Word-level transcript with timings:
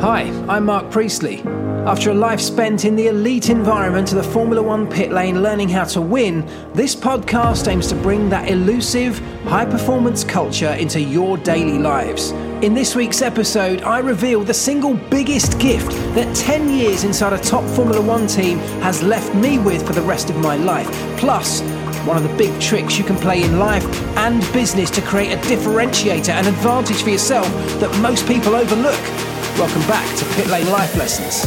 Hi, 0.00 0.22
I'm 0.48 0.64
Mark 0.64 0.90
Priestley. 0.90 1.42
After 1.84 2.10
a 2.10 2.14
life 2.14 2.40
spent 2.40 2.86
in 2.86 2.96
the 2.96 3.08
elite 3.08 3.50
environment 3.50 4.10
of 4.12 4.16
the 4.16 4.32
Formula 4.32 4.62
One 4.62 4.88
pit 4.88 5.12
lane 5.12 5.42
learning 5.42 5.68
how 5.68 5.84
to 5.84 6.00
win, 6.00 6.46
this 6.72 6.96
podcast 6.96 7.68
aims 7.68 7.86
to 7.88 7.94
bring 7.96 8.30
that 8.30 8.48
elusive, 8.48 9.18
high 9.44 9.66
performance 9.66 10.24
culture 10.24 10.72
into 10.72 11.02
your 11.02 11.36
daily 11.36 11.78
lives. 11.78 12.30
In 12.64 12.72
this 12.72 12.94
week's 12.94 13.20
episode, 13.20 13.82
I 13.82 13.98
reveal 13.98 14.42
the 14.42 14.54
single 14.54 14.94
biggest 14.94 15.60
gift 15.60 15.90
that 16.14 16.34
10 16.34 16.70
years 16.70 17.04
inside 17.04 17.34
a 17.34 17.38
top 17.38 17.64
Formula 17.64 18.00
One 18.00 18.26
team 18.26 18.56
has 18.80 19.02
left 19.02 19.34
me 19.34 19.58
with 19.58 19.86
for 19.86 19.92
the 19.92 20.00
rest 20.00 20.30
of 20.30 20.36
my 20.36 20.56
life. 20.56 20.88
Plus, 21.18 21.60
one 22.06 22.16
of 22.16 22.22
the 22.22 22.34
big 22.38 22.58
tricks 22.58 22.96
you 22.96 23.04
can 23.04 23.16
play 23.16 23.42
in 23.42 23.58
life 23.58 23.84
and 24.16 24.40
business 24.54 24.90
to 24.92 25.02
create 25.02 25.34
a 25.34 25.40
differentiator 25.42 26.30
and 26.30 26.46
advantage 26.46 27.02
for 27.02 27.10
yourself 27.10 27.46
that 27.80 27.94
most 28.00 28.26
people 28.26 28.54
overlook. 28.54 29.29
Welcome 29.60 29.82
back 29.82 30.16
to 30.16 30.24
Pit 30.36 30.46
Lane 30.46 30.70
Life 30.70 30.96
Lessons. 30.96 31.42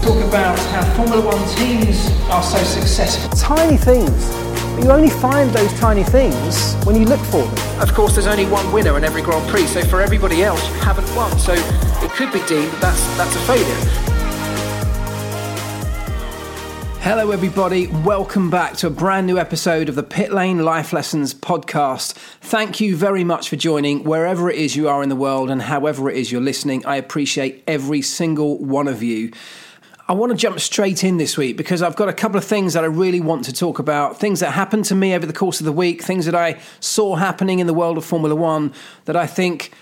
Talk 0.00 0.24
about 0.24 0.58
how 0.58 0.94
Formula 0.96 1.22
One 1.22 1.46
teams 1.56 2.08
are 2.30 2.42
so 2.42 2.56
successful. 2.64 3.28
Tiny 3.36 3.76
things. 3.76 4.30
But 4.74 4.84
you 4.84 4.90
only 4.92 5.10
find 5.10 5.50
those 5.50 5.70
tiny 5.78 6.04
things 6.04 6.72
when 6.86 6.96
you 6.96 7.04
look 7.04 7.20
for 7.20 7.42
them. 7.42 7.82
Of 7.82 7.92
course, 7.92 8.14
there's 8.14 8.26
only 8.26 8.46
one 8.46 8.72
winner 8.72 8.96
in 8.96 9.04
every 9.04 9.20
Grand 9.20 9.46
Prix, 9.50 9.66
so 9.66 9.84
for 9.84 10.00
everybody 10.00 10.42
else, 10.42 10.66
you 10.70 10.74
haven't 10.76 11.14
won. 11.14 11.38
So 11.38 11.52
it 11.52 12.10
could 12.12 12.32
be 12.32 12.40
deemed 12.46 12.72
that 12.72 12.80
that's, 12.80 13.16
that's 13.18 13.36
a 13.36 13.40
failure. 13.40 14.13
Hello, 17.04 17.32
everybody. 17.32 17.86
Welcome 17.86 18.48
back 18.48 18.78
to 18.78 18.86
a 18.86 18.90
brand 18.90 19.26
new 19.26 19.38
episode 19.38 19.90
of 19.90 19.94
the 19.94 20.02
Pit 20.02 20.32
Lane 20.32 20.64
Life 20.64 20.90
Lessons 20.90 21.34
podcast. 21.34 22.14
Thank 22.40 22.80
you 22.80 22.96
very 22.96 23.24
much 23.24 23.50
for 23.50 23.56
joining 23.56 24.04
wherever 24.04 24.48
it 24.48 24.56
is 24.56 24.74
you 24.74 24.88
are 24.88 25.02
in 25.02 25.10
the 25.10 25.14
world 25.14 25.50
and 25.50 25.60
however 25.60 26.08
it 26.08 26.16
is 26.16 26.32
you're 26.32 26.40
listening. 26.40 26.84
I 26.86 26.96
appreciate 26.96 27.62
every 27.68 28.00
single 28.00 28.56
one 28.56 28.88
of 28.88 29.02
you. 29.02 29.32
I 30.08 30.14
want 30.14 30.32
to 30.32 30.38
jump 30.38 30.58
straight 30.60 31.04
in 31.04 31.18
this 31.18 31.36
week 31.36 31.58
because 31.58 31.82
I've 31.82 31.94
got 31.94 32.08
a 32.08 32.12
couple 32.14 32.38
of 32.38 32.44
things 32.44 32.72
that 32.72 32.84
I 32.84 32.86
really 32.86 33.20
want 33.20 33.44
to 33.44 33.52
talk 33.52 33.78
about. 33.78 34.18
Things 34.18 34.40
that 34.40 34.52
happened 34.52 34.86
to 34.86 34.94
me 34.94 35.14
over 35.14 35.26
the 35.26 35.34
course 35.34 35.60
of 35.60 35.66
the 35.66 35.72
week, 35.72 36.00
things 36.00 36.24
that 36.24 36.34
I 36.34 36.58
saw 36.80 37.16
happening 37.16 37.58
in 37.58 37.66
the 37.66 37.74
world 37.74 37.98
of 37.98 38.06
Formula 38.06 38.34
One 38.34 38.72
that 39.04 39.14
I 39.14 39.26
think 39.26 39.72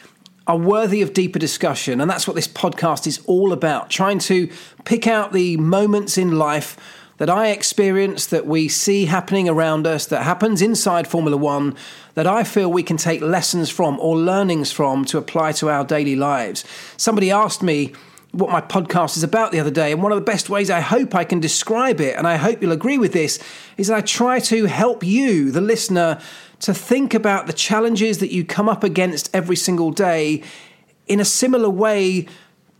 are 0.48 0.58
worthy 0.58 1.02
of 1.02 1.12
deeper 1.12 1.38
discussion. 1.38 2.00
And 2.00 2.10
that's 2.10 2.26
what 2.26 2.34
this 2.34 2.48
podcast 2.48 3.06
is 3.06 3.20
all 3.26 3.52
about 3.52 3.90
trying 3.90 4.18
to 4.18 4.50
pick 4.84 5.06
out 5.06 5.32
the 5.32 5.56
moments 5.58 6.18
in 6.18 6.32
life 6.32 6.76
that 7.22 7.30
I 7.30 7.50
experience, 7.50 8.26
that 8.26 8.48
we 8.48 8.66
see 8.66 9.04
happening 9.04 9.48
around 9.48 9.86
us, 9.86 10.06
that 10.06 10.24
happens 10.24 10.60
inside 10.60 11.06
Formula 11.06 11.36
One, 11.36 11.76
that 12.14 12.26
I 12.26 12.42
feel 12.42 12.68
we 12.68 12.82
can 12.82 12.96
take 12.96 13.20
lessons 13.20 13.70
from 13.70 13.96
or 14.00 14.16
learnings 14.16 14.72
from 14.72 15.04
to 15.04 15.18
apply 15.18 15.52
to 15.52 15.70
our 15.70 15.84
daily 15.84 16.16
lives. 16.16 16.64
Somebody 16.96 17.30
asked 17.30 17.62
me 17.62 17.92
what 18.32 18.50
my 18.50 18.60
podcast 18.60 19.16
is 19.16 19.22
about 19.22 19.52
the 19.52 19.60
other 19.60 19.70
day, 19.70 19.92
and 19.92 20.02
one 20.02 20.10
of 20.10 20.16
the 20.16 20.24
best 20.24 20.50
ways 20.50 20.68
I 20.68 20.80
hope 20.80 21.14
I 21.14 21.22
can 21.22 21.38
describe 21.38 22.00
it, 22.00 22.16
and 22.16 22.26
I 22.26 22.38
hope 22.38 22.60
you'll 22.60 22.72
agree 22.72 22.98
with 22.98 23.12
this, 23.12 23.38
is 23.76 23.88
I 23.88 24.00
try 24.00 24.40
to 24.40 24.64
help 24.64 25.04
you, 25.04 25.52
the 25.52 25.60
listener, 25.60 26.20
to 26.58 26.74
think 26.74 27.14
about 27.14 27.46
the 27.46 27.52
challenges 27.52 28.18
that 28.18 28.32
you 28.32 28.44
come 28.44 28.68
up 28.68 28.82
against 28.82 29.32
every 29.32 29.54
single 29.54 29.92
day 29.92 30.42
in 31.06 31.20
a 31.20 31.24
similar 31.24 31.70
way 31.70 32.26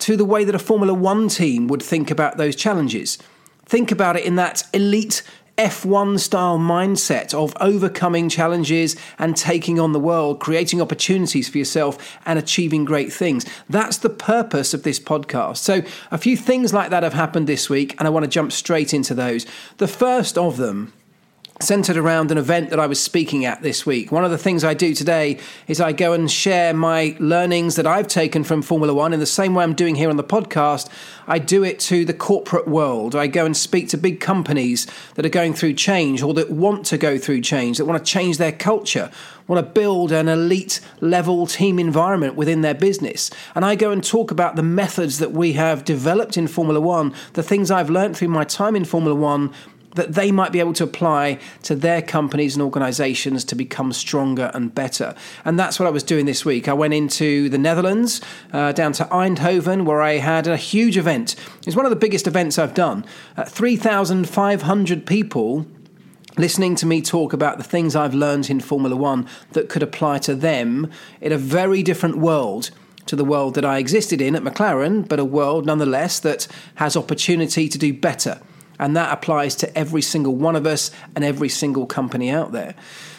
to 0.01 0.17
the 0.17 0.25
way 0.25 0.43
that 0.43 0.57
a 0.57 0.59
Formula 0.59 0.95
One 0.95 1.29
team 1.29 1.69
would 1.69 1.81
think 1.81 2.11
about 2.11 2.39
those 2.39 2.57
challenges. 2.57 3.19
Think 3.67 3.91
about 3.91 4.17
it 4.17 4.25
in 4.25 4.37
that 4.37 4.65
elite 4.73 5.23
F1 5.59 6.19
style 6.19 6.59
mindset 6.59 7.35
of 7.35 7.55
overcoming 7.61 8.29
challenges 8.29 8.97
and 9.19 9.37
taking 9.37 9.79
on 9.79 9.93
the 9.93 10.01
world, 10.01 10.41
creating 10.41 10.81
opportunities 10.81 11.49
for 11.49 11.59
yourself 11.59 12.19
and 12.25 12.39
achieving 12.39 12.85
great 12.85 13.13
things. 13.13 13.45
That's 13.69 13.99
the 13.99 14.11
purpose 14.11 14.73
of 14.73 14.83
this 14.83 14.99
podcast. 14.99 15.59
So, 15.59 15.83
a 16.11 16.19
few 16.19 16.37
things 16.37 16.73
like 16.73 16.91
that 16.91 17.03
have 17.03 17.13
happened 17.13 17.47
this 17.47 17.69
week, 17.69 17.95
and 17.99 18.09
I 18.09 18.11
want 18.11 18.25
to 18.25 18.31
jump 18.31 18.51
straight 18.51 18.95
into 18.95 19.15
those. 19.15 19.47
The 19.77 19.89
first 19.89 20.39
of 20.39 20.57
them 20.57 20.93
centered 21.63 21.97
around 21.97 22.31
an 22.31 22.39
event 22.39 22.71
that 22.71 22.81
I 22.81 22.87
was 22.87 23.01
speaking 23.01 23.45
at 23.45 23.63
this 23.63 23.87
week. 23.87 24.11
One 24.11 24.25
of 24.25 24.31
the 24.31 24.39
things 24.39 24.65
I 24.65 24.75
do 24.75 24.95
today 24.95 25.39
is 25.69 25.81
I 25.81 25.93
go 25.93 26.13
and 26.13 26.31
share 26.31 26.75
my 26.75 27.17
learnings 27.19 27.77
that 27.77 27.87
I've 27.87 28.09
taken 28.09 28.45
from 28.45 28.63
Formula 28.63 28.93
One 28.93 29.13
in 29.13 29.21
the 29.21 29.27
same 29.27 29.55
way 29.55 29.65
I'm 29.65 29.75
doing 29.75 29.95
here 29.95 30.11
on 30.11 30.17
the 30.17 30.25
podcast. 30.25 30.89
I 31.27 31.39
do 31.39 31.63
it 31.63 31.79
to 31.81 32.05
the 32.05 32.15
corporate 32.15 32.67
world. 32.67 33.15
I 33.15 33.29
go 33.29 33.47
and 33.47 33.57
speak 33.57 33.89
to 33.91 33.97
big 33.97 34.21
companies 34.21 34.87
that 35.15 35.25
are 35.25 35.31
going 35.31 35.55
through 35.55 35.75
change 35.75 36.23
or 36.23 36.35
that 36.35 36.51
want 36.51 36.85
to 36.87 36.99
go 36.99 37.17
through 37.17 37.43
change, 37.43 37.79
that 37.79 37.85
want 37.85 38.05
to 38.05 38.11
change 38.11 38.39
their 38.39 38.53
culture, 38.53 39.11
want 39.47 39.65
to 39.65 39.73
build 39.73 40.13
an 40.13 40.29
elite 40.29 40.81
level 41.01 41.47
team 41.47 41.79
environment 41.79 42.35
within 42.35 42.63
their 42.63 42.75
business. 42.75 43.31
And 43.55 43.65
I 43.65 43.75
go 43.75 43.91
and 43.91 44.03
talk 44.03 44.31
about 44.31 44.57
the 44.57 44.63
methods 44.63 45.19
that 45.19 45.33
we 45.33 45.53
have 45.53 45.85
developed 45.85 46.37
in 46.37 46.49
Formula 46.49 46.81
One, 46.81 47.15
the 47.35 47.43
things 47.43 47.71
I've 47.71 47.91
learned 47.91 48.17
through 48.17 48.29
my 48.29 48.45
time 48.45 48.75
in 48.75 48.85
Formula 48.85 49.15
One 49.15 49.53
that 49.95 50.15
they 50.15 50.33
might 50.33 50.53
be 50.53 50.61
able 50.61 50.73
to 50.75 50.85
apply 50.85 51.39
to 51.63 51.75
their 51.75 52.03
companies 52.03 52.55
and 52.55 52.63
organizations 52.63 53.45
to 53.45 53.55
become 53.55 53.93
stronger 53.93 54.51
and 54.55 54.75
better. 54.75 55.15
And 55.45 55.59
that's 55.59 55.79
what 55.79 55.87
I 55.87 55.91
was 55.91 56.03
doing 56.03 56.27
this 56.27 56.45
week. 56.45 56.69
I 56.69 56.73
went 56.73 56.95
into 56.95 57.49
the 57.49 57.59
Netherlands, 57.59 58.21
uh, 58.53 58.73
down 58.73 58.93
to 58.95 59.05
Eindhoven, 59.05 59.85
where 59.85 60.03
I 60.03 60.15
had 60.15 60.47
a 60.47 60.57
huge 60.57 60.97
event. 60.97 61.37
It's 61.67 61.77
one 61.77 61.87
of 61.87 61.91
the 61.91 61.97
biggest 61.97 62.27
events 62.27 62.59
I've 62.59 62.75
done. 62.75 63.05
Uh, 63.37 63.45
3,500 63.45 65.07
people 65.07 65.67
listening 66.39 66.75
to 66.77 66.87
me 66.87 67.03
talk 67.03 67.35
about 67.35 67.59
the 67.59 67.65
things 67.65 67.95
I've 67.95 68.15
learned 68.15 68.49
in 68.49 68.61
Formula 68.61 68.97
One 68.97 69.29
that 69.53 69.69
could 69.69 69.83
apply 69.83 70.19
to 70.21 70.35
them 70.35 70.91
in 71.21 71.31
a 71.31 71.39
very 71.39 71.83
different 71.83 72.17
world 72.17 72.71
to 73.05 73.17
the 73.17 73.25
world 73.25 73.55
that 73.55 73.65
I 73.65 73.79
existed 73.79 74.23
in 74.23 74.35
at 74.35 74.43
McLaren, 74.43 75.07
but 75.07 75.19
a 75.19 75.25
world 75.25 75.67
nonetheless 75.67 76.21
that 76.21 76.47
has 76.77 76.97
opportunity 76.97 77.69
to 77.69 77.77
do 77.77 77.93
better 77.93 78.41
and 78.79 78.97
that 78.97 79.13
applies 79.13 79.55
to 79.57 79.79
every 79.79 80.03
single 80.03 80.35
one 80.35 80.57
of 80.57 80.67
us 80.67 80.91
and 81.15 81.25
every 81.25 81.49
single 81.49 81.87
company 81.87 82.31
out 82.31 82.53
there. 82.53 82.75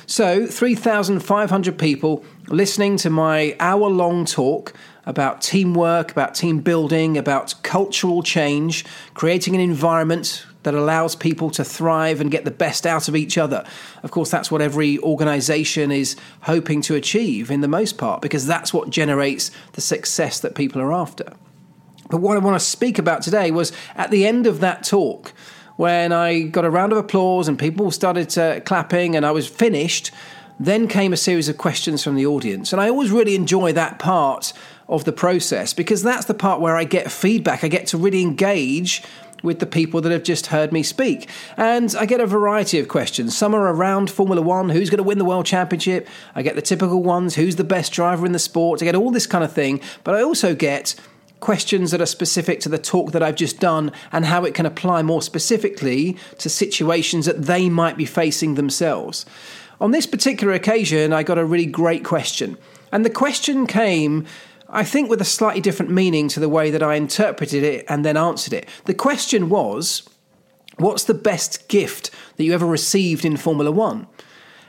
So, 0.05 0.45
3,500 0.45 1.77
people 1.77 2.25
listening 2.47 2.97
to 2.97 3.09
my 3.09 3.55
hour 3.59 3.89
long 3.89 4.25
talk 4.25 4.73
about 5.05 5.41
teamwork, 5.41 6.11
about 6.11 6.35
team 6.35 6.59
building, 6.59 7.17
about 7.17 7.55
cultural 7.63 8.21
change, 8.21 8.85
creating 9.13 9.55
an 9.55 9.61
environment 9.61 10.45
that 10.63 10.73
allows 10.73 11.15
people 11.15 11.49
to 11.51 11.63
thrive 11.63 12.21
and 12.21 12.31
get 12.31 12.45
the 12.45 12.51
best 12.51 12.85
out 12.85 13.07
of 13.07 13.15
each 13.15 13.37
other. 13.37 13.65
Of 14.01 14.11
course, 14.11 14.31
that's 14.31 14.49
what 14.49 14.61
every 14.61 14.97
organization 14.99 15.91
is 15.91 16.15
hoping 16.41 16.81
to 16.83 16.95
achieve 16.95 17.51
in 17.51 17.61
the 17.61 17.67
most 17.67 17.97
part, 17.97 18.21
because 18.21 18.47
that's 18.47 18.73
what 18.73 18.89
generates 18.89 19.51
the 19.73 19.81
success 19.81 20.39
that 20.39 20.55
people 20.55 20.81
are 20.81 20.93
after. 20.93 21.33
But 22.09 22.17
what 22.17 22.37
I 22.37 22.39
want 22.39 22.59
to 22.59 22.65
speak 22.65 22.99
about 22.99 23.21
today 23.21 23.51
was 23.51 23.71
at 23.95 24.11
the 24.11 24.25
end 24.25 24.47
of 24.47 24.59
that 24.59 24.83
talk, 24.83 25.33
when 25.75 26.11
I 26.11 26.41
got 26.41 26.65
a 26.65 26.69
round 26.69 26.91
of 26.91 26.97
applause 26.97 27.47
and 27.47 27.57
people 27.57 27.89
started 27.91 28.37
uh, 28.37 28.59
clapping 28.61 29.15
and 29.15 29.25
I 29.25 29.31
was 29.31 29.47
finished, 29.47 30.11
then 30.59 30.87
came 30.87 31.13
a 31.13 31.17
series 31.17 31.49
of 31.49 31.57
questions 31.57 32.03
from 32.03 32.15
the 32.15 32.25
audience. 32.25 32.71
And 32.71 32.81
I 32.81 32.89
always 32.89 33.11
really 33.11 33.35
enjoy 33.35 33.73
that 33.73 33.99
part 33.99 34.53
of 34.87 35.05
the 35.05 35.11
process 35.11 35.73
because 35.73 36.03
that's 36.03 36.25
the 36.25 36.33
part 36.33 36.61
where 36.61 36.75
I 36.75 36.83
get 36.83 37.11
feedback. 37.11 37.63
I 37.63 37.67
get 37.67 37.87
to 37.87 37.97
really 37.97 38.21
engage 38.21 39.01
with 39.41 39.59
the 39.59 39.65
people 39.65 39.99
that 40.01 40.11
have 40.11 40.23
just 40.23 40.47
heard 40.47 40.71
me 40.71 40.83
speak. 40.83 41.29
And 41.57 41.93
I 41.99 42.05
get 42.05 42.21
a 42.21 42.25
variety 42.25 42.79
of 42.79 42.87
questions. 42.87 43.37
Some 43.37 43.53
are 43.53 43.73
around 43.73 44.09
Formula 44.09 44.41
One 44.41 44.69
who's 44.69 44.89
going 44.89 44.99
to 44.99 45.03
win 45.03 45.17
the 45.17 45.25
World 45.25 45.45
Championship? 45.45 46.07
I 46.33 46.43
get 46.43 46.55
the 46.55 46.61
typical 46.61 47.03
ones 47.03 47.35
who's 47.35 47.57
the 47.57 47.63
best 47.65 47.91
driver 47.91 48.25
in 48.25 48.31
the 48.31 48.39
sport? 48.39 48.81
I 48.81 48.85
get 48.85 48.95
all 48.95 49.11
this 49.11 49.27
kind 49.27 49.43
of 49.43 49.51
thing. 49.51 49.81
But 50.05 50.15
I 50.15 50.23
also 50.23 50.55
get 50.55 50.95
questions 51.43 51.91
that 51.91 51.99
are 51.99 52.05
specific 52.05 52.61
to 52.61 52.69
the 52.69 52.77
talk 52.77 53.11
that 53.11 53.21
I've 53.21 53.35
just 53.35 53.59
done 53.59 53.91
and 54.13 54.23
how 54.23 54.45
it 54.45 54.53
can 54.53 54.65
apply 54.65 55.03
more 55.03 55.21
specifically 55.21 56.17
to 56.37 56.49
situations 56.49 57.25
that 57.25 57.43
they 57.43 57.67
might 57.67 57.97
be 57.97 58.05
facing 58.05 58.55
themselves. 58.55 59.25
On 59.81 59.91
this 59.91 60.05
particular 60.05 60.53
occasion, 60.53 61.11
I 61.11 61.21
got 61.23 61.37
a 61.37 61.43
really 61.43 61.65
great 61.65 62.05
question. 62.05 62.57
And 62.93 63.03
the 63.03 63.09
question 63.09 63.67
came, 63.67 64.25
I 64.69 64.85
think, 64.85 65.09
with 65.09 65.19
a 65.19 65.25
slightly 65.25 65.59
different 65.59 65.91
meaning 65.91 66.29
to 66.29 66.39
the 66.39 66.47
way 66.47 66.71
that 66.71 66.81
I 66.81 66.95
interpreted 66.95 67.61
it 67.61 67.83
and 67.89 68.05
then 68.05 68.15
answered 68.15 68.53
it. 68.53 68.69
The 68.85 68.93
question 68.93 69.49
was, 69.49 70.07
What's 70.77 71.03
the 71.03 71.13
best 71.13 71.67
gift 71.67 72.09
that 72.37 72.43
you 72.45 72.53
ever 72.53 72.65
received 72.65 73.25
in 73.25 73.35
Formula 73.37 73.69
One? 73.69 74.07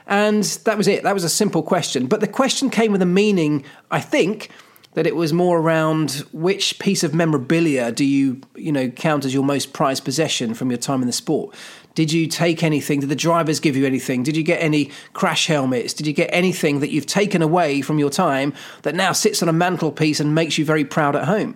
And 0.07 0.43
that 0.65 0.77
was 0.77 0.87
it. 0.87 1.03
That 1.03 1.13
was 1.13 1.23
a 1.23 1.29
simple 1.29 1.63
question. 1.63 2.05
But 2.07 2.19
the 2.19 2.27
question 2.27 2.69
came 2.69 2.91
with 2.91 3.01
a 3.01 3.07
meaning, 3.07 3.63
I 3.89 4.01
think, 4.01 4.51
that 4.95 5.05
it 5.05 5.15
was 5.15 5.31
more 5.31 5.59
around 5.59 6.25
which 6.31 6.79
piece 6.79 7.03
of 7.03 7.13
memorabilia 7.13 7.91
do 7.91 8.03
you 8.03 8.41
you 8.55 8.71
know 8.71 8.89
count 8.89 9.25
as 9.25 9.33
your 9.33 9.43
most 9.43 9.73
prized 9.73 10.03
possession 10.03 10.53
from 10.53 10.71
your 10.71 10.79
time 10.79 11.01
in 11.01 11.07
the 11.07 11.13
sport? 11.13 11.55
Did 11.93 12.11
you 12.11 12.27
take 12.27 12.63
anything? 12.63 12.99
Did 12.99 13.09
the 13.09 13.15
drivers 13.15 13.61
give 13.61 13.77
you 13.77 13.85
anything? 13.85 14.23
Did 14.23 14.35
you 14.35 14.43
get 14.43 14.61
any 14.61 14.91
crash 15.13 15.47
helmets? 15.47 15.93
Did 15.93 16.07
you 16.07 16.13
get 16.13 16.29
anything 16.33 16.81
that 16.81 16.89
you've 16.89 17.05
taken 17.05 17.41
away 17.41 17.81
from 17.81 17.99
your 17.99 18.09
time 18.09 18.53
that 18.81 18.95
now 18.95 19.13
sits 19.13 19.41
on 19.41 19.47
a 19.47 19.53
mantelpiece 19.53 20.19
and 20.19 20.35
makes 20.35 20.57
you 20.57 20.65
very 20.65 20.83
proud 20.83 21.15
at 21.15 21.25
home 21.25 21.55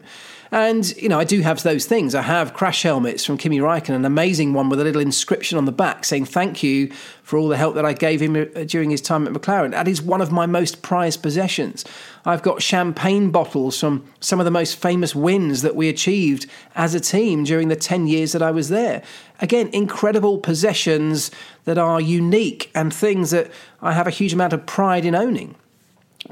And, 0.52 0.96
you 0.98 1.10
know, 1.10 1.20
I 1.20 1.26
do 1.26 1.42
have 1.42 1.62
those 1.62 1.86
things. 1.86 2.16
I 2.16 2.24
have 2.24 2.56
crash 2.56 2.82
helmets 2.82 3.24
from 3.24 3.38
Kimi 3.38 3.60
Räikkönen, 3.60 3.96
an 3.96 4.06
amazing 4.06 4.54
one 4.54 4.70
with 4.70 4.80
a 4.82 4.84
little 4.84 5.02
inscription 5.02 5.60
on 5.60 5.66
the 5.66 5.72
back 5.72 6.04
saying 6.04 6.26
thank 6.26 6.64
you 6.64 6.92
for 7.22 7.38
all 7.38 7.48
the 7.50 7.58
help 7.58 7.76
that 7.76 7.86
I 7.86 7.94
gave 7.94 8.20
him 8.20 8.36
uh, 8.36 8.64
during 8.64 8.90
his 8.90 9.02
time 9.02 9.28
at 9.28 9.34
McLaren. 9.34 9.72
That 9.72 9.88
is 9.88 10.02
one 10.02 10.22
of 10.22 10.32
my 10.32 10.48
most 10.48 10.82
prized 10.82 11.22
possessions. 11.22 11.86
I've 12.26 12.42
got 12.42 12.64
champagne 12.64 13.30
bottles 13.30 13.80
from 13.80 14.04
some 14.22 14.40
of 14.40 14.46
the 14.46 14.52
most 14.52 14.78
famous 14.78 15.14
wins 15.14 15.62
that 15.62 15.76
we 15.76 15.88
achieved 15.88 16.48
as 16.76 16.96
a 16.96 17.00
team 17.00 17.44
during 17.44 17.68
the 17.68 17.76
10 17.76 18.08
years 18.08 18.32
that 18.32 18.42
I 18.42 18.50
was 18.50 18.70
there. 18.70 19.04
Again, 19.42 19.70
incredible 19.72 20.40
possessions 20.40 21.30
that 21.66 21.78
are 21.78 22.02
unique 22.02 22.72
and 22.74 22.92
things 22.92 23.30
that 23.30 23.52
I 23.84 23.94
have 23.94 24.08
a 24.08 24.12
huge 24.12 24.34
amount 24.34 24.54
of 24.54 24.66
pride 24.66 25.06
in 25.06 25.14
owning. 25.14 25.56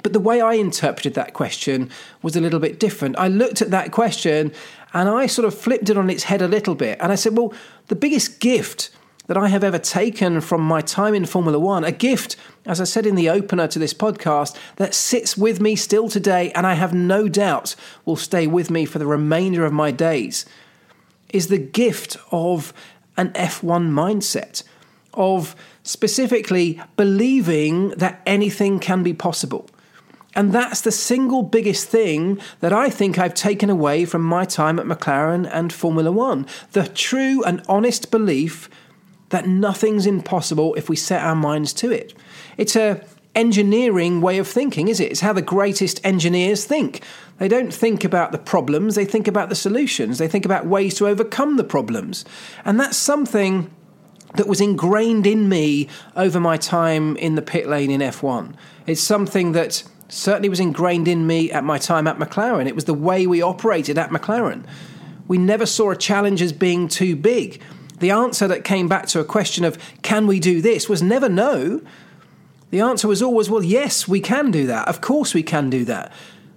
But 0.03 0.13
the 0.13 0.19
way 0.19 0.41
I 0.41 0.53
interpreted 0.53 1.15
that 1.15 1.33
question 1.33 1.89
was 2.21 2.35
a 2.35 2.41
little 2.41 2.59
bit 2.59 2.79
different. 2.79 3.17
I 3.17 3.27
looked 3.27 3.61
at 3.61 3.71
that 3.71 3.91
question 3.91 4.53
and 4.93 5.09
I 5.09 5.25
sort 5.25 5.47
of 5.47 5.57
flipped 5.57 5.89
it 5.89 5.97
on 5.97 6.09
its 6.09 6.23
head 6.23 6.41
a 6.41 6.47
little 6.47 6.75
bit. 6.75 6.97
And 7.01 7.11
I 7.11 7.15
said, 7.15 7.35
well, 7.37 7.53
the 7.87 7.95
biggest 7.95 8.39
gift 8.39 8.91
that 9.25 9.37
I 9.37 9.49
have 9.49 9.63
ever 9.63 9.79
taken 9.79 10.39
from 10.39 10.61
my 10.61 10.81
time 10.81 11.13
in 11.13 11.25
Formula 11.25 11.59
One, 11.59 11.83
a 11.83 11.91
gift, 11.91 12.37
as 12.65 12.79
I 12.79 12.85
said 12.85 13.05
in 13.05 13.15
the 13.15 13.29
opener 13.29 13.67
to 13.67 13.79
this 13.79 13.93
podcast, 13.93 14.55
that 14.77 14.93
sits 14.93 15.37
with 15.37 15.59
me 15.59 15.75
still 15.75 16.07
today 16.07 16.51
and 16.51 16.65
I 16.65 16.75
have 16.75 16.93
no 16.93 17.27
doubt 17.27 17.75
will 18.05 18.15
stay 18.15 18.47
with 18.47 18.71
me 18.71 18.85
for 18.85 18.99
the 18.99 19.07
remainder 19.07 19.65
of 19.65 19.73
my 19.73 19.91
days, 19.91 20.45
is 21.29 21.47
the 21.47 21.57
gift 21.57 22.15
of 22.31 22.71
an 23.17 23.31
F1 23.31 23.89
mindset, 23.91 24.63
of 25.13 25.55
specifically 25.83 26.79
believing 26.95 27.89
that 27.89 28.21
anything 28.25 28.79
can 28.79 29.03
be 29.03 29.13
possible 29.13 29.67
and 30.37 30.53
that's 30.53 30.81
the 30.81 30.91
single 30.91 31.41
biggest 31.41 31.89
thing 31.89 32.39
that 32.59 32.71
I 32.71 32.89
think 32.89 33.17
I've 33.17 33.33
taken 33.33 33.69
away 33.69 34.05
from 34.05 34.23
my 34.23 34.45
time 34.45 34.79
at 34.79 34.85
McLaren 34.85 35.49
and 35.51 35.73
Formula 35.73 36.11
One 36.11 36.45
the 36.71 36.87
true 36.87 37.43
and 37.43 37.61
honest 37.67 38.11
belief 38.11 38.69
that 39.29 39.47
nothing's 39.47 40.05
impossible 40.05 40.75
if 40.75 40.87
we 40.87 40.95
set 40.95 41.23
our 41.23 41.35
minds 41.35 41.73
to 41.73 41.91
it. 41.91 42.13
It's 42.55 42.75
a 42.75 43.03
engineering 43.35 44.21
way 44.21 44.37
of 44.37 44.47
thinking, 44.47 44.87
is 44.87 44.99
it? 44.99 45.11
It's 45.11 45.21
how 45.21 45.33
the 45.33 45.41
greatest 45.41 45.99
engineers 46.03 46.65
think. 46.65 47.01
They 47.39 47.47
don't 47.47 47.73
think 47.73 48.03
about 48.03 48.31
the 48.31 48.37
problems, 48.37 48.95
they 48.95 49.05
think 49.05 49.27
about 49.27 49.49
the 49.49 49.55
solutions. 49.55 50.17
They 50.17 50.27
think 50.27 50.45
about 50.45 50.65
ways 50.65 50.95
to 50.95 51.07
overcome 51.07 51.57
the 51.57 51.63
problems. 51.63 52.25
And 52.63 52.79
that's 52.79 52.97
something 52.97 53.71
that 54.35 54.47
was 54.47 54.61
ingrained 54.61 55.25
in 55.25 55.49
me 55.49 55.87
over 56.15 56.39
my 56.39 56.57
time 56.57 57.15
in 57.17 57.35
the 57.35 57.41
pit 57.41 57.67
lane 57.67 57.91
in 57.91 58.01
F1. 58.01 58.53
It's 58.85 59.01
something 59.01 59.51
that 59.53 59.83
certainly 60.09 60.49
was 60.49 60.59
ingrained 60.59 61.07
in 61.07 61.27
me 61.27 61.51
at 61.51 61.63
my 61.63 61.77
time 61.77 62.07
at 62.07 62.17
McLaren. 62.17 62.67
It 62.67 62.75
was 62.75 62.85
the 62.85 62.93
way 62.93 63.27
we 63.27 63.41
operated 63.41 63.97
at 63.97 64.09
McLaren. 64.09 64.65
We 65.27 65.37
never 65.37 65.65
saw 65.65 65.91
a 65.91 65.95
challenge 65.95 66.41
as 66.41 66.53
being 66.53 66.87
too 66.87 67.15
big. 67.15 67.61
The 67.99 68.11
answer 68.11 68.47
that 68.47 68.63
came 68.63 68.87
back 68.87 69.07
to 69.07 69.19
a 69.19 69.25
question 69.25 69.65
of, 69.65 69.77
can 70.01 70.27
we 70.27 70.39
do 70.39 70.61
this, 70.61 70.87
was 70.87 71.01
never 71.01 71.27
no. 71.27 71.81
The 72.69 72.79
answer 72.79 73.07
was 73.07 73.21
always, 73.21 73.49
well, 73.49 73.63
yes, 73.63 74.07
we 74.07 74.19
can 74.19 74.51
do 74.51 74.67
that. 74.67 74.87
Of 74.87 75.01
course, 75.01 75.33
we 75.33 75.43
can 75.43 75.69
do 75.69 75.83
that. 75.85 76.13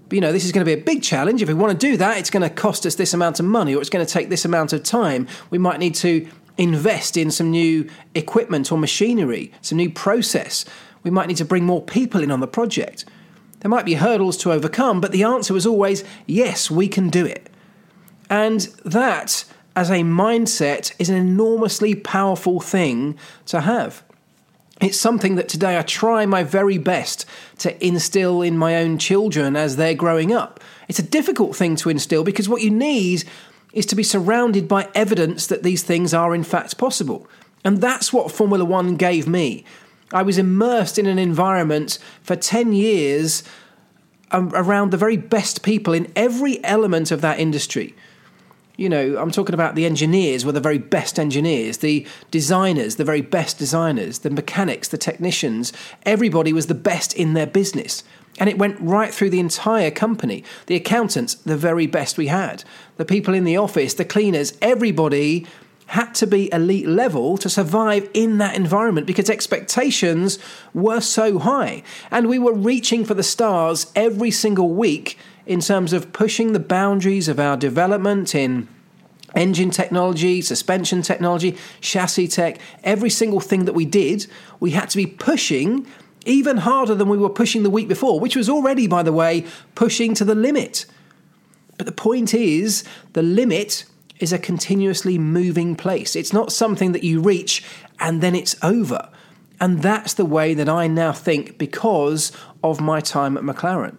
But, 0.09 0.17
you 0.17 0.21
know, 0.21 0.33
this 0.33 0.45
is 0.45 0.53
going 0.53 0.65
to 0.65 0.69
be 0.69 0.81
a 0.81 0.85
big 0.85 1.03
challenge. 1.03 1.41
If 1.41 1.49
we 1.49 1.55
want 1.55 1.73
to 1.73 1.87
do 1.87 1.97
that, 1.97 2.19
it's 2.19 2.31
going 2.31 2.43
to 2.43 2.51
cost 2.51 2.85
us 2.85 2.97
this 2.97 3.15
amount 3.15 3.39
of 3.39 3.47
money 3.47 3.75
or 3.75 3.81
it's 3.81 3.91
going 3.91 4.05
to 4.05 4.13
take 4.13 4.29
this 4.29 4.45
amount 4.45 4.73
of 4.73 4.83
time. 4.83 5.29
We 5.51 5.59
might 5.59 5.79
need 5.79 5.95
to 5.97 6.29
invest 6.59 7.17
in 7.17 7.31
some 7.31 7.51
new 7.51 7.89
equipment 8.15 8.71
or 8.71 8.79
machinery, 8.79 9.53
some 9.63 9.79
new 9.79 9.89
process. 9.89 10.65
We 11.05 11.11
might 11.11 11.29
need 11.29 11.37
to 11.39 11.45
bring 11.45 11.65
more 11.65 11.81
people 11.81 12.23
in 12.23 12.31
on 12.31 12.41
the 12.41 12.49
project. 12.49 13.05
There 13.61 13.71
might 13.71 13.85
be 13.85 13.95
hurdles 13.95 14.37
to 14.39 14.53
overcome, 14.53 15.01
but 15.01 15.13
the 15.13 15.23
answer 15.23 15.55
was 15.55 15.67
always 15.67 16.05
yes, 16.27 16.71
we 16.71 16.89
can 16.89 17.11
do 17.11 17.25
it. 17.27 17.49
And 18.29 18.61
that, 18.85 19.45
as 19.77 19.91
a 19.91 20.03
mindset, 20.03 20.95
is 20.99 21.11
an 21.11 21.17
enormously 21.17 21.95
powerful 21.95 22.61
thing 22.61 23.19
to 23.47 23.61
have. 23.61 24.03
It's 24.81 24.99
something 24.99 25.35
that 25.35 25.49
today 25.49 25.79
I 25.79 25.83
try 25.83 26.25
my 26.25 26.43
very 26.43 26.79
best 26.79 27.27
to 27.59 27.87
instill 27.87 28.41
in 28.41 28.57
my 28.57 28.77
own 28.77 28.97
children 28.97 29.55
as 29.55 29.77
they're 29.77 29.95
growing 29.95 30.33
up. 30.33 30.59
It's 30.89 30.99
a 30.99 31.03
difficult 31.03 31.55
thing 31.55 31.77
to 31.77 31.91
instill 31.91 32.25
because 32.25 32.49
what 32.49 32.63
you 32.63 32.71
need 32.71 33.25
is 33.75 33.85
to 33.87 33.97
be 33.97 34.03
surrounded 34.03 34.67
by 34.67 34.89
evidence 34.95 35.47
that 35.49 35.63
these 35.63 35.83
things 35.83 36.15
are 36.15 36.35
in 36.35 36.45
fact 36.45 36.79
possible. 36.79 37.29
And 37.63 37.83
that's 37.83 38.11
what 38.11 38.33
Formula 38.33 38.65
One 38.65 38.97
gave 38.97 39.29
me. 39.29 39.65
I 40.13 40.23
was 40.23 40.39
immersed 40.39 40.99
in 40.99 41.07
an 41.07 41.19
environment 41.19 41.99
for 42.23 42.37
10 42.37 42.73
years 42.73 43.43
um, 44.33 44.51
around 44.55 44.91
the 44.91 44.97
very 44.97 45.17
best 45.17 45.63
people 45.63 45.93
in 45.93 46.11
every 46.17 46.63
element 46.65 47.11
of 47.11 47.21
that 47.21 47.39
industry. 47.39 47.95
You 48.77 48.89
know, 48.89 49.19
I'm 49.19 49.31
talking 49.31 49.55
about 49.55 49.75
the 49.75 49.85
engineers 49.85 50.45
were 50.45 50.53
the 50.53 50.61
very 50.61 50.79
best 50.79 51.19
engineers, 51.19 51.79
the 51.79 52.07
designers, 52.31 52.97
the 52.97 53.05
very 53.05 53.21
best 53.21 53.59
designers, 53.59 54.21
the 54.21 54.31
mechanics, 54.31 54.89
the 54.89 54.97
technicians. 54.97 55.73
Everybody 56.05 56.53
was 56.53 56.67
the 56.67 56.75
best 56.75 57.13
in 57.15 57.35
their 57.35 57.47
business. 57.47 58.03
And 58.39 58.49
it 58.49 58.59
went 58.59 58.81
right 58.81 59.13
through 59.13 59.31
the 59.31 59.41
entire 59.41 59.91
company. 59.91 60.45
The 60.67 60.77
accountants, 60.77 61.35
the 61.35 61.59
very 61.59 61.87
best 61.87 62.17
we 62.17 62.29
had. 62.29 62.65
The 62.97 63.05
people 63.05 63.35
in 63.35 63.45
the 63.45 63.59
office, 63.59 63.93
the 63.93 64.05
cleaners, 64.05 64.57
everybody 64.63 65.47
had 65.91 66.15
to 66.15 66.25
be 66.25 66.53
elite 66.53 66.87
level 66.87 67.37
to 67.37 67.49
survive 67.49 68.09
in 68.15 68.39
that 68.39 68.55
environment 68.55 69.09
because 69.09 69.29
expectations 69.29 70.39
were 70.73 71.01
so 71.01 71.41
high. 71.41 71.83
And 72.13 72.29
we 72.29 72.39
were 72.39 72.55
reaching 72.55 73.05
for 73.05 73.15
the 73.15 73.25
stars 73.25 73.91
every 73.97 74.31
single 74.31 74.69
week 74.73 75.19
in 75.47 75.59
terms 75.59 75.93
of 75.93 76.13
pushing 76.13 76.53
the 76.53 76.61
boundaries 76.61 77.27
of 77.27 77.41
our 77.41 77.57
development 77.57 78.37
in 78.37 78.69
engine 79.35 79.71
technology, 79.71 80.41
suspension 80.41 81.03
technology, 81.03 81.57
chassis 81.81 82.29
tech, 82.29 82.61
every 82.85 83.11
single 83.11 83.41
thing 83.41 83.65
that 83.65 83.73
we 83.73 83.85
did, 83.85 84.29
we 84.61 84.71
had 84.71 84.91
to 84.91 84.97
be 84.97 85.09
pushing 85.09 85.85
even 86.25 86.59
harder 86.59 86.95
than 86.95 87.09
we 87.09 87.19
were 87.19 87.29
pushing 87.29 87.65
the 87.65 87.71
week 87.71 87.89
before, 87.89 88.21
which 88.21 88.37
was 88.37 88.49
already, 88.49 88.87
by 88.87 89.03
the 89.03 89.13
way, 89.13 89.45
pushing 89.75 90.15
to 90.15 90.25
the 90.25 90.37
limit. 90.37 90.87
But 91.77 91.87
the 91.87 91.93
point 91.93 92.33
is, 92.33 92.85
the 93.13 93.25
limit 93.25 93.87
is 94.21 94.33
a 94.33 94.39
continuously 94.39 95.19
moving 95.19 95.75
place. 95.75 96.15
It's 96.15 96.33
not 96.33 96.53
something 96.53 96.93
that 96.93 97.05
you 97.05 97.21
reach 97.21 97.65
and 97.99 98.21
then 98.21 98.35
it's 98.35 98.57
over. 98.63 99.09
And 99.61 99.83
that's 99.83 100.15
the 100.15 100.25
way 100.25 100.55
that 100.55 100.69
I 100.69 100.87
now 100.87 101.13
think 101.13 101.59
because 101.59 102.33
of 102.63 102.81
my 102.81 103.01
time 103.01 103.37
at 103.37 103.43
McLaren. 103.43 103.99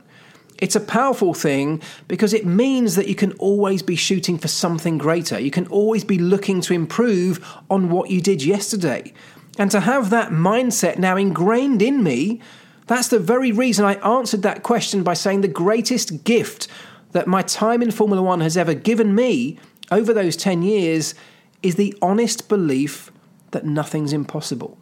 It's 0.57 0.75
a 0.75 0.79
powerful 0.79 1.33
thing 1.33 1.81
because 2.07 2.33
it 2.33 2.45
means 2.45 2.95
that 2.95 3.07
you 3.07 3.15
can 3.15 3.31
always 3.33 3.81
be 3.81 3.95
shooting 3.95 4.37
for 4.37 4.47
something 4.47 4.99
greater. 4.99 5.39
You 5.39 5.51
can 5.51 5.67
always 5.67 6.03
be 6.03 6.19
looking 6.19 6.61
to 6.61 6.73
improve 6.73 7.43
on 7.69 7.89
what 7.89 8.11
you 8.11 8.21
did 8.21 8.43
yesterday. 8.43 9.13
And 9.57 9.71
to 9.71 9.79
have 9.79 10.11
that 10.11 10.29
mindset 10.29 10.97
now 10.97 11.17
ingrained 11.17 11.81
in 11.81 12.03
me, 12.03 12.41
that's 12.87 13.07
the 13.07 13.19
very 13.19 13.51
reason 13.51 13.85
I 13.85 13.95
answered 13.95 14.43
that 14.43 14.63
question 14.63 15.01
by 15.03 15.13
saying 15.13 15.41
the 15.41 15.47
greatest 15.47 16.23
gift 16.23 16.67
that 17.11 17.27
my 17.27 17.41
time 17.41 17.81
in 17.81 17.91
Formula 17.91 18.21
One 18.21 18.41
has 18.41 18.55
ever 18.55 18.73
given 18.73 19.15
me 19.15 19.59
over 19.91 20.13
those 20.13 20.35
10 20.35 20.63
years 20.63 21.13
is 21.61 21.75
the 21.75 21.95
honest 22.01 22.49
belief 22.49 23.11
that 23.51 23.65
nothing's 23.65 24.13
impossible. 24.13 24.77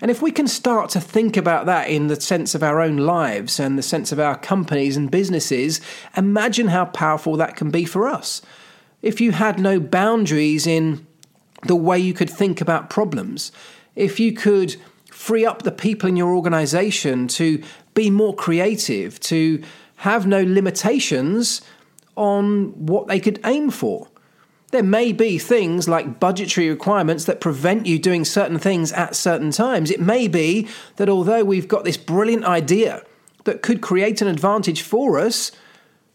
And 0.00 0.10
if 0.10 0.22
we 0.22 0.32
can 0.32 0.48
start 0.48 0.88
to 0.90 1.00
think 1.00 1.36
about 1.36 1.66
that 1.66 1.88
in 1.88 2.06
the 2.06 2.20
sense 2.20 2.54
of 2.54 2.62
our 2.62 2.80
own 2.80 2.96
lives 2.96 3.60
and 3.60 3.78
the 3.78 3.82
sense 3.82 4.12
of 4.12 4.18
our 4.18 4.36
companies 4.36 4.96
and 4.96 5.10
businesses, 5.10 5.80
imagine 6.16 6.68
how 6.68 6.86
powerful 6.86 7.36
that 7.36 7.54
can 7.54 7.70
be 7.70 7.84
for 7.84 8.08
us. 8.08 8.40
If 9.02 9.20
you 9.20 9.32
had 9.32 9.60
no 9.60 9.78
boundaries 9.78 10.66
in 10.66 11.06
the 11.66 11.76
way 11.76 11.98
you 11.98 12.14
could 12.14 12.30
think 12.30 12.62
about 12.62 12.88
problems, 12.88 13.52
if 13.94 14.18
you 14.18 14.32
could 14.32 14.76
free 15.10 15.44
up 15.44 15.62
the 15.62 15.72
people 15.72 16.08
in 16.08 16.16
your 16.16 16.34
organization 16.34 17.28
to 17.28 17.62
be 17.92 18.08
more 18.08 18.34
creative, 18.34 19.20
to 19.20 19.62
have 19.96 20.26
no 20.26 20.42
limitations 20.42 21.60
on 22.16 22.86
what 22.86 23.06
they 23.06 23.20
could 23.20 23.38
aim 23.44 23.70
for. 23.70 24.08
There 24.70 24.82
may 24.84 25.12
be 25.12 25.38
things 25.38 25.88
like 25.88 26.20
budgetary 26.20 26.68
requirements 26.68 27.24
that 27.24 27.40
prevent 27.40 27.86
you 27.86 27.98
doing 27.98 28.24
certain 28.24 28.58
things 28.58 28.92
at 28.92 29.16
certain 29.16 29.50
times. 29.50 29.90
It 29.90 30.00
may 30.00 30.28
be 30.28 30.68
that 30.96 31.08
although 31.08 31.42
we've 31.42 31.66
got 31.66 31.84
this 31.84 31.96
brilliant 31.96 32.44
idea 32.44 33.02
that 33.44 33.62
could 33.62 33.80
create 33.80 34.22
an 34.22 34.28
advantage 34.28 34.82
for 34.82 35.18
us, 35.18 35.50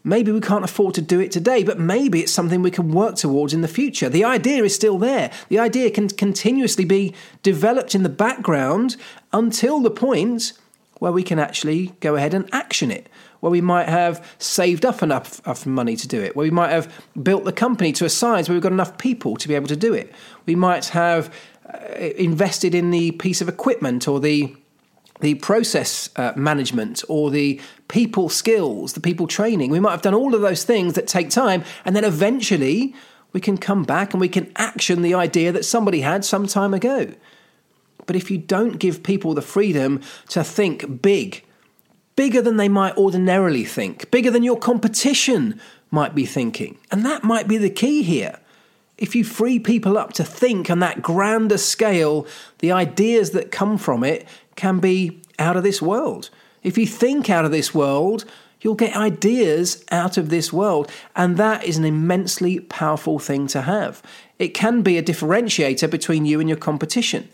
maybe 0.04 0.32
we 0.32 0.40
can't 0.40 0.64
afford 0.64 0.94
to 0.94 1.02
do 1.02 1.20
it 1.20 1.30
today, 1.30 1.64
but 1.64 1.78
maybe 1.78 2.20
it's 2.20 2.32
something 2.32 2.62
we 2.62 2.70
can 2.70 2.92
work 2.92 3.16
towards 3.16 3.52
in 3.52 3.60
the 3.60 3.68
future. 3.68 4.08
The 4.08 4.24
idea 4.24 4.64
is 4.64 4.74
still 4.74 4.98
there. 4.98 5.30
The 5.50 5.58
idea 5.58 5.90
can 5.90 6.08
continuously 6.08 6.86
be 6.86 7.14
developed 7.42 7.94
in 7.94 8.04
the 8.04 8.08
background 8.08 8.96
until 9.34 9.80
the 9.80 9.90
point 9.90 10.54
where 10.98 11.12
we 11.12 11.22
can 11.22 11.38
actually 11.38 11.92
go 12.00 12.16
ahead 12.16 12.32
and 12.32 12.48
action 12.54 12.90
it 12.90 13.06
where 13.40 13.50
we 13.50 13.60
might 13.60 13.88
have 13.88 14.26
saved 14.38 14.84
up 14.84 15.02
enough, 15.02 15.44
enough 15.44 15.66
money 15.66 15.96
to 15.96 16.08
do 16.08 16.20
it, 16.20 16.34
where 16.34 16.44
we 16.44 16.50
might 16.50 16.70
have 16.70 16.92
built 17.22 17.44
the 17.44 17.52
company 17.52 17.92
to 17.92 18.04
a 18.04 18.10
size 18.10 18.48
where 18.48 18.54
we've 18.54 18.62
got 18.62 18.72
enough 18.72 18.98
people 18.98 19.36
to 19.36 19.48
be 19.48 19.54
able 19.54 19.68
to 19.68 19.76
do 19.76 19.92
it. 19.94 20.12
We 20.46 20.54
might 20.54 20.86
have 20.86 21.32
uh, 21.72 21.94
invested 21.96 22.74
in 22.74 22.90
the 22.90 23.12
piece 23.12 23.40
of 23.40 23.48
equipment 23.48 24.08
or 24.08 24.20
the 24.20 24.56
the 25.20 25.34
process 25.36 26.10
uh, 26.16 26.34
management 26.36 27.02
or 27.08 27.30
the 27.30 27.58
people 27.88 28.28
skills, 28.28 28.92
the 28.92 29.00
people 29.00 29.26
training. 29.26 29.70
We 29.70 29.80
might 29.80 29.92
have 29.92 30.02
done 30.02 30.12
all 30.12 30.34
of 30.34 30.42
those 30.42 30.62
things 30.62 30.92
that 30.92 31.06
take 31.06 31.30
time, 31.30 31.64
and 31.86 31.96
then 31.96 32.04
eventually 32.04 32.94
we 33.32 33.40
can 33.40 33.56
come 33.56 33.82
back 33.82 34.12
and 34.12 34.20
we 34.20 34.28
can 34.28 34.52
action 34.56 35.00
the 35.00 35.14
idea 35.14 35.52
that 35.52 35.64
somebody 35.64 36.02
had 36.02 36.24
some 36.24 36.46
time 36.46 36.74
ago. 36.74 37.14
But 38.06 38.16
if 38.16 38.30
you 38.30 38.38
don't 38.38 38.78
give 38.78 39.02
people 39.02 39.34
the 39.34 39.42
freedom 39.42 40.00
to 40.28 40.44
think 40.44 41.02
big, 41.02 41.44
bigger 42.16 42.42
than 42.42 42.56
they 42.56 42.68
might 42.68 42.96
ordinarily 42.96 43.64
think, 43.64 44.10
bigger 44.10 44.30
than 44.30 44.42
your 44.42 44.58
competition 44.58 45.60
might 45.90 46.14
be 46.14 46.26
thinking, 46.26 46.78
and 46.90 47.04
that 47.04 47.22
might 47.22 47.46
be 47.46 47.58
the 47.58 47.70
key 47.70 48.02
here. 48.02 48.38
If 48.98 49.14
you 49.14 49.24
free 49.24 49.58
people 49.58 49.98
up 49.98 50.14
to 50.14 50.24
think 50.24 50.70
on 50.70 50.78
that 50.80 51.02
grander 51.02 51.58
scale, 51.58 52.26
the 52.58 52.72
ideas 52.72 53.30
that 53.32 53.52
come 53.52 53.76
from 53.76 54.02
it 54.02 54.26
can 54.56 54.80
be 54.80 55.20
out 55.38 55.56
of 55.56 55.62
this 55.62 55.82
world. 55.82 56.30
If 56.62 56.78
you 56.78 56.86
think 56.86 57.28
out 57.28 57.44
of 57.44 57.50
this 57.50 57.74
world, 57.74 58.24
you'll 58.60 58.74
get 58.74 58.96
ideas 58.96 59.84
out 59.90 60.16
of 60.16 60.30
this 60.30 60.52
world. 60.52 60.90
And 61.14 61.36
that 61.36 61.64
is 61.64 61.76
an 61.76 61.84
immensely 61.84 62.58
powerful 62.58 63.18
thing 63.18 63.46
to 63.48 63.62
have. 63.62 64.02
It 64.38 64.48
can 64.48 64.82
be 64.82 64.96
a 64.96 65.02
differentiator 65.02 65.90
between 65.90 66.24
you 66.24 66.40
and 66.40 66.48
your 66.48 66.58
competition. 66.58 67.28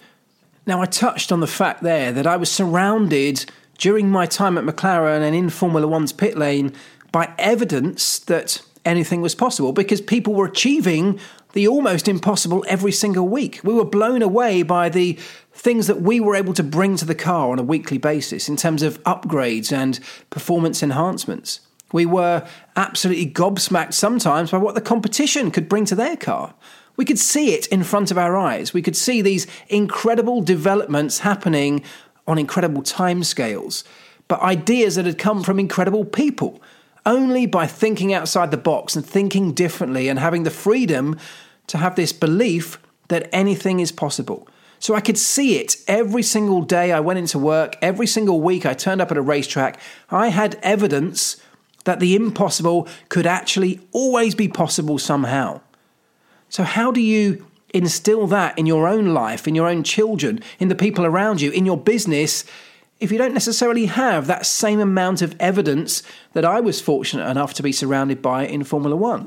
Now, 0.67 0.83
I 0.83 0.87
touched 0.87 1.33
on 1.33 1.41
the 1.41 1.47
fact 1.47 1.83
there 1.83 2.13
that 2.13 2.27
I 2.27 2.37
was 2.37 2.51
surrounded 2.51 3.47
during 3.83 4.09
my 4.09 4.27
time 4.27 4.57
at 4.57 4.63
McLaren 4.63 5.23
and 5.23 5.35
in 5.35 5.51
Formula 5.51 5.89
One's 5.89 6.13
pit 6.13 6.39
lane 6.39 6.73
by 7.11 7.35
evidence 7.37 8.21
that 8.21 8.63
anything 8.85 9.21
was 9.21 9.35
possible 9.35 9.73
because 9.73 10.01
people 10.01 10.35
were 10.35 10.47
achieving 10.47 11.19
the 11.53 11.67
almost 11.67 12.07
impossible 12.07 12.65
every 12.69 12.93
single 12.93 13.27
week. 13.27 13.59
We 13.65 13.75
were 13.75 13.85
blown 13.85 14.23
away 14.23 14.63
by 14.63 14.89
the 14.89 15.19
things 15.53 15.89
that 15.89 16.01
we 16.01 16.21
were 16.21 16.37
able 16.37 16.55
to 16.55 16.63
bring 16.63 16.95
to 16.95 17.05
the 17.05 17.17
car 17.17 17.51
on 17.51 17.59
a 17.59 17.65
weekly 17.65 17.99
basis 17.99 18.49
in 18.49 18.57
terms 18.57 18.85
of 18.85 19.03
upgrades 19.03 19.73
and 19.73 19.99
performance 20.31 20.81
enhancements. 20.81 21.59
We 21.93 22.07
were 22.07 22.47
absolutely 22.77 23.33
gobsmacked 23.33 23.95
sometimes 23.95 24.53
by 24.53 24.59
what 24.59 24.77
the 24.77 24.81
competition 24.81 25.51
could 25.51 25.69
bring 25.69 25.87
to 25.87 25.97
their 25.97 26.17
car. 26.17 26.55
We 26.95 27.05
could 27.05 27.19
see 27.19 27.53
it 27.53 27.67
in 27.67 27.83
front 27.83 28.13
of 28.13 28.19
our 28.19 28.37
eyes. 28.37 28.73
We 28.73 28.83
could 28.83 28.97
see 28.97 29.23
these 29.23 29.49
incredible 29.69 30.41
developments 30.41 31.19
happening 31.19 31.83
on 32.27 32.39
incredible 32.39 32.83
timescales, 32.83 33.85
but 34.29 34.41
ideas 34.41 34.95
that 34.95 35.07
had 35.07 35.19
come 35.19 35.43
from 35.43 35.59
incredible 35.59 36.05
people 36.05 36.63
only 37.05 37.47
by 37.47 37.67
thinking 37.67 38.13
outside 38.15 38.51
the 38.51 38.57
box 38.57 38.95
and 38.95 39.05
thinking 39.05 39.53
differently 39.53 40.09
and 40.09 40.19
having 40.19 40.45
the 40.45 40.51
freedom 40.51 41.19
to 41.67 41.79
have 41.79 41.97
this 41.97 42.13
belief 42.13 42.79
that 43.09 43.29
anything 43.33 43.81
is 43.81 43.91
possible. 43.91 44.47
So 44.79 44.95
I 44.95 45.01
could 45.01 45.19
see 45.19 45.59
it 45.59 45.77
every 45.87 46.23
single 46.23 46.63
day 46.63 46.93
I 46.93 47.01
went 47.01 47.19
into 47.19 47.39
work, 47.39 47.77
every 47.81 48.07
single 48.07 48.41
week 48.41 48.67
I 48.67 48.75
turned 48.75 49.01
up 49.01 49.11
at 49.11 49.17
a 49.17 49.23
racetrack. 49.23 49.79
I 50.11 50.29
had 50.29 50.59
evidence 50.63 51.37
that 51.85 52.01
the 52.01 52.15
impossible 52.15 52.89
could 53.09 53.27
actually 53.27 53.81
always 53.93 54.35
be 54.35 54.49
possible 54.49 54.99
somehow. 54.99 55.61
So, 56.49 56.65
how 56.65 56.93
do 56.93 57.01
you 57.01 57.47
instill 57.73 58.27
that 58.29 58.59
in 58.59 58.67
your 58.67 58.87
own 58.87 59.15
life, 59.15 59.49
in 59.49 59.55
your 59.55 59.69
own 59.69 59.83
children, 59.83 60.41
in 60.59 60.69
the 60.69 60.75
people 60.75 61.05
around 61.05 61.41
you, 61.41 61.51
in 61.51 61.67
your 61.67 61.79
business? 61.79 62.45
if 63.03 63.11
you 63.11 63.19
don't 63.19 63.35
necessarily 63.35 63.87
have 63.87 64.29
that 64.29 64.47
same 64.47 64.79
amount 64.79 65.23
of 65.23 65.35
evidence 65.41 66.05
that 66.35 66.45
I 66.45 66.61
was 66.61 66.81
fortunate 66.81 67.29
enough 67.29 67.53
to 67.55 67.63
be 67.63 67.73
surrounded 67.73 68.23
by 68.23 68.47
in 68.47 68.63
Formula 68.63 68.95
One. 68.95 69.27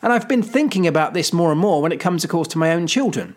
And 0.00 0.12
I've 0.12 0.28
been 0.28 0.44
thinking 0.44 0.86
about 0.86 1.12
this 1.12 1.32
more 1.32 1.50
and 1.50 1.60
more 1.60 1.82
when 1.82 1.90
it 1.90 1.98
comes, 1.98 2.22
of 2.22 2.30
course, 2.30 2.46
to 2.48 2.58
my 2.58 2.72
own 2.72 2.86
children. 2.86 3.34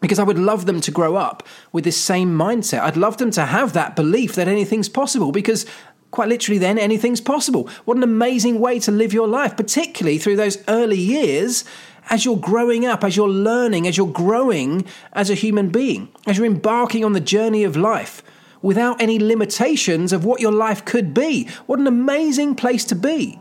Because 0.00 0.20
I 0.20 0.22
would 0.22 0.38
love 0.38 0.66
them 0.66 0.80
to 0.82 0.92
grow 0.92 1.16
up 1.16 1.42
with 1.72 1.82
this 1.82 2.00
same 2.00 2.38
mindset. 2.38 2.82
I'd 2.82 2.96
love 2.96 3.16
them 3.16 3.32
to 3.32 3.44
have 3.44 3.72
that 3.72 3.96
belief 3.96 4.36
that 4.36 4.46
anything's 4.46 4.88
possible 4.88 5.32
because 5.32 5.66
quite 6.12 6.28
literally 6.28 6.58
then 6.58 6.78
anything's 6.78 7.20
possible. 7.20 7.68
What 7.86 7.96
an 7.96 8.04
amazing 8.04 8.60
way 8.60 8.78
to 8.80 8.92
live 8.92 9.12
your 9.12 9.26
life, 9.26 9.56
particularly 9.56 10.18
through 10.18 10.36
those 10.36 10.62
early 10.68 10.98
years 10.98 11.64
as 12.10 12.24
you're 12.24 12.36
growing 12.36 12.86
up, 12.86 13.04
as 13.04 13.16
you're 13.16 13.28
learning, 13.28 13.86
as 13.86 13.96
you're 13.96 14.06
growing 14.06 14.84
as 15.12 15.30
a 15.30 15.34
human 15.34 15.70
being, 15.70 16.08
as 16.26 16.36
you're 16.36 16.46
embarking 16.46 17.04
on 17.04 17.12
the 17.12 17.20
journey 17.20 17.64
of 17.64 17.76
life 17.76 18.22
without 18.62 19.00
any 19.00 19.18
limitations 19.18 20.12
of 20.12 20.24
what 20.24 20.40
your 20.40 20.52
life 20.52 20.84
could 20.84 21.12
be. 21.12 21.48
What 21.66 21.78
an 21.78 21.86
amazing 21.86 22.54
place 22.54 22.84
to 22.86 22.94
be. 22.94 23.38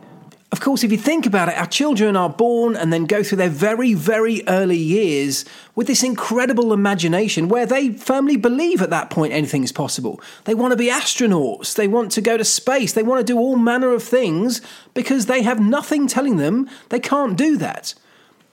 Of 0.53 0.59
course, 0.59 0.83
if 0.83 0.91
you 0.91 0.99
think 0.99 1.25
about 1.25 1.49
it, 1.49 1.57
our 1.57 1.65
children 1.65 2.15
are 2.15 2.29
born 2.29 2.75
and 2.75 2.93
then 2.93 3.05
go 3.05 3.23
through 3.23 3.39
their 3.39 3.49
very, 3.49 3.95
very 3.95 4.47
early 4.47 4.77
years 4.77 5.45
with 5.73 5.87
this 5.87 6.03
incredible 6.03 6.73
imagination 6.73 7.49
where 7.49 7.65
they 7.65 7.89
firmly 7.89 8.37
believe 8.37 8.79
at 8.79 8.91
that 8.91 9.09
point 9.09 9.33
anything 9.33 9.63
is 9.63 9.71
possible. 9.71 10.21
They 10.43 10.53
want 10.53 10.71
to 10.71 10.77
be 10.77 10.91
astronauts, 10.91 11.73
they 11.73 11.87
want 11.87 12.11
to 12.11 12.21
go 12.21 12.37
to 12.37 12.45
space, 12.45 12.93
they 12.93 13.01
want 13.01 13.25
to 13.25 13.33
do 13.33 13.39
all 13.39 13.55
manner 13.55 13.93
of 13.93 14.03
things 14.03 14.61
because 14.93 15.25
they 15.25 15.41
have 15.41 15.59
nothing 15.59 16.05
telling 16.05 16.37
them 16.37 16.69
they 16.89 16.99
can't 16.99 17.35
do 17.35 17.57
that. 17.57 17.95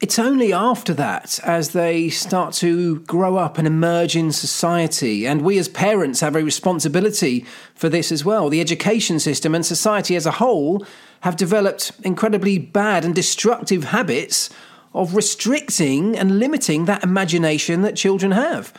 It's 0.00 0.18
only 0.18 0.50
after 0.50 0.94
that, 0.94 1.38
as 1.44 1.70
they 1.70 2.08
start 2.08 2.54
to 2.54 3.00
grow 3.00 3.36
up 3.36 3.58
and 3.58 3.66
emerge 3.66 4.16
in 4.16 4.32
society, 4.32 5.26
and 5.26 5.42
we 5.42 5.58
as 5.58 5.68
parents 5.68 6.20
have 6.20 6.34
a 6.34 6.42
responsibility 6.42 7.44
for 7.74 7.90
this 7.90 8.10
as 8.10 8.24
well. 8.24 8.48
The 8.48 8.62
education 8.62 9.20
system 9.20 9.54
and 9.54 9.64
society 9.64 10.16
as 10.16 10.24
a 10.24 10.30
whole 10.30 10.86
have 11.20 11.36
developed 11.36 11.92
incredibly 12.02 12.56
bad 12.56 13.04
and 13.04 13.14
destructive 13.14 13.84
habits 13.84 14.48
of 14.94 15.14
restricting 15.14 16.16
and 16.16 16.38
limiting 16.38 16.86
that 16.86 17.04
imagination 17.04 17.82
that 17.82 17.94
children 17.94 18.32
have. 18.32 18.72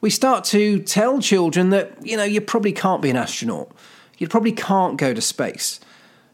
We 0.00 0.10
start 0.10 0.44
to 0.44 0.78
tell 0.78 1.20
children 1.20 1.70
that, 1.70 2.06
you 2.06 2.16
know, 2.16 2.22
you 2.22 2.40
probably 2.40 2.72
can't 2.72 3.02
be 3.02 3.10
an 3.10 3.16
astronaut, 3.16 3.72
you 4.16 4.28
probably 4.28 4.52
can't 4.52 4.96
go 4.96 5.12
to 5.12 5.20
space 5.20 5.80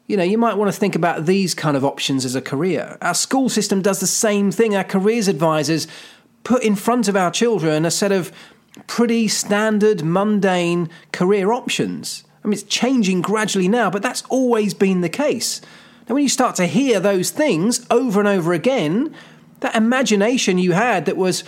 you 0.09 0.17
know, 0.17 0.25
you 0.25 0.39
might 0.39 0.57
want 0.57 0.73
to 0.73 0.79
think 0.79 0.97
about 0.97 1.27
these 1.27 1.55
kind 1.55 1.77
of 1.77 1.85
options 1.85 2.25
as 2.25 2.35
a 2.35 2.41
career. 2.41 2.97
Our 3.03 3.15
school 3.15 3.49
system 3.51 3.83
does 3.83 4.01
the 4.01 4.07
same 4.07 4.51
thing. 4.51 4.75
Our 4.75 4.83
careers 4.83 5.29
advisors 5.29 5.87
put 6.45 6.63
in 6.63 6.75
front 6.75 7.09
of 7.09 7.17
our 7.17 7.31
children 7.31 7.85
a 7.85 7.91
set 7.91 8.11
of 8.11 8.33
pretty 8.87 9.29
standard, 9.29 10.03
mundane 10.03 10.89
career 11.13 11.53
options. 11.53 12.25
I 12.43 12.49
mean, 12.49 12.55
it's 12.55 12.63
changing 12.63 13.21
gradually 13.21 13.69
now, 13.69 13.91
but 13.91 14.01
that's 14.01 14.23
always 14.31 14.73
been 14.73 15.03
the 15.03 15.11
case. 15.11 15.61
Now, 16.09 16.15
when 16.15 16.23
you 16.23 16.31
start 16.31 16.57
to 16.57 16.67
hear 16.67 17.01
those 17.01 17.29
things 17.29 17.87
over 17.91 18.19
and 18.19 18.29
over 18.29 18.55
again, 18.55 19.15
that 19.61 19.77
imagination 19.77 20.57
you 20.57 20.73
had 20.73 21.05
that 21.05 21.19
was 21.19 21.45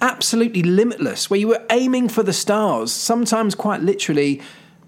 absolutely 0.00 0.62
limitless, 0.64 1.30
where 1.30 1.38
you 1.38 1.46
were 1.46 1.64
aiming 1.70 2.08
for 2.08 2.24
the 2.24 2.32
stars, 2.32 2.90
sometimes 2.90 3.54
quite 3.54 3.82
literally, 3.82 4.40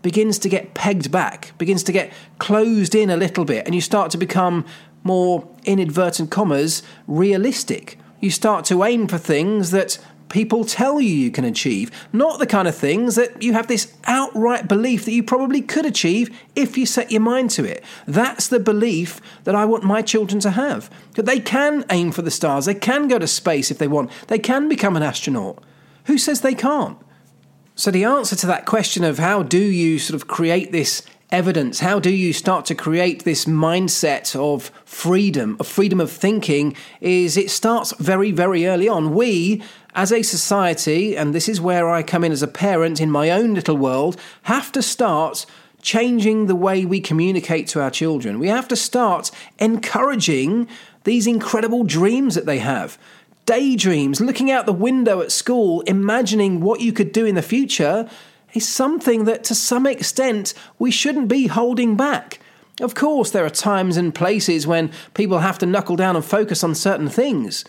begins 0.02 0.38
to 0.40 0.48
get 0.48 0.74
pegged 0.74 1.10
back, 1.10 1.56
begins 1.58 1.82
to 1.84 1.92
get 1.92 2.12
closed 2.38 2.94
in 2.94 3.08
a 3.08 3.16
little 3.16 3.44
bit, 3.44 3.64
and 3.66 3.74
you 3.74 3.80
start 3.80 4.10
to 4.10 4.18
become 4.18 4.64
more, 5.04 5.48
inadvertent 5.64 6.30
commas, 6.30 6.82
realistic. 7.06 7.98
You 8.20 8.30
start 8.30 8.64
to 8.66 8.84
aim 8.84 9.08
for 9.08 9.18
things 9.18 9.70
that 9.70 9.98
people 10.28 10.64
tell 10.64 11.00
you 11.00 11.14
you 11.14 11.30
can 11.30 11.44
achieve, 11.44 11.90
not 12.12 12.38
the 12.38 12.46
kind 12.46 12.66
of 12.66 12.74
things 12.74 13.16
that 13.16 13.42
you 13.42 13.52
have 13.52 13.66
this 13.66 13.94
outright 14.04 14.66
belief 14.66 15.04
that 15.04 15.12
you 15.12 15.22
probably 15.22 15.60
could 15.60 15.84
achieve 15.84 16.34
if 16.56 16.78
you 16.78 16.86
set 16.86 17.12
your 17.12 17.20
mind 17.20 17.50
to 17.50 17.64
it. 17.64 17.84
That's 18.06 18.48
the 18.48 18.58
belief 18.58 19.20
that 19.44 19.54
I 19.54 19.66
want 19.66 19.84
my 19.84 20.00
children 20.02 20.40
to 20.40 20.50
have. 20.50 20.90
That 21.14 21.26
they 21.26 21.38
can 21.38 21.84
aim 21.90 22.12
for 22.12 22.22
the 22.22 22.30
stars, 22.30 22.64
they 22.64 22.74
can 22.74 23.08
go 23.08 23.18
to 23.18 23.26
space 23.26 23.70
if 23.70 23.78
they 23.78 23.88
want, 23.88 24.10
they 24.28 24.38
can 24.38 24.68
become 24.68 24.96
an 24.96 25.02
astronaut. 25.02 25.62
Who 26.06 26.16
says 26.16 26.40
they 26.40 26.54
can't? 26.54 26.98
So, 27.74 27.90
the 27.90 28.04
answer 28.04 28.36
to 28.36 28.46
that 28.48 28.66
question 28.66 29.02
of 29.02 29.18
how 29.18 29.42
do 29.42 29.58
you 29.58 29.98
sort 29.98 30.20
of 30.20 30.28
create 30.28 30.72
this 30.72 31.02
evidence, 31.30 31.80
how 31.80 31.98
do 31.98 32.10
you 32.10 32.34
start 32.34 32.66
to 32.66 32.74
create 32.74 33.24
this 33.24 33.46
mindset 33.46 34.36
of 34.36 34.70
freedom, 34.84 35.56
of 35.58 35.66
freedom 35.66 35.98
of 35.98 36.10
thinking, 36.10 36.76
is 37.00 37.38
it 37.38 37.50
starts 37.50 37.94
very, 37.98 38.30
very 38.30 38.66
early 38.66 38.88
on. 38.88 39.14
We, 39.14 39.62
as 39.94 40.12
a 40.12 40.22
society, 40.22 41.16
and 41.16 41.34
this 41.34 41.48
is 41.48 41.62
where 41.62 41.88
I 41.88 42.02
come 42.02 42.24
in 42.24 42.32
as 42.32 42.42
a 42.42 42.48
parent 42.48 43.00
in 43.00 43.10
my 43.10 43.30
own 43.30 43.54
little 43.54 43.78
world, 43.78 44.20
have 44.42 44.70
to 44.72 44.82
start 44.82 45.46
changing 45.80 46.46
the 46.46 46.54
way 46.54 46.84
we 46.84 47.00
communicate 47.00 47.68
to 47.68 47.80
our 47.80 47.90
children. 47.90 48.38
We 48.38 48.48
have 48.48 48.68
to 48.68 48.76
start 48.76 49.30
encouraging 49.58 50.68
these 51.04 51.26
incredible 51.26 51.84
dreams 51.84 52.34
that 52.34 52.44
they 52.44 52.58
have 52.58 52.98
daydreams, 53.46 54.20
looking 54.20 54.50
out 54.50 54.66
the 54.66 54.72
window 54.72 55.20
at 55.20 55.32
school, 55.32 55.80
imagining 55.82 56.60
what 56.60 56.80
you 56.80 56.92
could 56.92 57.12
do 57.12 57.26
in 57.26 57.34
the 57.34 57.42
future, 57.42 58.08
is 58.54 58.68
something 58.68 59.24
that 59.24 59.44
to 59.44 59.54
some 59.54 59.86
extent 59.86 60.54
we 60.78 60.90
shouldn't 60.90 61.28
be 61.28 61.46
holding 61.46 61.96
back. 61.96 62.38
Of 62.80 62.94
course, 62.94 63.30
there 63.30 63.44
are 63.44 63.50
times 63.50 63.96
and 63.96 64.14
places 64.14 64.66
when 64.66 64.90
people 65.14 65.38
have 65.38 65.58
to 65.58 65.66
knuckle 65.66 65.96
down 65.96 66.16
and 66.16 66.24
focus 66.24 66.64
on 66.64 66.74
certain 66.74 67.08
things. 67.08 67.64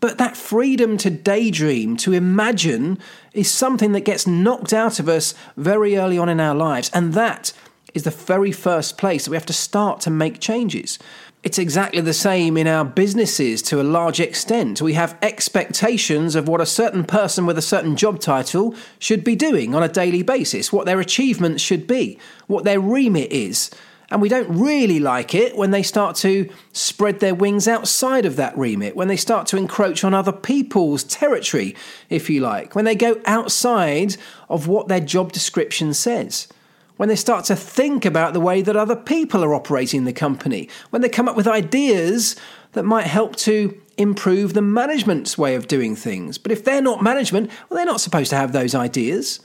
But 0.00 0.18
that 0.18 0.36
freedom 0.36 0.98
to 0.98 1.10
daydream, 1.10 1.96
to 1.98 2.12
imagine, 2.12 2.98
is 3.32 3.50
something 3.50 3.92
that 3.92 4.00
gets 4.02 4.26
knocked 4.26 4.72
out 4.72 5.00
of 5.00 5.08
us 5.08 5.34
very 5.56 5.96
early 5.96 6.18
on 6.18 6.28
in 6.28 6.40
our 6.40 6.54
lives. 6.54 6.90
And 6.92 7.14
that 7.14 7.52
is 7.94 8.02
the 8.02 8.10
very 8.10 8.52
first 8.52 8.98
place 8.98 9.24
that 9.24 9.30
we 9.30 9.36
have 9.36 9.46
to 9.46 9.52
start 9.52 10.00
to 10.02 10.10
make 10.10 10.38
changes. 10.38 10.98
It's 11.46 11.60
exactly 11.60 12.00
the 12.00 12.12
same 12.12 12.56
in 12.56 12.66
our 12.66 12.84
businesses 12.84 13.62
to 13.62 13.80
a 13.80 13.84
large 13.84 14.18
extent. 14.18 14.82
We 14.82 14.94
have 14.94 15.16
expectations 15.22 16.34
of 16.34 16.48
what 16.48 16.60
a 16.60 16.66
certain 16.66 17.04
person 17.04 17.46
with 17.46 17.56
a 17.56 17.62
certain 17.62 17.94
job 17.94 18.18
title 18.18 18.74
should 18.98 19.22
be 19.22 19.36
doing 19.36 19.72
on 19.72 19.80
a 19.80 19.88
daily 19.88 20.24
basis, 20.24 20.72
what 20.72 20.86
their 20.86 20.98
achievements 20.98 21.62
should 21.62 21.86
be, 21.86 22.18
what 22.48 22.64
their 22.64 22.80
remit 22.80 23.30
is. 23.30 23.70
And 24.10 24.20
we 24.20 24.28
don't 24.28 24.58
really 24.58 24.98
like 24.98 25.36
it 25.36 25.56
when 25.56 25.70
they 25.70 25.84
start 25.84 26.16
to 26.16 26.50
spread 26.72 27.20
their 27.20 27.32
wings 27.32 27.68
outside 27.68 28.26
of 28.26 28.34
that 28.34 28.58
remit, 28.58 28.96
when 28.96 29.06
they 29.06 29.16
start 29.16 29.46
to 29.46 29.56
encroach 29.56 30.02
on 30.02 30.14
other 30.14 30.32
people's 30.32 31.04
territory, 31.04 31.76
if 32.10 32.28
you 32.28 32.40
like, 32.40 32.74
when 32.74 32.84
they 32.84 32.96
go 32.96 33.20
outside 33.24 34.16
of 34.48 34.66
what 34.66 34.88
their 34.88 34.98
job 34.98 35.30
description 35.30 35.94
says 35.94 36.48
when 36.96 37.08
they 37.08 37.16
start 37.16 37.44
to 37.46 37.56
think 37.56 38.04
about 38.04 38.32
the 38.32 38.40
way 38.40 38.62
that 38.62 38.76
other 38.76 38.96
people 38.96 39.44
are 39.44 39.54
operating 39.54 40.04
the 40.04 40.12
company, 40.12 40.68
when 40.90 41.02
they 41.02 41.08
come 41.08 41.28
up 41.28 41.36
with 41.36 41.46
ideas 41.46 42.36
that 42.72 42.84
might 42.84 43.06
help 43.06 43.36
to 43.36 43.80
improve 43.96 44.54
the 44.54 44.62
management's 44.62 45.38
way 45.38 45.54
of 45.54 45.68
doing 45.68 45.96
things. 45.96 46.38
But 46.38 46.52
if 46.52 46.64
they're 46.64 46.82
not 46.82 47.02
management, 47.02 47.50
well, 47.68 47.76
they're 47.76 47.86
not 47.86 48.00
supposed 48.00 48.30
to 48.30 48.36
have 48.36 48.52
those 48.52 48.74
ideas. 48.74 49.40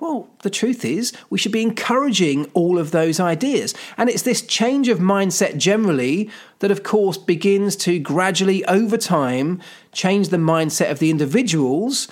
Well, 0.00 0.28
the 0.42 0.50
truth 0.50 0.84
is, 0.84 1.12
we 1.28 1.38
should 1.38 1.50
be 1.50 1.62
encouraging 1.62 2.44
all 2.54 2.78
of 2.78 2.92
those 2.92 3.18
ideas. 3.18 3.74
And 3.96 4.08
it's 4.08 4.22
this 4.22 4.42
change 4.42 4.88
of 4.88 4.98
mindset 4.98 5.56
generally 5.56 6.30
that, 6.60 6.70
of 6.70 6.84
course, 6.84 7.18
begins 7.18 7.74
to 7.76 7.98
gradually, 7.98 8.64
over 8.66 8.96
time, 8.96 9.60
change 9.90 10.28
the 10.28 10.36
mindset 10.36 10.90
of 10.90 11.00
the 11.00 11.10
individuals 11.10 12.06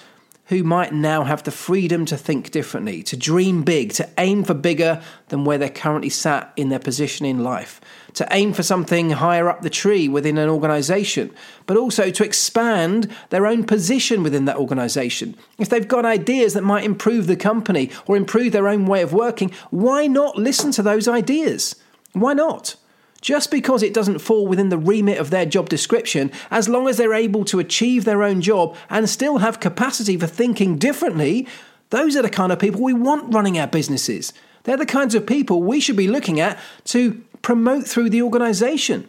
who 0.46 0.62
might 0.62 0.92
now 0.92 1.24
have 1.24 1.42
the 1.42 1.50
freedom 1.50 2.04
to 2.06 2.16
think 2.16 2.50
differently, 2.50 3.02
to 3.02 3.16
dream 3.16 3.62
big, 3.62 3.92
to 3.92 4.08
aim 4.16 4.44
for 4.44 4.54
bigger 4.54 5.02
than 5.28 5.44
where 5.44 5.58
they're 5.58 5.68
currently 5.68 6.08
sat 6.08 6.52
in 6.56 6.68
their 6.68 6.78
position 6.78 7.26
in 7.26 7.42
life, 7.42 7.80
to 8.14 8.26
aim 8.30 8.52
for 8.52 8.62
something 8.62 9.10
higher 9.10 9.48
up 9.48 9.62
the 9.62 9.70
tree 9.70 10.08
within 10.08 10.38
an 10.38 10.48
organization, 10.48 11.34
but 11.66 11.76
also 11.76 12.10
to 12.10 12.24
expand 12.24 13.12
their 13.30 13.46
own 13.46 13.64
position 13.64 14.22
within 14.22 14.44
that 14.44 14.56
organization. 14.56 15.36
If 15.58 15.68
they've 15.68 15.86
got 15.86 16.04
ideas 16.04 16.54
that 16.54 16.62
might 16.62 16.84
improve 16.84 17.26
the 17.26 17.36
company 17.36 17.90
or 18.06 18.16
improve 18.16 18.52
their 18.52 18.68
own 18.68 18.86
way 18.86 19.02
of 19.02 19.12
working, 19.12 19.50
why 19.70 20.06
not 20.06 20.38
listen 20.38 20.70
to 20.72 20.82
those 20.82 21.08
ideas? 21.08 21.74
Why 22.12 22.34
not? 22.34 22.76
Just 23.20 23.50
because 23.50 23.82
it 23.82 23.94
doesn't 23.94 24.18
fall 24.18 24.46
within 24.46 24.68
the 24.68 24.78
remit 24.78 25.18
of 25.18 25.30
their 25.30 25.46
job 25.46 25.68
description, 25.68 26.30
as 26.50 26.68
long 26.68 26.88
as 26.88 26.96
they're 26.96 27.14
able 27.14 27.44
to 27.46 27.58
achieve 27.58 28.04
their 28.04 28.22
own 28.22 28.40
job 28.40 28.76
and 28.88 29.08
still 29.08 29.38
have 29.38 29.60
capacity 29.60 30.16
for 30.16 30.26
thinking 30.26 30.78
differently, 30.78 31.46
those 31.90 32.16
are 32.16 32.22
the 32.22 32.30
kind 32.30 32.52
of 32.52 32.58
people 32.58 32.82
we 32.82 32.92
want 32.92 33.32
running 33.32 33.58
our 33.58 33.66
businesses. 33.66 34.32
They're 34.64 34.76
the 34.76 34.86
kinds 34.86 35.14
of 35.14 35.26
people 35.26 35.62
we 35.62 35.80
should 35.80 35.96
be 35.96 36.08
looking 36.08 36.40
at 36.40 36.58
to 36.86 37.22
promote 37.42 37.86
through 37.86 38.10
the 38.10 38.22
organization. 38.22 39.08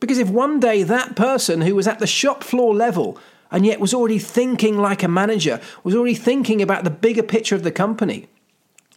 Because 0.00 0.18
if 0.18 0.28
one 0.28 0.58
day 0.60 0.82
that 0.82 1.14
person 1.14 1.60
who 1.60 1.74
was 1.74 1.86
at 1.86 1.98
the 1.98 2.06
shop 2.06 2.42
floor 2.42 2.74
level 2.74 3.18
and 3.50 3.66
yet 3.66 3.80
was 3.80 3.94
already 3.94 4.18
thinking 4.18 4.78
like 4.78 5.02
a 5.02 5.08
manager, 5.08 5.60
was 5.84 5.94
already 5.94 6.14
thinking 6.14 6.62
about 6.62 6.84
the 6.84 6.90
bigger 6.90 7.22
picture 7.22 7.54
of 7.54 7.62
the 7.62 7.70
company, 7.70 8.28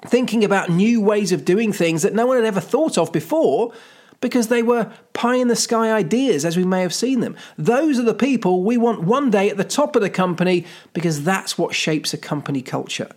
thinking 0.05 0.43
about 0.43 0.69
new 0.69 1.01
ways 1.01 1.31
of 1.31 1.45
doing 1.45 1.71
things 1.73 2.01
that 2.01 2.13
no 2.13 2.25
one 2.25 2.38
had 2.38 2.45
ever 2.45 2.59
thought 2.59 2.97
of 2.97 3.12
before, 3.12 3.73
because 4.24 4.48
they 4.48 4.63
were 4.63 4.89
pie 5.12 5.36
in 5.36 5.50
the 5.50 5.56
sky 5.56 5.92
ideas 5.92 6.46
as 6.46 6.56
we 6.56 6.63
may 6.63 6.82
have 6.82 6.94
seen 6.94 7.20
them. 7.20 7.36
Those 7.58 8.00
are 8.00 8.03
the 8.03 8.13
people 8.13 8.63
we 8.63 8.77
want 8.77 9.03
one 9.03 9.30
day 9.30 9.50
at 9.50 9.58
the 9.58 9.65
top 9.65 9.98
of 9.98 10.01
the 10.01 10.10
company 10.10 10.65
because 10.94 11.25
that's 11.25 11.58
what 11.58 11.75
shapes 11.75 12.13
a 12.13 12.18
company 12.18 12.62
culture. 12.62 13.10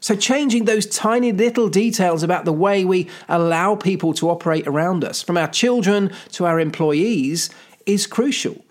So, 0.00 0.16
changing 0.16 0.64
those 0.64 0.84
tiny 0.84 1.30
little 1.30 1.68
details 1.68 2.24
about 2.24 2.44
the 2.44 2.52
way 2.52 2.84
we 2.84 3.08
allow 3.28 3.76
people 3.76 4.12
to 4.14 4.30
operate 4.30 4.66
around 4.66 5.04
us, 5.04 5.22
from 5.22 5.36
our 5.36 5.46
children 5.46 6.10
to 6.32 6.44
our 6.44 6.58
employees, 6.58 7.48
is 7.86 8.08
crucial. 8.08 8.64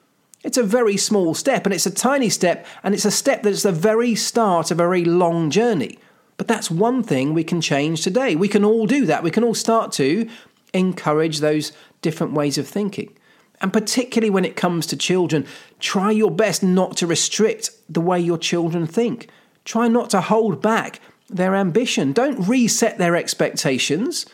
It's 0.44 0.58
a 0.58 0.64
very 0.64 0.98
small 0.98 1.34
step, 1.34 1.66
and 1.66 1.74
it's 1.74 1.86
a 1.86 1.92
tiny 1.92 2.28
step, 2.28 2.66
and 2.84 2.94
it's 2.94 3.06
a 3.06 3.12
step 3.12 3.44
that's 3.44 3.64
the 3.64 3.72
very 3.72 4.14
start 4.14 4.72
of 4.72 4.78
a 4.82 4.84
very 4.84 5.06
long 5.06 5.50
journey. 5.50 5.98
But 6.36 6.50
that's 6.50 6.70
one 6.70 7.02
thing 7.02 7.34
we 7.34 7.46
can 7.46 7.62
change 7.62 8.02
today. 8.02 8.36
We 8.36 8.50
can 8.50 8.66
all 8.66 8.88
do 8.88 9.06
that. 9.06 9.24
We 9.24 9.32
can 9.32 9.46
all 9.46 9.54
start 9.54 9.94
to 9.94 10.28
encourage 10.74 11.40
those 11.40 11.72
different 12.02 12.34
ways 12.34 12.58
of 12.58 12.68
thinking. 12.68 13.16
And 13.62 13.72
particularly 13.72 14.32
when 14.32 14.46
it 14.46 14.56
comes 14.56 14.88
to 14.88 14.98
children, 14.98 15.46
try 15.80 16.12
your 16.12 16.32
best 16.32 16.64
not 16.64 16.98
to 16.98 17.08
restrict 17.08 17.70
the 17.88 18.02
way 18.02 18.20
your 18.20 18.38
children 18.38 18.88
think. 18.88 19.30
Try 19.66 19.88
not 19.88 20.10
to 20.12 20.22
hold 20.22 20.62
back 20.62 21.00
their 21.30 21.56
ambition. 21.56 22.12
Don't 22.12 22.48
reset 22.48 22.98
their 22.98 23.16
expectations. 23.16 24.26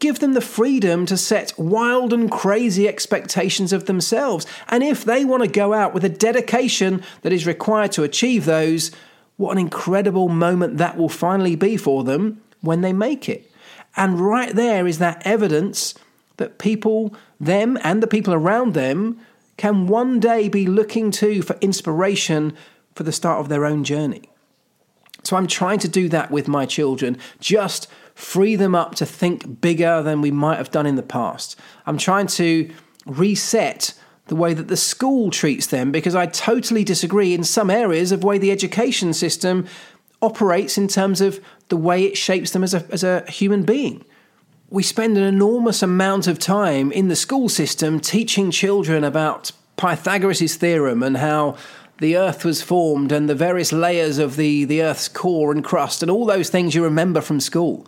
Give 0.00 0.18
them 0.18 0.34
the 0.34 0.42
freedom 0.42 1.06
to 1.06 1.16
set 1.16 1.54
wild 1.58 2.12
and 2.12 2.30
crazy 2.30 2.86
expectations 2.86 3.72
of 3.72 3.86
themselves. 3.86 4.46
And 4.68 4.82
if 4.82 5.04
they 5.04 5.24
want 5.24 5.42
to 5.42 5.48
go 5.48 5.72
out 5.72 5.94
with 5.94 6.04
a 6.04 6.10
dedication 6.10 7.02
that 7.22 7.32
is 7.32 7.46
required 7.46 7.92
to 7.92 8.02
achieve 8.02 8.44
those, 8.44 8.90
what 9.36 9.52
an 9.52 9.58
incredible 9.58 10.28
moment 10.28 10.76
that 10.76 10.98
will 10.98 11.08
finally 11.08 11.56
be 11.56 11.78
for 11.78 12.04
them 12.04 12.42
when 12.60 12.82
they 12.82 12.92
make 12.92 13.28
it. 13.28 13.50
And 13.96 14.20
right 14.20 14.54
there 14.54 14.86
is 14.86 14.98
that 14.98 15.22
evidence 15.24 15.94
that 16.36 16.58
people, 16.58 17.14
them 17.38 17.78
and 17.82 18.02
the 18.02 18.06
people 18.06 18.34
around 18.34 18.74
them, 18.74 19.20
can 19.56 19.86
one 19.86 20.18
day 20.18 20.48
be 20.48 20.66
looking 20.66 21.10
to 21.12 21.42
for 21.42 21.56
inspiration 21.60 22.56
for 22.94 23.04
the 23.04 23.12
start 23.12 23.40
of 23.40 23.48
their 23.48 23.64
own 23.64 23.84
journey. 23.84 24.28
So 25.22 25.36
I'm 25.36 25.46
trying 25.46 25.78
to 25.80 25.88
do 25.88 26.08
that 26.10 26.30
with 26.30 26.48
my 26.48 26.66
children, 26.66 27.16
just 27.40 27.88
free 28.14 28.56
them 28.56 28.74
up 28.74 28.94
to 28.96 29.06
think 29.06 29.60
bigger 29.60 30.02
than 30.02 30.20
we 30.20 30.30
might 30.30 30.58
have 30.58 30.70
done 30.70 30.86
in 30.86 30.96
the 30.96 31.02
past. 31.02 31.58
I'm 31.86 31.98
trying 31.98 32.26
to 32.28 32.70
reset 33.06 33.94
the 34.26 34.36
way 34.36 34.54
that 34.54 34.68
the 34.68 34.76
school 34.76 35.30
treats 35.30 35.66
them 35.66 35.92
because 35.92 36.14
I 36.14 36.26
totally 36.26 36.84
disagree 36.84 37.34
in 37.34 37.44
some 37.44 37.70
areas 37.70 38.12
of 38.12 38.24
way 38.24 38.38
the 38.38 38.50
education 38.50 39.12
system 39.12 39.66
operates 40.22 40.78
in 40.78 40.88
terms 40.88 41.20
of 41.20 41.40
the 41.68 41.76
way 41.76 42.04
it 42.04 42.16
shapes 42.16 42.50
them 42.50 42.62
as 42.62 42.74
a, 42.74 42.84
as 42.90 43.02
a 43.02 43.24
human 43.30 43.64
being. 43.64 44.04
We 44.70 44.82
spend 44.82 45.16
an 45.16 45.22
enormous 45.22 45.82
amount 45.82 46.26
of 46.26 46.38
time 46.38 46.90
in 46.90 47.08
the 47.08 47.16
school 47.16 47.48
system 47.48 48.00
teaching 48.00 48.50
children 48.50 49.04
about 49.04 49.52
Pythagoras' 49.76 50.56
theorem 50.56 51.02
and 51.02 51.16
how 51.16 51.56
the 51.98 52.16
earth 52.16 52.44
was 52.44 52.62
formed 52.62 53.12
and 53.12 53.28
the 53.28 53.34
various 53.34 53.72
layers 53.72 54.18
of 54.18 54.36
the, 54.36 54.64
the 54.64 54.82
earth's 54.82 55.08
core 55.08 55.52
and 55.52 55.64
crust 55.64 56.02
and 56.02 56.10
all 56.10 56.26
those 56.26 56.50
things 56.50 56.74
you 56.74 56.82
remember 56.82 57.20
from 57.20 57.40
school. 57.40 57.86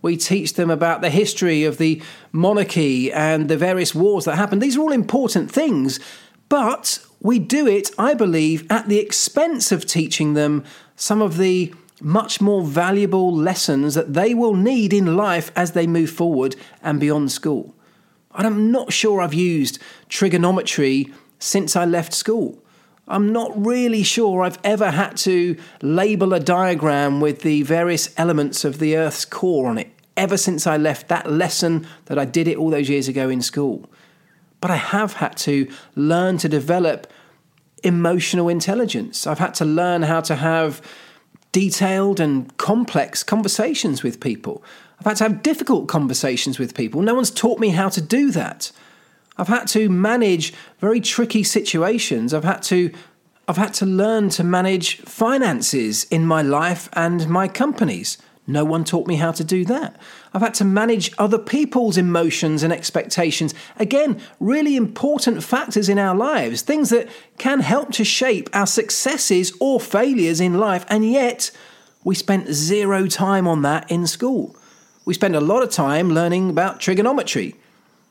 We 0.00 0.16
teach 0.16 0.54
them 0.54 0.70
about 0.70 1.00
the 1.00 1.10
history 1.10 1.64
of 1.64 1.78
the 1.78 2.02
monarchy 2.32 3.12
and 3.12 3.48
the 3.48 3.56
various 3.56 3.94
wars 3.94 4.24
that 4.24 4.36
happened. 4.36 4.60
These 4.62 4.76
are 4.76 4.80
all 4.80 4.92
important 4.92 5.50
things, 5.50 6.00
but 6.48 6.98
we 7.20 7.38
do 7.38 7.68
it, 7.68 7.90
I 7.98 8.14
believe, 8.14 8.66
at 8.70 8.88
the 8.88 8.98
expense 8.98 9.70
of 9.70 9.86
teaching 9.86 10.34
them 10.34 10.64
some 10.96 11.22
of 11.22 11.36
the 11.36 11.72
much 12.02 12.40
more 12.40 12.62
valuable 12.62 13.34
lessons 13.34 13.94
that 13.94 14.12
they 14.12 14.34
will 14.34 14.54
need 14.54 14.92
in 14.92 15.16
life 15.16 15.52
as 15.54 15.72
they 15.72 15.86
move 15.86 16.10
forward 16.10 16.56
and 16.82 16.98
beyond 16.98 17.30
school. 17.30 17.74
I'm 18.32 18.70
not 18.72 18.92
sure 18.92 19.20
I've 19.20 19.34
used 19.34 19.78
trigonometry 20.08 21.12
since 21.38 21.76
I 21.76 21.84
left 21.84 22.12
school. 22.14 22.58
I'm 23.08 23.32
not 23.32 23.52
really 23.54 24.02
sure 24.02 24.42
I've 24.42 24.58
ever 24.64 24.90
had 24.90 25.16
to 25.18 25.56
label 25.82 26.32
a 26.32 26.40
diagram 26.40 27.20
with 27.20 27.42
the 27.42 27.62
various 27.62 28.14
elements 28.16 28.64
of 28.64 28.78
the 28.78 28.96
Earth's 28.96 29.24
core 29.24 29.66
on 29.68 29.78
it 29.78 29.90
ever 30.16 30.36
since 30.36 30.66
I 30.66 30.76
left 30.76 31.08
that 31.08 31.30
lesson 31.30 31.86
that 32.06 32.18
I 32.18 32.24
did 32.24 32.48
it 32.48 32.56
all 32.56 32.70
those 32.70 32.88
years 32.88 33.08
ago 33.08 33.28
in 33.28 33.42
school. 33.42 33.88
But 34.60 34.70
I 34.70 34.76
have 34.76 35.14
had 35.14 35.36
to 35.38 35.70
learn 35.96 36.38
to 36.38 36.48
develop 36.48 37.06
emotional 37.82 38.48
intelligence. 38.48 39.26
I've 39.26 39.38
had 39.40 39.54
to 39.54 39.64
learn 39.64 40.02
how 40.02 40.20
to 40.22 40.36
have 40.36 40.80
detailed 41.52 42.18
and 42.18 42.56
complex 42.56 43.22
conversations 43.22 44.02
with 44.02 44.20
people. 44.20 44.64
I've 44.98 45.06
had 45.06 45.16
to 45.18 45.24
have 45.24 45.42
difficult 45.42 45.88
conversations 45.88 46.58
with 46.58 46.74
people. 46.74 47.02
No 47.02 47.14
one's 47.14 47.30
taught 47.30 47.58
me 47.58 47.70
how 47.70 47.88
to 47.90 48.00
do 48.00 48.30
that. 48.32 48.72
I've 49.36 49.48
had 49.48 49.66
to 49.68 49.88
manage 49.88 50.52
very 50.78 51.00
tricky 51.00 51.42
situations. 51.42 52.34
I've 52.34 52.44
had 52.44 52.62
to 52.64 52.92
I've 53.48 53.56
had 53.56 53.74
to 53.74 53.86
learn 53.86 54.28
to 54.30 54.44
manage 54.44 54.98
finances 54.98 56.04
in 56.04 56.24
my 56.24 56.42
life 56.42 56.88
and 56.92 57.28
my 57.28 57.48
companies. 57.48 58.16
No 58.46 58.64
one 58.64 58.82
taught 58.82 59.06
me 59.06 59.16
how 59.16 59.30
to 59.32 59.44
do 59.44 59.64
that. 59.66 60.00
I've 60.34 60.42
had 60.42 60.54
to 60.54 60.64
manage 60.64 61.12
other 61.16 61.38
people's 61.38 61.96
emotions 61.96 62.64
and 62.64 62.72
expectations. 62.72 63.54
Again, 63.78 64.20
really 64.40 64.74
important 64.74 65.44
factors 65.44 65.88
in 65.88 65.98
our 65.98 66.16
lives, 66.16 66.62
things 66.62 66.90
that 66.90 67.08
can 67.38 67.60
help 67.60 67.92
to 67.92 68.04
shape 68.04 68.50
our 68.52 68.66
successes 68.66 69.52
or 69.60 69.78
failures 69.78 70.40
in 70.40 70.58
life, 70.58 70.84
and 70.88 71.08
yet 71.08 71.52
we 72.02 72.16
spent 72.16 72.48
zero 72.48 73.06
time 73.06 73.46
on 73.46 73.62
that 73.62 73.88
in 73.90 74.08
school. 74.08 74.56
We 75.04 75.14
spend 75.14 75.36
a 75.36 75.40
lot 75.40 75.62
of 75.62 75.70
time 75.70 76.10
learning 76.10 76.50
about 76.50 76.80
trigonometry, 76.80 77.54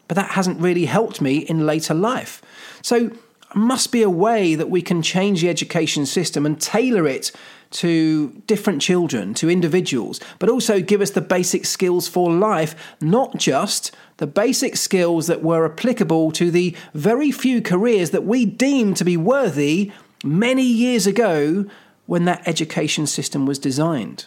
but 0.08 0.16
that 0.16 0.32
hasn't 0.32 0.62
really 0.62 0.86
helped 0.86 1.20
me 1.20 1.40
in 1.40 1.66
later 1.66 1.94
life. 1.94 2.42
So, 2.82 3.12
must 3.54 3.92
be 3.92 4.02
a 4.02 4.10
way 4.10 4.56
that 4.56 4.70
we 4.70 4.82
can 4.82 5.02
change 5.02 5.42
the 5.42 5.50
education 5.50 6.06
system 6.06 6.46
and 6.46 6.60
tailor 6.62 7.06
it 7.06 7.34
to 7.72 8.30
different 8.48 8.82
children, 8.82 9.34
to 9.36 9.50
individuals, 9.50 10.20
but 10.40 10.50
also 10.50 10.80
give 10.80 11.02
us 11.02 11.12
the 11.12 11.22
basic 11.22 11.66
skills 11.66 12.08
for 12.08 12.32
life, 12.32 12.76
not 13.02 13.38
just 13.38 13.96
the 14.18 14.28
basic 14.28 14.76
skills 14.76 15.28
that 15.28 15.42
were 15.42 15.66
applicable 15.66 16.32
to 16.34 16.52
the 16.52 16.76
very 16.94 17.32
few 17.32 17.62
careers 17.62 18.12
that 18.12 18.26
we 18.26 18.46
deemed 18.46 18.98
to 18.98 19.04
be 19.04 19.18
worthy 19.18 19.92
many 20.24 20.64
years 20.64 21.08
ago 21.08 21.66
when 22.06 22.26
that 22.26 22.48
education 22.48 23.08
system 23.08 23.46
was 23.46 23.58
designed. 23.58 24.26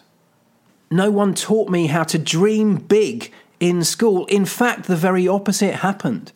No 0.90 1.10
one 1.10 1.34
taught 1.34 1.68
me 1.68 1.86
how 1.86 2.04
to 2.04 2.18
dream 2.18 2.76
big 2.76 3.32
in 3.60 3.84
school. 3.84 4.26
In 4.26 4.44
fact, 4.44 4.86
the 4.86 4.96
very 4.96 5.28
opposite 5.28 5.76
happened. 5.76 6.32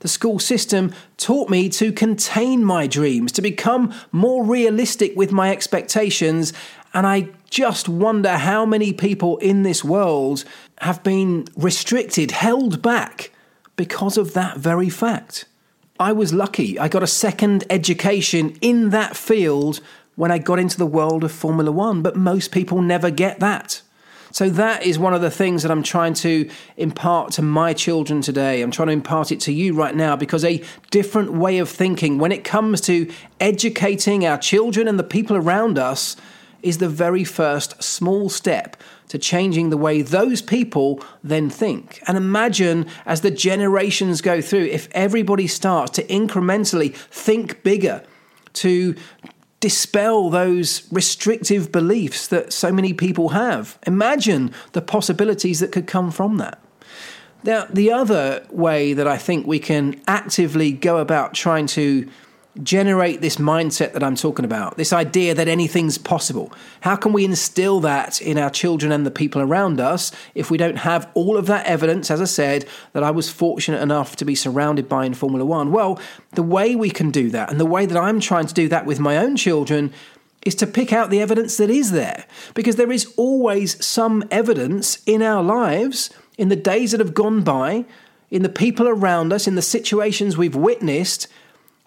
The 0.00 0.08
school 0.08 0.38
system 0.38 0.92
taught 1.16 1.48
me 1.48 1.68
to 1.70 1.92
contain 1.92 2.64
my 2.64 2.86
dreams, 2.86 3.32
to 3.32 3.42
become 3.42 3.94
more 4.12 4.44
realistic 4.44 5.16
with 5.16 5.32
my 5.32 5.50
expectations, 5.50 6.52
and 6.92 7.06
I 7.06 7.28
just 7.50 7.88
wonder 7.88 8.36
how 8.36 8.66
many 8.66 8.92
people 8.92 9.38
in 9.38 9.62
this 9.62 9.82
world 9.84 10.44
have 10.78 11.02
been 11.02 11.46
restricted, 11.56 12.30
held 12.30 12.82
back 12.82 13.30
because 13.76 14.16
of 14.16 14.34
that 14.34 14.58
very 14.58 14.88
fact. 14.88 15.46
I 15.98 16.12
was 16.12 16.32
lucky. 16.32 16.78
I 16.78 16.88
got 16.88 17.02
a 17.02 17.06
second 17.06 17.64
education 17.70 18.56
in 18.60 18.90
that 18.90 19.16
field 19.16 19.80
when 20.14 20.30
I 20.30 20.38
got 20.38 20.58
into 20.58 20.78
the 20.78 20.86
world 20.86 21.24
of 21.24 21.32
Formula 21.32 21.70
One, 21.70 22.02
but 22.02 22.16
most 22.16 22.52
people 22.52 22.82
never 22.82 23.10
get 23.10 23.40
that. 23.40 23.82
So 24.36 24.50
that 24.50 24.82
is 24.82 24.98
one 24.98 25.14
of 25.14 25.22
the 25.22 25.30
things 25.30 25.62
that 25.62 25.72
I'm 25.72 25.82
trying 25.82 26.12
to 26.12 26.50
impart 26.76 27.32
to 27.32 27.42
my 27.42 27.72
children 27.72 28.20
today. 28.20 28.60
I'm 28.60 28.70
trying 28.70 28.88
to 28.88 28.92
impart 28.92 29.32
it 29.32 29.40
to 29.40 29.50
you 29.50 29.72
right 29.72 29.96
now 29.96 30.14
because 30.14 30.44
a 30.44 30.62
different 30.90 31.32
way 31.32 31.56
of 31.56 31.70
thinking 31.70 32.18
when 32.18 32.32
it 32.32 32.44
comes 32.44 32.82
to 32.82 33.10
educating 33.40 34.26
our 34.26 34.36
children 34.36 34.88
and 34.88 34.98
the 34.98 35.04
people 35.04 35.38
around 35.38 35.78
us 35.78 36.16
is 36.62 36.76
the 36.76 36.88
very 36.90 37.24
first 37.24 37.82
small 37.82 38.28
step 38.28 38.76
to 39.08 39.16
changing 39.16 39.70
the 39.70 39.78
way 39.78 40.02
those 40.02 40.42
people 40.42 41.02
then 41.24 41.48
think. 41.48 42.02
And 42.06 42.18
imagine 42.18 42.88
as 43.06 43.22
the 43.22 43.30
generations 43.30 44.20
go 44.20 44.42
through, 44.42 44.66
if 44.66 44.86
everybody 44.92 45.46
starts 45.46 45.92
to 45.92 46.02
incrementally 46.08 46.94
think 46.94 47.62
bigger, 47.62 48.04
to 48.52 48.96
dispel 49.60 50.30
those 50.30 50.86
restrictive 50.92 51.72
beliefs 51.72 52.28
that 52.28 52.52
so 52.52 52.70
many 52.72 52.92
people 52.92 53.30
have. 53.30 53.78
Imagine 53.86 54.52
the 54.72 54.82
possibilities 54.82 55.60
that 55.60 55.72
could 55.72 55.86
come 55.86 56.10
from 56.10 56.36
that. 56.36 56.60
Now, 57.42 57.66
the 57.70 57.92
other 57.92 58.44
way 58.50 58.92
that 58.92 59.06
I 59.06 59.16
think 59.16 59.46
we 59.46 59.58
can 59.58 60.00
actively 60.08 60.72
go 60.72 60.98
about 60.98 61.34
trying 61.34 61.66
to 61.68 62.08
generate 62.62 63.20
this 63.20 63.36
mindset 63.36 63.92
that 63.92 64.02
I'm 64.02 64.16
talking 64.16 64.44
about, 64.44 64.76
this 64.76 64.92
idea 64.92 65.34
that 65.34 65.48
anything's 65.48 65.98
possible? 65.98 66.52
How 66.80 66.96
can 66.96 67.12
we 67.12 67.24
instill 67.24 67.80
that 67.80 68.20
in 68.20 68.38
our 68.38 68.50
children 68.50 68.92
and 68.92 69.04
the 69.04 69.10
people 69.10 69.42
around 69.42 69.80
us 69.80 70.12
if 70.34 70.50
we 70.50 70.56
don't 70.56 70.78
have 70.78 71.10
all 71.14 71.36
of 71.36 71.46
that 71.46 71.66
evidence, 71.66 72.10
as 72.10 72.20
I 72.20 72.24
said, 72.24 72.66
that 72.92 73.02
I 73.02 73.10
was 73.10 73.30
fortunate 73.30 73.82
enough 73.82 74.16
to 74.16 74.24
be 74.24 74.34
surrounded 74.34 74.88
by 74.88 75.04
in 75.04 75.14
Formula 75.14 75.44
One? 75.44 75.72
Well, 75.72 76.00
the 76.32 76.42
way 76.42 76.76
we 76.76 76.90
can 76.90 77.10
do 77.10 77.30
that, 77.30 77.50
and 77.50 77.60
the 77.60 77.66
way 77.66 77.86
that 77.86 77.98
I'm 77.98 78.20
trying 78.20 78.46
to 78.46 78.54
do 78.54 78.68
that 78.68 78.86
with 78.86 79.00
my 79.00 79.16
own 79.16 79.36
children, 79.36 79.92
is 80.44 80.54
to 80.54 80.66
pick 80.66 80.92
out 80.92 81.10
the 81.10 81.20
evidence 81.20 81.56
that 81.56 81.70
is 81.70 81.90
there. 81.90 82.24
Because 82.54 82.76
there 82.76 82.92
is 82.92 83.12
always 83.16 83.84
some 83.84 84.24
evidence 84.30 85.02
in 85.04 85.20
our 85.20 85.42
lives, 85.42 86.10
in 86.38 86.48
the 86.48 86.56
days 86.56 86.92
that 86.92 87.00
have 87.00 87.14
gone 87.14 87.42
by, 87.42 87.84
in 88.30 88.42
the 88.42 88.48
people 88.48 88.88
around 88.88 89.32
us, 89.32 89.46
in 89.46 89.56
the 89.56 89.62
situations 89.62 90.36
we've 90.36 90.56
witnessed 90.56 91.26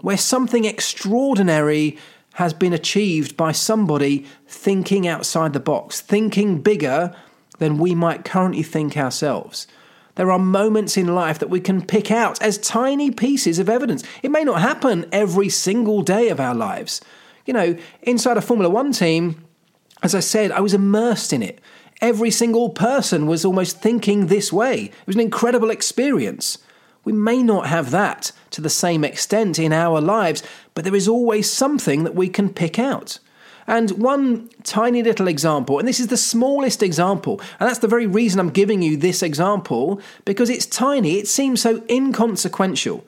where 0.02 0.18
something 0.18 0.66
extraordinary 0.66 1.98
has 2.34 2.54
been 2.54 2.74
achieved 2.74 3.36
by 3.36 3.52
somebody 3.52 4.26
thinking 4.48 5.08
outside 5.08 5.54
the 5.54 5.60
box, 5.60 6.02
thinking 6.02 6.62
bigger 6.62 7.14
than 7.58 7.78
we 7.78 7.94
might 7.94 8.24
currently 8.24 8.64
think 8.64 8.96
ourselves. 8.98 9.68
There 10.16 10.32
are 10.32 10.40
moments 10.40 10.98
in 10.98 11.16
life 11.16 11.40
that 11.40 11.50
we 11.50 11.60
can 11.60 11.86
pick 11.86 12.12
out 12.12 12.42
as 12.42 12.58
tiny 12.58 13.12
pieces 13.12 13.60
of 13.60 13.70
evidence. 13.70 14.04
It 14.22 14.32
may 14.32 14.44
not 14.44 14.62
happen 14.62 15.06
every 15.12 15.50
single 15.50 16.02
day 16.02 16.30
of 16.30 16.40
our 16.40 16.56
lives. 16.56 17.02
You 17.46 17.54
know, 17.54 17.78
inside 18.02 18.38
a 18.38 18.42
Formula 18.42 18.70
One 18.70 18.92
team, 18.92 19.44
as 20.04 20.16
I 20.16 20.20
said, 20.20 20.52
I 20.52 20.62
was 20.62 20.74
immersed 20.74 21.34
in 21.34 21.44
it. 21.44 21.60
Every 22.02 22.32
single 22.32 22.70
person 22.70 23.28
was 23.28 23.44
almost 23.44 23.82
thinking 23.82 24.28
this 24.28 24.54
way. 24.54 24.84
It 24.86 25.08
was 25.08 25.16
an 25.16 25.22
incredible 25.22 25.70
experience. 25.70 26.58
We 27.10 27.14
may 27.14 27.42
not 27.42 27.66
have 27.66 27.90
that 27.90 28.32
to 28.52 28.62
the 28.62 28.70
same 28.70 29.04
extent 29.04 29.58
in 29.58 29.74
our 29.74 30.00
lives, 30.00 30.44
but 30.76 30.84
there 30.84 30.94
is 30.94 31.08
always 31.08 31.50
something 31.52 32.04
that 32.04 32.14
we 32.14 32.30
can 32.30 32.54
pick 32.54 32.78
out. 32.78 33.18
And 33.66 33.90
one 33.94 34.52
tiny 34.62 35.02
little 35.02 35.28
example, 35.28 35.80
and 35.80 35.88
this 35.88 36.00
is 36.00 36.10
the 36.10 36.18
smallest 36.18 36.84
example, 36.84 37.42
and 37.60 37.68
that's 37.68 37.80
the 37.80 37.88
very 37.88 38.06
reason 38.06 38.40
I'm 38.40 38.52
giving 38.52 38.84
you 38.84 38.96
this 38.96 39.24
example, 39.24 40.00
because 40.24 40.52
it's 40.52 40.68
tiny, 40.68 41.18
it 41.18 41.28
seems 41.28 41.64
so 41.64 41.84
inconsequential. 41.90 43.04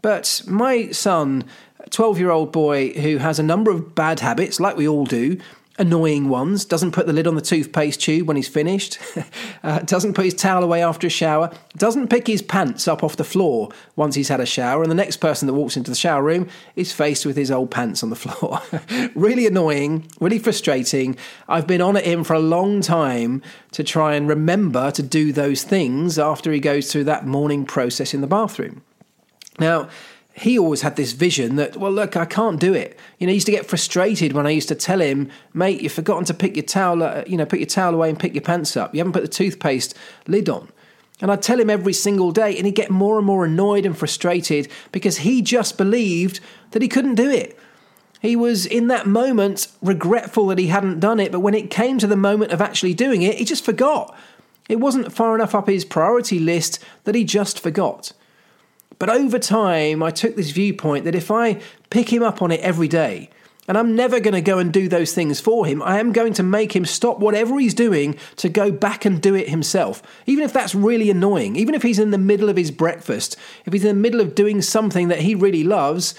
But 0.00 0.42
my 0.46 0.92
son, 0.92 1.42
12 1.90 2.20
year 2.20 2.30
old 2.30 2.52
boy 2.52 2.92
who 2.92 3.16
has 3.16 3.40
a 3.40 3.42
number 3.42 3.72
of 3.72 3.96
bad 3.96 4.20
habits, 4.20 4.60
like 4.60 4.76
we 4.76 4.86
all 4.86 5.06
do, 5.06 5.38
annoying 5.78 6.28
ones, 6.28 6.64
doesn't 6.64 6.92
put 6.92 7.06
the 7.06 7.12
lid 7.12 7.26
on 7.26 7.34
the 7.34 7.40
toothpaste 7.40 8.00
tube 8.00 8.26
when 8.26 8.36
he's 8.36 8.48
finished, 8.48 8.98
uh, 9.62 9.78
doesn't 9.80 10.14
put 10.14 10.24
his 10.24 10.34
towel 10.34 10.64
away 10.64 10.82
after 10.82 11.06
a 11.06 11.10
shower, 11.10 11.50
doesn't 11.76 12.08
pick 12.08 12.26
his 12.26 12.42
pants 12.42 12.88
up 12.88 13.04
off 13.04 13.16
the 13.16 13.24
floor 13.24 13.70
once 13.96 14.14
he's 14.14 14.28
had 14.28 14.40
a 14.40 14.46
shower, 14.46 14.82
and 14.82 14.90
the 14.90 14.96
next 14.96 15.18
person 15.18 15.46
that 15.46 15.54
walks 15.54 15.76
into 15.76 15.90
the 15.90 15.96
shower 15.96 16.22
room 16.22 16.48
is 16.76 16.92
faced 16.92 17.24
with 17.24 17.36
his 17.36 17.50
old 17.50 17.70
pants 17.70 18.02
on 18.02 18.10
the 18.10 18.16
floor. 18.24 18.60
really 19.14 19.46
annoying, 19.46 20.06
really 20.20 20.38
frustrating. 20.38 21.16
I've 21.48 21.66
been 21.66 21.80
on 21.80 21.96
at 21.96 22.04
him 22.04 22.24
for 22.24 22.34
a 22.34 22.40
long 22.40 22.80
time 22.80 23.42
to 23.72 23.84
try 23.84 24.14
and 24.14 24.28
remember 24.28 24.90
to 24.92 25.02
do 25.02 25.32
those 25.32 25.62
things 25.62 26.18
after 26.18 26.52
he 26.52 26.60
goes 26.60 26.92
through 26.92 27.04
that 27.04 27.26
morning 27.26 27.64
process 27.64 28.14
in 28.14 28.20
the 28.20 28.26
bathroom. 28.26 28.82
Now, 29.58 29.88
he 30.38 30.58
always 30.58 30.82
had 30.82 30.96
this 30.96 31.12
vision 31.12 31.56
that, 31.56 31.76
well, 31.76 31.90
look, 31.90 32.16
I 32.16 32.24
can't 32.24 32.60
do 32.60 32.72
it. 32.74 32.98
You 33.18 33.26
know, 33.26 33.30
he 33.30 33.36
used 33.36 33.46
to 33.46 33.52
get 33.52 33.66
frustrated 33.66 34.32
when 34.32 34.46
I 34.46 34.50
used 34.50 34.68
to 34.68 34.74
tell 34.74 35.00
him, 35.00 35.30
mate, 35.52 35.82
you've 35.82 35.92
forgotten 35.92 36.24
to 36.26 36.34
pick 36.34 36.54
your 36.54 36.64
towel, 36.64 37.02
uh, 37.02 37.24
you 37.26 37.36
know, 37.36 37.46
put 37.46 37.58
your 37.58 37.66
towel 37.66 37.94
away 37.94 38.08
and 38.08 38.18
pick 38.18 38.34
your 38.34 38.42
pants 38.42 38.76
up. 38.76 38.94
You 38.94 38.98
haven't 39.00 39.14
put 39.14 39.22
the 39.22 39.28
toothpaste 39.28 39.96
lid 40.26 40.48
on. 40.48 40.68
And 41.20 41.32
I'd 41.32 41.42
tell 41.42 41.58
him 41.58 41.70
every 41.70 41.92
single 41.92 42.30
day, 42.30 42.56
and 42.56 42.66
he'd 42.66 42.76
get 42.76 42.90
more 42.90 43.18
and 43.18 43.26
more 43.26 43.44
annoyed 43.44 43.84
and 43.84 43.98
frustrated 43.98 44.68
because 44.92 45.18
he 45.18 45.42
just 45.42 45.76
believed 45.76 46.38
that 46.70 46.82
he 46.82 46.88
couldn't 46.88 47.16
do 47.16 47.28
it. 47.28 47.58
He 48.20 48.36
was 48.36 48.66
in 48.66 48.88
that 48.88 49.06
moment 49.06 49.68
regretful 49.82 50.46
that 50.48 50.58
he 50.58 50.68
hadn't 50.68 51.00
done 51.00 51.18
it, 51.18 51.32
but 51.32 51.40
when 51.40 51.54
it 51.54 51.70
came 51.70 51.98
to 51.98 52.06
the 52.06 52.16
moment 52.16 52.52
of 52.52 52.60
actually 52.60 52.94
doing 52.94 53.22
it, 53.22 53.36
he 53.36 53.44
just 53.44 53.64
forgot. 53.64 54.16
It 54.68 54.80
wasn't 54.80 55.12
far 55.12 55.34
enough 55.34 55.54
up 55.54 55.68
his 55.68 55.84
priority 55.84 56.38
list 56.38 56.78
that 57.04 57.14
he 57.14 57.24
just 57.24 57.58
forgot. 57.58 58.12
But 58.98 59.10
over 59.10 59.38
time, 59.38 60.02
I 60.02 60.10
took 60.10 60.34
this 60.36 60.50
viewpoint 60.50 61.04
that 61.04 61.14
if 61.14 61.30
I 61.30 61.60
pick 61.90 62.12
him 62.12 62.22
up 62.22 62.42
on 62.42 62.50
it 62.50 62.60
every 62.60 62.88
day, 62.88 63.30
and 63.68 63.76
I'm 63.76 63.94
never 63.94 64.18
going 64.18 64.34
to 64.34 64.40
go 64.40 64.58
and 64.58 64.72
do 64.72 64.88
those 64.88 65.12
things 65.12 65.40
for 65.40 65.66
him. 65.66 65.82
I 65.82 66.00
am 66.00 66.12
going 66.12 66.32
to 66.34 66.42
make 66.42 66.74
him 66.74 66.86
stop 66.86 67.18
whatever 67.18 67.58
he's 67.58 67.74
doing 67.74 68.16
to 68.36 68.48
go 68.48 68.72
back 68.72 69.04
and 69.04 69.20
do 69.20 69.34
it 69.34 69.50
himself. 69.50 70.02
Even 70.24 70.42
if 70.42 70.54
that's 70.54 70.74
really 70.74 71.10
annoying, 71.10 71.54
even 71.54 71.74
if 71.74 71.82
he's 71.82 71.98
in 71.98 72.10
the 72.10 72.16
middle 72.16 72.48
of 72.48 72.56
his 72.56 72.70
breakfast, 72.70 73.36
if 73.66 73.74
he's 73.74 73.84
in 73.84 73.94
the 73.94 74.02
middle 74.02 74.22
of 74.22 74.34
doing 74.34 74.62
something 74.62 75.08
that 75.08 75.20
he 75.20 75.34
really 75.34 75.64
loves, 75.64 76.14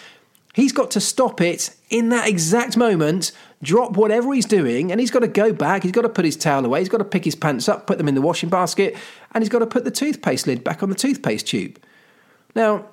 he's 0.53 0.71
got 0.71 0.91
to 0.91 1.01
stop 1.01 1.41
it 1.41 1.75
in 1.89 2.09
that 2.09 2.29
exact 2.29 2.77
moment, 2.77 3.31
drop 3.63 3.97
whatever 3.97 4.31
he's 4.31 4.45
doing, 4.45 4.91
and 4.91 5.01
he's 5.01 5.11
got 5.11 5.21
to 5.21 5.27
go 5.27 5.51
back. 5.51 5.81
He's 5.81 5.91
got 5.91 6.03
to 6.03 6.09
put 6.09 6.25
his 6.25 6.37
towel 6.37 6.63
away. 6.63 6.79
He's 6.79 6.89
got 6.89 6.99
to 6.99 7.03
pick 7.03 7.25
his 7.25 7.35
pants 7.35 7.67
up, 7.67 7.87
put 7.87 7.97
them 7.97 8.07
in 8.07 8.13
the 8.13 8.21
washing 8.21 8.49
basket, 8.49 8.95
and 9.33 9.41
he's 9.41 9.49
got 9.49 9.59
to 9.59 9.67
put 9.67 9.85
the 9.85 9.91
toothpaste 9.91 10.45
lid 10.45 10.63
back 10.63 10.83
on 10.83 10.89
the 10.89 10.95
toothpaste 10.95 11.47
tube. 11.47 11.79
Now, 12.55 12.85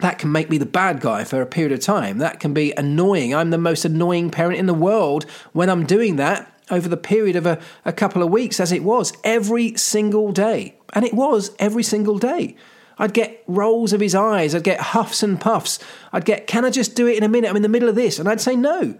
that 0.00 0.18
can 0.18 0.32
make 0.32 0.50
me 0.50 0.58
the 0.58 0.66
bad 0.66 1.00
guy 1.00 1.24
for 1.24 1.40
a 1.40 1.46
period 1.46 1.72
of 1.72 1.80
time. 1.80 2.18
That 2.18 2.40
can 2.40 2.52
be 2.52 2.72
annoying. 2.76 3.34
I'm 3.34 3.50
the 3.50 3.58
most 3.58 3.84
annoying 3.84 4.30
parent 4.30 4.58
in 4.58 4.66
the 4.66 4.74
world 4.74 5.24
when 5.52 5.70
I'm 5.70 5.86
doing 5.86 6.16
that 6.16 6.50
over 6.70 6.88
the 6.88 6.96
period 6.96 7.36
of 7.36 7.46
a, 7.46 7.60
a 7.84 7.92
couple 7.92 8.22
of 8.22 8.30
weeks, 8.30 8.58
as 8.58 8.72
it 8.72 8.82
was 8.82 9.12
every 9.22 9.76
single 9.76 10.32
day. 10.32 10.76
And 10.92 11.04
it 11.04 11.14
was 11.14 11.54
every 11.58 11.82
single 11.82 12.18
day. 12.18 12.56
I'd 12.98 13.12
get 13.12 13.42
rolls 13.46 13.92
of 13.92 14.00
his 14.00 14.14
eyes, 14.14 14.54
I'd 14.54 14.64
get 14.64 14.80
huffs 14.80 15.22
and 15.22 15.40
puffs. 15.40 15.78
I'd 16.12 16.24
get, 16.24 16.46
Can 16.46 16.64
I 16.64 16.70
just 16.70 16.94
do 16.94 17.06
it 17.06 17.16
in 17.16 17.22
a 17.22 17.28
minute? 17.28 17.50
I'm 17.50 17.56
in 17.56 17.62
the 17.62 17.68
middle 17.68 17.88
of 17.88 17.96
this. 17.96 18.18
And 18.18 18.28
I'd 18.28 18.40
say, 18.40 18.56
No, 18.56 18.96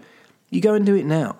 you 0.49 0.61
go 0.61 0.73
and 0.73 0.85
do 0.85 0.95
it 0.95 1.05
now. 1.05 1.37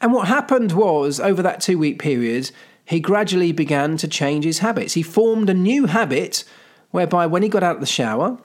And 0.00 0.12
what 0.12 0.28
happened 0.28 0.72
was, 0.72 1.20
over 1.20 1.42
that 1.42 1.60
two 1.60 1.78
week 1.78 1.98
period, 1.98 2.50
he 2.84 3.00
gradually 3.00 3.52
began 3.52 3.96
to 3.98 4.08
change 4.08 4.44
his 4.44 4.58
habits. 4.58 4.94
He 4.94 5.02
formed 5.02 5.48
a 5.48 5.54
new 5.54 5.86
habit 5.86 6.44
whereby 6.92 7.26
when 7.26 7.42
he 7.42 7.48
got 7.48 7.64
out 7.64 7.74
of 7.74 7.80
the 7.80 7.86
shower, 7.86 8.38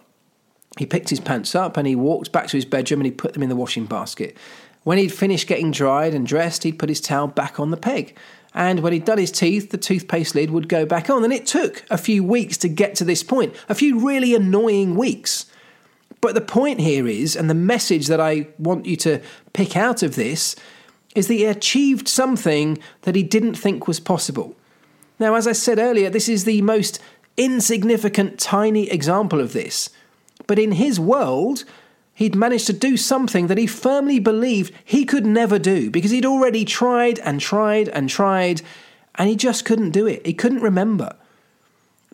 he 0.78 0.86
picked 0.86 1.10
his 1.10 1.20
pants 1.20 1.54
up 1.54 1.78
and 1.78 1.88
he 1.88 1.96
walked 1.96 2.32
back 2.32 2.48
to 2.48 2.58
his 2.58 2.66
bedroom 2.66 3.02
and 3.02 3.06
he 3.06 3.12
put 3.12 3.34
them 3.34 3.44
in 3.44 3.50
the 3.50 3.56
washing 3.56 3.86
basket. 3.86 4.36
When 4.84 4.98
he'd 4.98 5.12
finished 5.12 5.48
getting 5.48 5.72
dried 5.72 6.14
and 6.14 6.26
dressed, 6.26 6.64
he'd 6.64 6.80
put 6.80 6.90
his 6.90 7.02
towel 7.02 7.28
back 7.28 7.60
on 7.60 7.72
the 7.72 7.78
peg. 7.78 8.18
And 8.54 8.80
when 8.80 8.94
he'd 8.94 9.06
done 9.06 9.18
his 9.18 9.32
teeth, 9.32 9.70
the 9.70 9.78
toothpaste 9.78 10.34
lid 10.34 10.50
would 10.50 10.70
go 10.70 10.86
back 10.86 11.10
on. 11.10 11.24
And 11.24 11.34
it 11.34 11.46
took 11.46 11.84
a 11.90 11.98
few 11.98 12.24
weeks 12.24 12.58
to 12.58 12.70
get 12.70 12.96
to 12.96 13.04
this 13.04 13.22
point, 13.22 13.54
a 13.70 13.76
few 13.76 14.00
really 14.00 14.34
annoying 14.34 14.96
weeks. 14.96 15.46
But 16.22 16.34
the 16.34 16.42
point 16.42 16.80
here 16.80 17.08
is, 17.08 17.36
and 17.36 17.50
the 17.50 17.54
message 17.54 18.08
that 18.08 18.20
I 18.20 18.48
want 18.58 18.86
you 18.86 18.96
to 18.98 19.22
pick 19.54 19.76
out 19.76 20.02
of 20.02 20.16
this, 20.16 20.56
is 21.16 21.28
that 21.28 21.34
he 21.34 21.46
achieved 21.46 22.08
something 22.08 22.80
that 23.02 23.16
he 23.16 23.24
didn't 23.24 23.56
think 23.56 23.88
was 23.88 24.00
possible. 24.00 24.56
Now, 25.20 25.36
as 25.36 25.48
I 25.48 25.52
said 25.52 25.80
earlier, 25.80 26.10
this 26.10 26.30
is 26.30 26.46
the 26.46 26.62
most 26.62 27.00
insignificant, 27.38 28.40
tiny 28.40 28.90
example 28.90 29.40
of 29.40 29.54
this. 29.54 29.90
But 30.48 30.60
in 30.60 30.74
his 30.74 31.00
world, 31.00 31.64
he'd 32.14 32.36
managed 32.36 32.68
to 32.68 32.74
do 32.74 32.98
something 32.98 33.48
that 33.48 33.58
he 33.58 33.68
firmly 33.68 34.20
believed 34.20 34.74
he 34.84 35.06
could 35.06 35.26
never 35.26 35.60
do 35.60 35.90
because 35.90 36.12
he'd 36.12 36.26
already 36.26 36.66
tried 36.66 37.20
and 37.20 37.40
tried 37.40 37.90
and 37.90 38.10
tried, 38.10 38.62
and 39.16 39.30
he 39.30 39.36
just 39.36 39.66
couldn't 39.66 39.92
do 39.92 40.08
it. 40.08 40.26
He 40.26 40.34
couldn't 40.34 40.62
remember. 40.62 41.16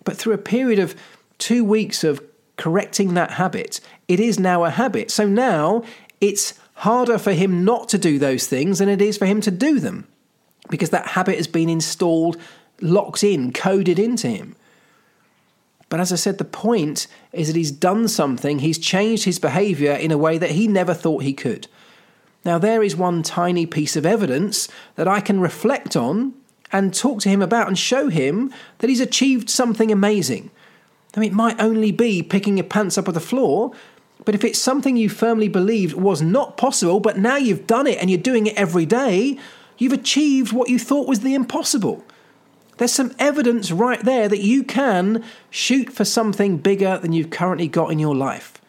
But 0.03 0.17
through 0.17 0.33
a 0.33 0.37
period 0.37 0.79
of 0.79 0.95
two 1.37 1.63
weeks 1.63 2.03
of 2.03 2.21
correcting 2.57 3.13
that 3.13 3.31
habit, 3.31 3.79
it 4.07 4.19
is 4.19 4.39
now 4.39 4.63
a 4.63 4.69
habit. 4.69 5.09
So 5.09 5.27
now 5.27 5.83
it's 6.19 6.53
harder 6.75 7.17
for 7.17 7.31
him 7.31 7.63
not 7.63 7.87
to 7.89 7.97
do 7.97 8.19
those 8.19 8.47
things 8.47 8.79
than 8.79 8.89
it 8.89 9.01
is 9.01 9.17
for 9.17 9.25
him 9.25 9.41
to 9.41 9.51
do 9.51 9.79
them 9.79 10.07
because 10.69 10.89
that 10.89 11.07
habit 11.07 11.37
has 11.37 11.47
been 11.47 11.69
installed, 11.69 12.37
locked 12.81 13.23
in, 13.23 13.53
coded 13.53 13.99
into 13.99 14.27
him. 14.27 14.55
But 15.93 15.99
as 15.99 16.11
I 16.11 16.15
said, 16.15 16.39
the 16.39 16.43
point 16.43 17.05
is 17.33 17.45
that 17.45 17.55
he's 17.55 17.69
done 17.69 18.07
something, 18.07 18.57
he's 18.57 18.79
changed 18.79 19.25
his 19.25 19.37
behavior 19.37 19.91
in 19.91 20.09
a 20.09 20.17
way 20.17 20.39
that 20.39 20.49
he 20.49 20.67
never 20.67 20.91
thought 20.91 21.21
he 21.21 21.33
could. 21.33 21.67
Now, 22.43 22.57
there 22.57 22.81
is 22.81 22.95
one 22.95 23.21
tiny 23.21 23.67
piece 23.67 23.95
of 23.95 24.03
evidence 24.03 24.67
that 24.95 25.07
I 25.07 25.19
can 25.19 25.39
reflect 25.39 25.95
on 25.95 26.33
and 26.71 26.95
talk 26.95 27.19
to 27.19 27.29
him 27.29 27.43
about 27.43 27.67
and 27.67 27.77
show 27.77 28.09
him 28.09 28.51
that 28.79 28.89
he's 28.89 29.01
achieved 29.01 29.51
something 29.51 29.91
amazing. 29.91 30.49
I 31.15 31.19
mean, 31.19 31.29
it 31.29 31.35
might 31.35 31.61
only 31.61 31.91
be 31.91 32.23
picking 32.23 32.57
your 32.57 32.65
pants 32.65 32.97
up 32.97 33.07
off 33.07 33.13
the 33.13 33.19
floor, 33.19 33.71
but 34.25 34.33
if 34.33 34.43
it's 34.43 34.57
something 34.57 34.97
you 34.97 35.09
firmly 35.09 35.47
believed 35.47 35.93
was 35.93 36.23
not 36.23 36.57
possible, 36.57 37.01
but 37.01 37.19
now 37.19 37.37
you've 37.37 37.67
done 37.67 37.85
it 37.85 37.99
and 37.99 38.09
you're 38.09 38.17
doing 38.17 38.47
it 38.47 38.55
every 38.55 38.87
day, 38.87 39.37
you've 39.77 39.93
achieved 39.93 40.53
what 40.53 40.69
you 40.69 40.79
thought 40.79 41.07
was 41.07 41.19
the 41.19 41.35
impossible. 41.35 42.03
There's 42.77 42.91
some 42.91 43.13
evidence 43.19 43.71
right 43.71 44.03
there 44.03 44.27
that 44.27 44.41
you 44.41 44.63
can 44.63 45.23
shoot 45.49 45.91
for 45.91 46.05
something 46.05 46.57
bigger 46.57 46.97
than 46.97 47.13
you've 47.13 47.29
currently 47.29 47.67
got 47.67 47.91
in 47.91 47.99
your 47.99 48.15
life. 48.15 48.59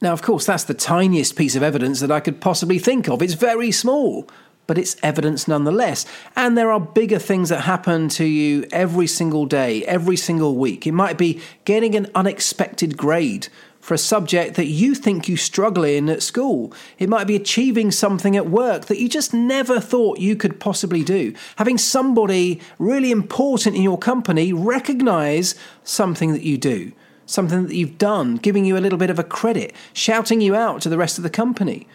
Now, 0.00 0.12
of 0.12 0.22
course, 0.22 0.46
that's 0.46 0.64
the 0.64 0.74
tiniest 0.74 1.36
piece 1.36 1.56
of 1.56 1.62
evidence 1.62 2.00
that 2.00 2.10
I 2.10 2.20
could 2.20 2.40
possibly 2.40 2.78
think 2.78 3.08
of. 3.08 3.22
It's 3.22 3.34
very 3.34 3.70
small 3.70 4.28
but 4.66 4.78
it's 4.78 4.96
evidence 5.02 5.46
nonetheless. 5.46 6.06
And 6.36 6.56
there 6.56 6.72
are 6.72 6.80
bigger 6.80 7.18
things 7.18 7.48
that 7.50 7.62
happen 7.62 8.08
to 8.10 8.24
you 8.24 8.66
every 8.72 9.06
single 9.06 9.46
day, 9.46 9.84
every 9.84 10.16
single 10.16 10.56
week. 10.56 10.86
It 10.86 10.92
might 10.92 11.18
be 11.18 11.40
getting 11.64 11.94
an 11.94 12.10
unexpected 12.14 12.96
grade 12.96 13.48
for 13.84 13.92
a 13.92 13.98
subject 13.98 14.54
that 14.54 14.64
you 14.64 14.94
think 14.94 15.28
you 15.28 15.36
struggle 15.36 15.84
in 15.84 16.08
at 16.08 16.22
school. 16.22 16.72
It 16.98 17.10
might 17.10 17.26
be 17.26 17.36
achieving 17.36 17.90
something 17.90 18.34
at 18.34 18.48
work 18.48 18.86
that 18.86 18.98
you 18.98 19.10
just 19.10 19.34
never 19.34 19.78
thought 19.78 20.18
you 20.18 20.36
could 20.36 20.58
possibly 20.58 21.04
do. 21.04 21.34
Having 21.56 21.76
somebody 21.76 22.62
really 22.78 23.10
important 23.10 23.76
in 23.76 23.82
your 23.82 23.98
company 23.98 24.54
recognize 24.54 25.54
something 25.82 26.32
that 26.32 26.40
you 26.40 26.56
do, 26.56 26.92
something 27.26 27.66
that 27.66 27.76
you've 27.76 27.98
done, 27.98 28.36
giving 28.36 28.64
you 28.64 28.78
a 28.78 28.80
little 28.80 28.98
bit 28.98 29.10
of 29.10 29.18
a 29.18 29.22
credit, 29.22 29.74
shouting 29.92 30.40
you 30.40 30.56
out 30.56 30.80
to 30.80 30.88
the 30.88 30.96
rest 30.96 31.18
of 31.18 31.22
the 31.22 31.28
company. 31.28 31.86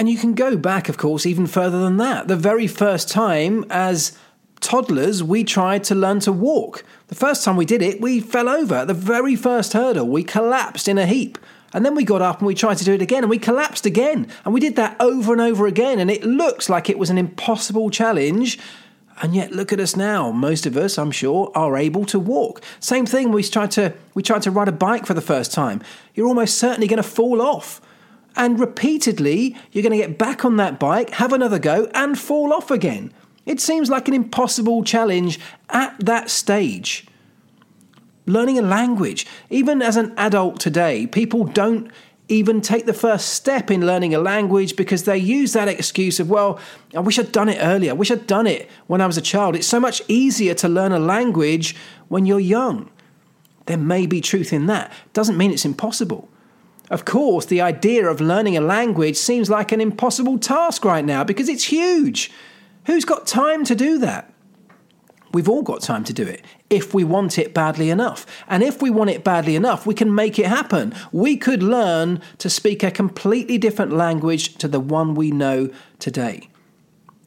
And 0.00 0.08
you 0.08 0.18
can 0.18 0.34
go 0.34 0.56
back, 0.56 0.88
of 0.88 0.98
course, 0.98 1.24
even 1.26 1.46
further 1.46 1.78
than 1.78 1.96
that. 1.98 2.26
The 2.26 2.34
very 2.34 2.66
first 2.66 3.08
time 3.08 3.64
as 3.70 4.18
toddlers, 4.60 5.22
we 5.22 5.44
tried 5.44 5.84
to 5.84 5.94
learn 5.94 6.20
to 6.20 6.32
walk. 6.32 6.84
The 7.08 7.14
first 7.14 7.44
time 7.44 7.56
we 7.56 7.64
did 7.64 7.82
it, 7.82 8.00
we 8.00 8.20
fell 8.20 8.48
over. 8.48 8.76
At 8.76 8.88
the 8.88 8.94
very 8.94 9.36
first 9.36 9.72
hurdle, 9.72 10.08
we 10.08 10.24
collapsed 10.24 10.88
in 10.88 10.98
a 10.98 11.06
heap. 11.06 11.38
And 11.72 11.84
then 11.84 11.94
we 11.94 12.04
got 12.04 12.22
up 12.22 12.38
and 12.38 12.46
we 12.46 12.54
tried 12.54 12.78
to 12.78 12.84
do 12.84 12.94
it 12.94 13.02
again 13.02 13.22
and 13.22 13.30
we 13.30 13.38
collapsed 13.38 13.86
again. 13.86 14.28
And 14.44 14.54
we 14.54 14.60
did 14.60 14.76
that 14.76 14.96
over 15.00 15.32
and 15.32 15.40
over 15.40 15.66
again. 15.66 15.98
And 15.98 16.10
it 16.10 16.24
looks 16.24 16.68
like 16.68 16.88
it 16.88 16.98
was 16.98 17.10
an 17.10 17.18
impossible 17.18 17.90
challenge. 17.90 18.58
And 19.22 19.34
yet 19.34 19.52
look 19.52 19.72
at 19.72 19.80
us 19.80 19.96
now. 19.96 20.30
Most 20.30 20.66
of 20.66 20.76
us, 20.76 20.98
I'm 20.98 21.10
sure, 21.10 21.50
are 21.54 21.76
able 21.76 22.04
to 22.06 22.18
walk. 22.18 22.62
Same 22.80 23.06
thing, 23.06 23.32
we 23.32 23.42
tried 23.42 23.70
to 23.72 23.94
we 24.14 24.22
tried 24.22 24.42
to 24.42 24.50
ride 24.50 24.68
a 24.68 24.72
bike 24.72 25.06
for 25.06 25.14
the 25.14 25.22
first 25.22 25.52
time. 25.52 25.82
You're 26.14 26.28
almost 26.28 26.58
certainly 26.58 26.86
going 26.86 27.02
to 27.02 27.08
fall 27.08 27.40
off. 27.40 27.80
And 28.36 28.60
repeatedly, 28.60 29.56
you're 29.72 29.82
going 29.82 29.98
to 29.98 30.06
get 30.06 30.18
back 30.18 30.44
on 30.44 30.56
that 30.56 30.78
bike, 30.78 31.10
have 31.10 31.32
another 31.32 31.58
go, 31.58 31.90
and 31.94 32.18
fall 32.18 32.52
off 32.52 32.70
again. 32.70 33.12
It 33.46 33.60
seems 33.60 33.88
like 33.88 34.08
an 34.08 34.14
impossible 34.14 34.84
challenge 34.84 35.40
at 35.70 35.98
that 36.04 36.28
stage. 36.28 37.06
Learning 38.26 38.58
a 38.58 38.62
language, 38.62 39.24
even 39.50 39.80
as 39.80 39.96
an 39.96 40.12
adult 40.18 40.58
today, 40.58 41.06
people 41.06 41.44
don't 41.44 41.90
even 42.28 42.60
take 42.60 42.86
the 42.86 42.92
first 42.92 43.28
step 43.28 43.70
in 43.70 43.86
learning 43.86 44.12
a 44.12 44.18
language 44.18 44.74
because 44.74 45.04
they 45.04 45.16
use 45.16 45.52
that 45.52 45.68
excuse 45.68 46.18
of, 46.18 46.28
well, 46.28 46.58
I 46.94 46.98
wish 46.98 47.20
I'd 47.20 47.30
done 47.30 47.48
it 47.48 47.58
earlier. 47.60 47.92
I 47.92 47.94
wish 47.94 48.10
I'd 48.10 48.26
done 48.26 48.48
it 48.48 48.68
when 48.88 49.00
I 49.00 49.06
was 49.06 49.16
a 49.16 49.22
child. 49.22 49.54
It's 49.54 49.66
so 49.66 49.78
much 49.78 50.02
easier 50.08 50.52
to 50.54 50.68
learn 50.68 50.90
a 50.90 50.98
language 50.98 51.76
when 52.08 52.26
you're 52.26 52.40
young. 52.40 52.90
There 53.66 53.76
may 53.76 54.06
be 54.06 54.20
truth 54.20 54.52
in 54.52 54.66
that. 54.66 54.92
Doesn't 55.12 55.36
mean 55.36 55.52
it's 55.52 55.64
impossible. 55.64 56.28
Of 56.90 57.04
course, 57.04 57.46
the 57.46 57.60
idea 57.60 58.08
of 58.08 58.20
learning 58.20 58.56
a 58.56 58.60
language 58.60 59.16
seems 59.16 59.48
like 59.48 59.70
an 59.70 59.80
impossible 59.80 60.38
task 60.38 60.84
right 60.84 61.04
now 61.04 61.22
because 61.22 61.48
it's 61.48 61.64
huge. 61.64 62.32
Who's 62.86 63.04
got 63.04 63.26
time 63.26 63.64
to 63.64 63.74
do 63.74 63.98
that? 63.98 64.32
We've 65.32 65.48
all 65.48 65.62
got 65.62 65.82
time 65.82 66.04
to 66.04 66.12
do 66.12 66.22
it 66.22 66.42
if 66.70 66.94
we 66.94 67.04
want 67.04 67.38
it 67.38 67.52
badly 67.52 67.90
enough. 67.90 68.24
And 68.48 68.62
if 68.62 68.80
we 68.80 68.90
want 68.90 69.10
it 69.10 69.22
badly 69.22 69.54
enough, 69.54 69.86
we 69.86 69.94
can 69.94 70.14
make 70.14 70.38
it 70.38 70.46
happen. 70.46 70.94
We 71.12 71.36
could 71.36 71.62
learn 71.62 72.22
to 72.38 72.48
speak 72.48 72.82
a 72.82 72.90
completely 72.90 73.58
different 73.58 73.92
language 73.92 74.54
to 74.56 74.68
the 74.68 74.80
one 74.80 75.14
we 75.14 75.30
know 75.30 75.68
today. 75.98 76.48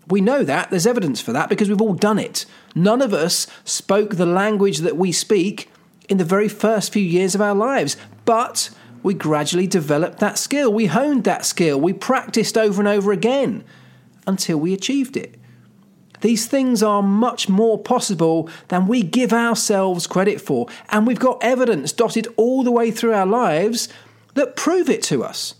We 0.08 0.22
know 0.22 0.44
that, 0.44 0.72
there's 0.72 0.88
evidence 0.88 1.22
for 1.22 1.34
that 1.34 1.50
because 1.50 1.70
we've 1.70 1.82
all 1.82 1.94
done 1.94 2.18
it. 2.18 2.46
None 2.74 3.02
of 3.02 3.14
us 3.14 3.46
spoke 3.64 4.16
the 4.16 4.26
language 4.26 4.80
that 4.80 4.98
we 4.98 5.12
speak 5.12 5.70
in 6.08 6.18
the 6.18 6.26
very 6.26 6.50
first 6.50 6.92
few 6.92 7.04
years 7.04 7.36
of 7.36 7.42
our 7.42 7.54
lives, 7.54 7.96
but 8.26 8.72
we 9.04 9.14
gradually 9.14 9.68
developed 9.68 10.20
that 10.20 10.40
skill. 10.40 10.74
We 10.74 10.88
honed 10.88 11.26
that 11.26 11.46
skill. 11.46 11.80
We 11.80 11.94
practiced 11.94 12.58
over 12.58 12.82
and 12.82 12.88
over 12.88 13.12
again 13.12 13.64
until 14.26 14.58
we 14.58 14.74
achieved 14.74 15.16
it. 15.16 15.39
These 16.22 16.48
things 16.48 16.84
are 16.84 17.02
much 17.02 17.48
more 17.50 17.78
possible 17.78 18.50
than 18.68 18.88
we 18.88 19.04
give 19.04 19.32
ourselves 19.32 20.08
credit 20.08 20.42
for, 20.42 20.68
and 20.90 21.08
we've 21.08 21.20
got 21.20 21.44
evidence 21.44 21.92
dotted 21.92 22.28
all 22.36 22.64
the 22.64 22.72
way 22.72 22.92
through 22.92 23.14
our 23.14 23.26
lives 23.26 23.90
that 24.34 24.56
prove 24.56 24.90
it 24.90 25.04
to 25.04 25.24
us. 25.24 25.56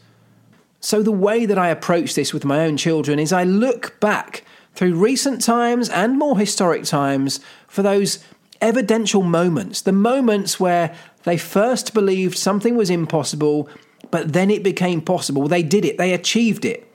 So, 0.82 1.04
the 1.04 1.12
way 1.12 1.46
that 1.46 1.58
I 1.58 1.70
approach 1.70 2.16
this 2.16 2.34
with 2.34 2.46
my 2.46 2.66
own 2.66 2.78
children 2.78 3.20
is 3.20 3.34
I 3.34 3.44
look 3.44 4.00
back 4.00 4.44
through 4.76 4.96
recent 4.96 5.42
times 5.42 5.90
and 5.90 6.18
more 6.18 6.40
historic 6.40 6.84
times 6.84 7.42
for 7.68 7.82
those 7.82 8.24
evidential 8.62 9.22
moments, 9.22 9.82
the 9.82 9.92
moments 9.92 10.60
where 10.60 10.96
they 11.24 11.38
first 11.38 11.94
believed 11.94 12.38
something 12.38 12.76
was 12.76 12.90
impossible, 12.90 13.70
but 14.12 14.34
then 14.34 14.50
it 14.50 14.64
became 14.64 15.02
possible. 15.02 15.48
They 15.48 15.64
did 15.64 15.86
it, 15.86 15.98
they 15.98 16.14
achieved 16.14 16.66
it. 16.66 16.89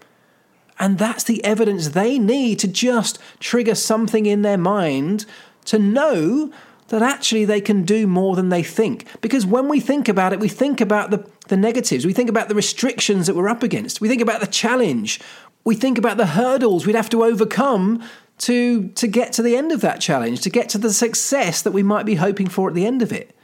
And 0.79 0.99
that's 0.99 1.25
the 1.25 1.45
evidence 1.45 1.91
they 1.91 2.19
need 2.19 2.59
to 2.61 2.69
just 2.69 3.19
trigger 3.39 3.75
something 3.75 4.27
in 4.27 4.43
their 4.43 4.59
mind 4.59 5.25
to 5.67 5.79
know 5.79 6.53
that 6.89 7.03
actually 7.03 7.45
they 7.45 7.61
can 7.61 7.83
do 7.83 8.07
more 8.07 8.37
than 8.37 8.51
they 8.51 8.63
think. 8.63 9.07
Because 9.21 9.47
when 9.47 9.69
we 9.69 9.81
think 9.81 10.09
about 10.09 10.33
it, 10.33 10.41
we 10.41 10.49
think 10.49 10.81
about 10.81 11.11
the, 11.11 11.27
the 11.49 11.57
negatives, 11.57 12.05
we 12.05 12.13
think 12.13 12.29
about 12.29 12.49
the 12.49 12.55
restrictions 12.55 13.27
that 13.27 13.35
we're 13.35 13.49
up 13.49 13.63
against, 13.63 14.01
we 14.01 14.09
think 14.09 14.21
about 14.21 14.41
the 14.41 14.47
challenge, 14.47 15.21
we 15.65 15.75
think 15.75 15.97
about 15.97 16.19
the 16.19 16.27
hurdles 16.27 16.87
we'd 16.87 16.95
have 16.95 17.09
to 17.11 17.25
overcome 17.25 18.03
to, 18.37 18.89
to 18.89 19.07
get 19.07 19.33
to 19.33 19.43
the 19.43 19.57
end 19.57 19.73
of 19.73 19.81
that 19.81 20.01
challenge, 20.01 20.41
to 20.43 20.51
get 20.51 20.69
to 20.71 20.79
the 20.79 20.93
success 20.93 21.63
that 21.63 21.73
we 21.73 21.83
might 21.83 22.05
be 22.05 22.17
hoping 22.17 22.49
for 22.49 22.69
at 22.69 22.75
the 22.75 22.87
end 22.87 23.01
of 23.01 23.13
it. 23.13 23.35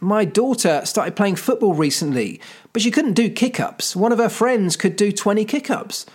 My 0.00 0.24
daughter 0.24 0.82
started 0.84 1.16
playing 1.16 1.36
football 1.36 1.74
recently, 1.74 2.40
but 2.72 2.82
she 2.82 2.90
couldn't 2.90 3.14
do 3.14 3.30
kick 3.30 3.58
ups. 3.60 3.96
One 3.96 4.12
of 4.12 4.18
her 4.18 4.28
friends 4.28 4.76
could 4.76 4.96
do 4.96 5.12
20 5.12 5.44
kick 5.44 5.70
ups. 5.70 6.06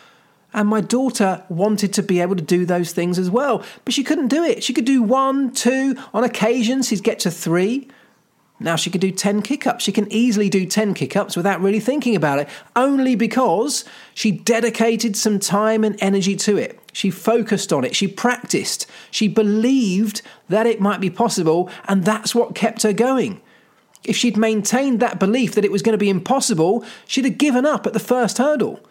And 0.58 0.67
my 0.67 0.82
daughter 0.82 1.43
wanted 1.50 1.93
to 1.93 2.02
be 2.02 2.20
able 2.20 2.36
to 2.36 2.41
do 2.41 2.65
those 2.65 2.91
things 2.91 3.20
as 3.20 3.30
well, 3.30 3.63
but 3.86 3.93
she 3.93 4.04
couldn't 4.04 4.30
do 4.30 4.43
it. 4.43 4.63
She 4.63 4.74
could 4.74 4.86
do 4.86 5.04
one, 5.04 5.52
two, 5.52 5.96
on 6.15 6.24
occasions, 6.24 6.88
she'd 6.88 7.04
get 7.04 7.20
to 7.20 7.30
three. 7.30 7.88
Now 8.60 8.76
she 8.76 8.89
could 8.89 9.00
do 9.00 9.12
10 9.12 9.43
kick 9.43 9.67
ups. 9.67 9.84
She 9.84 9.91
can 9.91 10.12
easily 10.12 10.50
do 10.50 10.65
10 10.65 10.96
kick 10.96 11.15
ups 11.15 11.38
without 11.38 11.62
really 11.62 11.80
thinking 11.80 12.15
about 12.15 12.39
it, 12.39 12.50
only 12.76 13.13
because 13.13 13.86
she 14.15 14.32
dedicated 14.32 15.15
some 15.15 15.38
time 15.38 15.84
and 15.84 15.96
energy 16.02 16.36
to 16.38 16.58
it. 16.58 16.80
She 16.91 17.12
focused 17.12 17.72
on 17.72 17.86
it. 17.86 17.96
She 17.96 18.08
practiced. 18.08 18.88
She 19.12 19.28
believed 19.28 20.24
that 20.50 20.65
it 20.65 20.82
might 20.82 21.00
be 21.00 21.12
possible, 21.12 21.70
and 21.88 22.04
that's 22.04 22.34
what 22.34 22.56
kept 22.56 22.82
her 22.82 22.93
going. 22.93 23.41
If 24.04 24.15
she'd 24.15 24.38
maintained 24.38 25.02
that 25.02 25.20
belief 25.20 25.54
that 25.54 25.65
it 25.65 25.72
was 25.72 25.84
going 25.84 25.93
to 25.93 26.00
be 26.00 26.10
impossible, 26.10 26.84
she'd 27.06 27.26
have 27.26 27.38
given 27.38 27.67
up 27.67 27.86
at 27.86 27.93
the 27.93 28.00
first 28.00 28.39
hurdle. 28.39 28.84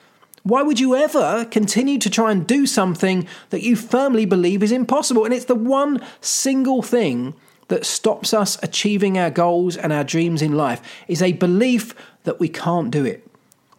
Why 0.46 0.62
would 0.62 0.78
you 0.78 0.94
ever 0.94 1.44
continue 1.44 1.98
to 1.98 2.08
try 2.08 2.30
and 2.30 2.46
do 2.46 2.66
something 2.66 3.26
that 3.50 3.64
you 3.64 3.74
firmly 3.74 4.26
believe 4.26 4.62
is 4.62 4.70
impossible? 4.70 5.24
And 5.24 5.34
it's 5.34 5.46
the 5.46 5.56
one 5.56 6.00
single 6.20 6.82
thing 6.82 7.34
that 7.66 7.84
stops 7.84 8.32
us 8.32 8.56
achieving 8.62 9.18
our 9.18 9.28
goals 9.28 9.76
and 9.76 9.92
our 9.92 10.04
dreams 10.04 10.42
in 10.42 10.52
life 10.52 10.80
is 11.08 11.20
a 11.20 11.32
belief 11.32 11.96
that 12.22 12.38
we 12.38 12.48
can't 12.48 12.92
do 12.92 13.04
it, 13.04 13.28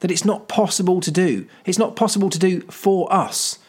that 0.02 0.12
it's 0.12 0.26
not 0.26 0.50
possible 0.50 1.00
to 1.00 1.10
do. 1.10 1.48
It's 1.64 1.80
not 1.80 1.96
possible 1.96 2.30
to 2.30 2.38
do 2.38 2.60
for 2.64 3.08
us. 3.14 3.60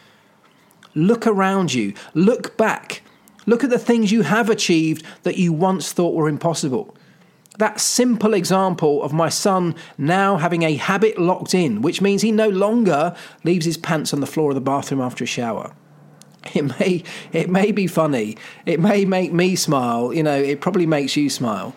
Look 0.92 1.24
around 1.24 1.74
you, 1.74 1.94
look 2.14 2.56
back, 2.56 3.02
look 3.46 3.62
at 3.62 3.70
the 3.70 3.78
things 3.78 4.10
you 4.10 4.22
have 4.22 4.50
achieved 4.50 5.04
that 5.22 5.36
you 5.36 5.52
once 5.52 5.92
thought 5.92 6.16
were 6.16 6.28
impossible. 6.28 6.96
That 7.58 7.80
simple 7.80 8.34
example 8.34 9.02
of 9.02 9.12
my 9.12 9.28
son 9.28 9.74
now 9.96 10.36
having 10.36 10.62
a 10.62 10.76
habit 10.76 11.18
locked 11.18 11.54
in, 11.54 11.82
which 11.82 12.00
means 12.00 12.22
he 12.22 12.32
no 12.32 12.48
longer 12.48 13.14
leaves 13.44 13.66
his 13.66 13.76
pants 13.76 14.14
on 14.14 14.20
the 14.20 14.26
floor 14.26 14.50
of 14.50 14.54
the 14.54 14.60
bathroom 14.60 15.00
after 15.00 15.24
a 15.24 15.26
shower. 15.26 15.72
It 16.54 16.62
may, 16.78 17.02
it 17.32 17.50
may 17.50 17.72
be 17.72 17.86
funny, 17.86 18.38
it 18.64 18.80
may 18.80 19.04
make 19.04 19.32
me 19.32 19.54
smile, 19.54 20.14
you 20.14 20.22
know, 20.22 20.36
it 20.40 20.62
probably 20.62 20.86
makes 20.86 21.14
you 21.14 21.28
smile 21.28 21.74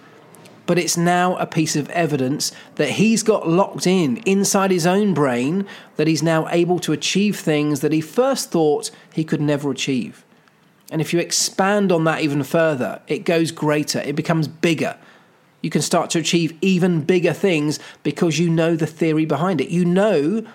but 0.72 0.78
it's 0.78 0.96
now 0.96 1.36
a 1.36 1.46
piece 1.46 1.76
of 1.76 1.90
evidence 1.90 2.54
that 2.76 2.92
he's 2.92 3.24
got 3.24 3.46
locked 3.46 3.86
in 3.86 4.16
inside 4.26 4.72
his 4.72 4.88
own 4.88 5.14
brain 5.14 5.66
that 5.98 6.08
he's 6.08 6.24
now 6.24 6.48
able 6.50 6.80
to 6.80 6.94
achieve 6.94 7.38
things 7.38 7.82
that 7.82 7.92
he 7.92 8.00
first 8.00 8.52
thought 8.52 8.90
he 9.14 9.26
could 9.26 9.42
never 9.42 9.70
achieve. 9.70 10.24
And 10.90 11.02
if 11.02 11.14
you 11.14 11.20
expand 11.20 11.92
on 11.92 12.06
that 12.06 12.22
even 12.22 12.44
further, 12.44 13.02
it 13.08 13.26
goes 13.26 13.52
greater, 13.52 14.00
it 14.00 14.16
becomes 14.16 14.48
bigger. 14.48 14.98
You 15.62 15.70
can 15.70 15.82
start 15.82 16.10
to 16.12 16.20
achieve 16.20 16.58
even 16.62 17.02
bigger 17.02 17.34
things 17.34 17.80
because 18.04 18.40
you 18.40 18.50
know 18.50 18.76
the 18.76 18.88
theory 18.88 19.26
behind 19.26 19.62
it. 19.62 19.70
You 19.70 19.86
know 19.86 20.46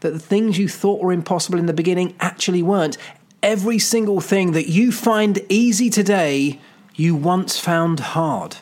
that 0.00 0.12
the 0.12 0.18
things 0.18 0.58
you 0.58 0.68
thought 0.68 1.00
were 1.00 1.12
impossible 1.12 1.58
in 1.58 1.66
the 1.66 1.72
beginning 1.72 2.14
actually 2.20 2.62
weren't. 2.62 2.98
Every 3.42 3.78
single 3.78 4.20
thing 4.20 4.52
that 4.52 4.68
you 4.68 4.92
find 4.92 5.40
easy 5.48 5.88
today, 5.88 6.60
you 6.94 7.14
once 7.14 7.58
found 7.58 8.00
hard. 8.00 8.56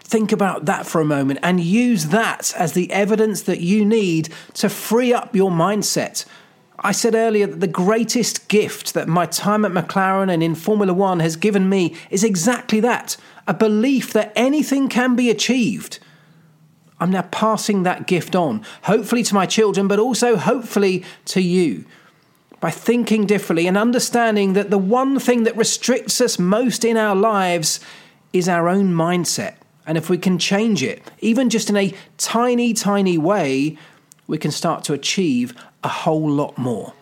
Think 0.00 0.32
about 0.32 0.64
that 0.64 0.86
for 0.86 1.00
a 1.00 1.04
moment 1.04 1.38
and 1.42 1.60
use 1.60 2.06
that 2.06 2.52
as 2.58 2.72
the 2.72 2.90
evidence 2.90 3.42
that 3.42 3.60
you 3.60 3.84
need 3.84 4.28
to 4.54 4.68
free 4.68 5.14
up 5.14 5.36
your 5.36 5.50
mindset. 5.50 6.24
I 6.80 6.92
said 6.92 7.14
earlier 7.14 7.46
that 7.46 7.60
the 7.60 7.66
greatest 7.68 8.48
gift 8.48 8.94
that 8.94 9.06
my 9.06 9.26
time 9.26 9.64
at 9.64 9.72
McLaren 9.72 10.32
and 10.32 10.42
in 10.42 10.54
Formula 10.54 10.92
One 10.92 11.20
has 11.20 11.36
given 11.36 11.68
me 11.68 11.94
is 12.10 12.24
exactly 12.24 12.80
that 12.80 13.16
a 13.50 13.54
belief 13.54 14.12
that 14.12 14.32
anything 14.36 14.88
can 14.88 15.16
be 15.16 15.28
achieved. 15.28 15.98
I'm 17.00 17.10
now 17.10 17.22
passing 17.32 17.82
that 17.82 18.06
gift 18.06 18.36
on, 18.36 18.64
hopefully 18.82 19.24
to 19.24 19.34
my 19.34 19.44
children, 19.44 19.88
but 19.88 19.98
also 19.98 20.36
hopefully 20.36 21.02
to 21.24 21.40
you. 21.40 21.84
By 22.60 22.70
thinking 22.70 23.26
differently 23.26 23.66
and 23.66 23.76
understanding 23.76 24.52
that 24.52 24.70
the 24.70 24.78
one 24.78 25.18
thing 25.18 25.42
that 25.42 25.56
restricts 25.56 26.20
us 26.20 26.38
most 26.38 26.84
in 26.84 26.96
our 26.96 27.16
lives 27.16 27.80
is 28.32 28.48
our 28.48 28.68
own 28.68 28.94
mindset. 28.94 29.54
And 29.84 29.98
if 29.98 30.08
we 30.08 30.16
can 30.16 30.38
change 30.38 30.84
it, 30.84 31.02
even 31.18 31.50
just 31.50 31.68
in 31.68 31.76
a 31.76 31.92
tiny, 32.18 32.72
tiny 32.72 33.18
way, 33.18 33.76
we 34.28 34.38
can 34.38 34.52
start 34.52 34.84
to 34.84 34.92
achieve 34.92 35.54
a 35.82 35.88
whole 35.88 36.30
lot 36.30 36.56
more. 36.56 36.92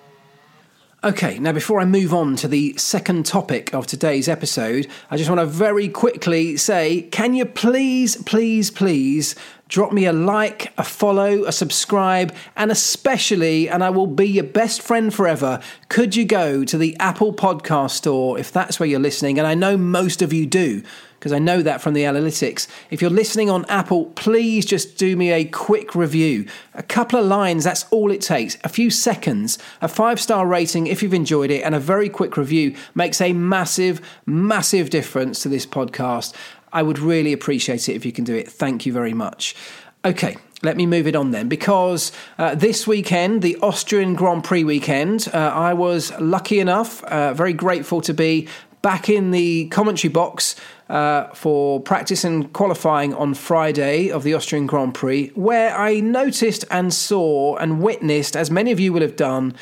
Okay, 1.04 1.38
now 1.38 1.52
before 1.52 1.80
I 1.80 1.84
move 1.84 2.12
on 2.12 2.34
to 2.34 2.48
the 2.48 2.76
second 2.76 3.24
topic 3.24 3.72
of 3.72 3.86
today's 3.86 4.28
episode, 4.28 4.88
I 5.12 5.16
just 5.16 5.30
want 5.30 5.38
to 5.40 5.46
very 5.46 5.88
quickly 5.88 6.56
say 6.56 7.02
can 7.02 7.34
you 7.34 7.44
please, 7.44 8.16
please, 8.24 8.72
please 8.72 9.36
drop 9.68 9.92
me 9.92 10.06
a 10.06 10.12
like, 10.12 10.72
a 10.76 10.82
follow, 10.82 11.44
a 11.44 11.52
subscribe, 11.52 12.34
and 12.56 12.72
especially, 12.72 13.68
and 13.68 13.84
I 13.84 13.90
will 13.90 14.08
be 14.08 14.26
your 14.26 14.44
best 14.44 14.82
friend 14.82 15.14
forever, 15.14 15.60
could 15.88 16.16
you 16.16 16.24
go 16.24 16.64
to 16.64 16.76
the 16.76 16.96
Apple 16.98 17.32
Podcast 17.32 17.90
Store 17.92 18.36
if 18.36 18.50
that's 18.50 18.80
where 18.80 18.88
you're 18.88 18.98
listening? 18.98 19.38
And 19.38 19.46
I 19.46 19.54
know 19.54 19.76
most 19.76 20.20
of 20.20 20.32
you 20.32 20.46
do 20.46 20.82
because 21.18 21.32
I 21.32 21.38
know 21.38 21.62
that 21.62 21.80
from 21.80 21.94
the 21.94 22.02
analytics. 22.02 22.68
If 22.90 23.02
you're 23.02 23.10
listening 23.10 23.50
on 23.50 23.64
Apple, 23.66 24.06
please 24.14 24.64
just 24.64 24.96
do 24.96 25.16
me 25.16 25.32
a 25.32 25.44
quick 25.44 25.94
review. 25.94 26.46
A 26.74 26.82
couple 26.82 27.18
of 27.18 27.26
lines, 27.26 27.64
that's 27.64 27.84
all 27.90 28.10
it 28.10 28.20
takes. 28.20 28.56
A 28.62 28.68
few 28.68 28.90
seconds, 28.90 29.58
a 29.80 29.88
five 29.88 30.20
star 30.20 30.46
rating 30.46 30.86
if 30.86 31.02
you've 31.02 31.14
enjoyed 31.14 31.50
it, 31.50 31.62
and 31.62 31.74
a 31.74 31.80
very 31.80 32.08
quick 32.08 32.36
review 32.36 32.74
makes 32.94 33.20
a 33.20 33.32
massive, 33.32 34.00
massive 34.26 34.90
difference 34.90 35.42
to 35.42 35.48
this 35.48 35.66
podcast. 35.66 36.34
I 36.72 36.82
would 36.82 36.98
really 36.98 37.32
appreciate 37.32 37.88
it 37.88 37.94
if 37.94 38.04
you 38.04 38.12
can 38.12 38.24
do 38.24 38.34
it. 38.34 38.48
Thank 38.48 38.86
you 38.86 38.92
very 38.92 39.14
much. 39.14 39.56
Okay, 40.04 40.36
let 40.62 40.76
me 40.76 40.86
move 40.86 41.06
it 41.06 41.16
on 41.16 41.32
then, 41.32 41.48
because 41.48 42.12
uh, 42.38 42.54
this 42.54 42.86
weekend, 42.86 43.42
the 43.42 43.56
Austrian 43.62 44.14
Grand 44.14 44.44
Prix 44.44 44.64
weekend, 44.64 45.28
uh, 45.32 45.38
I 45.38 45.74
was 45.74 46.12
lucky 46.20 46.60
enough, 46.60 47.02
uh, 47.04 47.34
very 47.34 47.52
grateful 47.52 48.00
to 48.02 48.14
be 48.14 48.48
back 48.82 49.08
in 49.08 49.30
the 49.30 49.68
commentary 49.68 50.12
box 50.12 50.56
uh, 50.88 51.28
for 51.34 51.80
practice 51.80 52.24
and 52.24 52.52
qualifying 52.52 53.12
on 53.14 53.34
Friday 53.34 54.10
of 54.10 54.22
the 54.22 54.34
Austrian 54.34 54.66
Grand 54.66 54.94
Prix, 54.94 55.28
where 55.34 55.76
I 55.76 56.00
noticed 56.00 56.64
and 56.70 56.92
saw 56.92 57.56
and 57.56 57.82
witnessed, 57.82 58.36
as 58.36 58.50
many 58.50 58.72
of 58.72 58.80
you 58.80 58.92
will 58.92 59.02
have 59.02 59.16
done, 59.16 59.54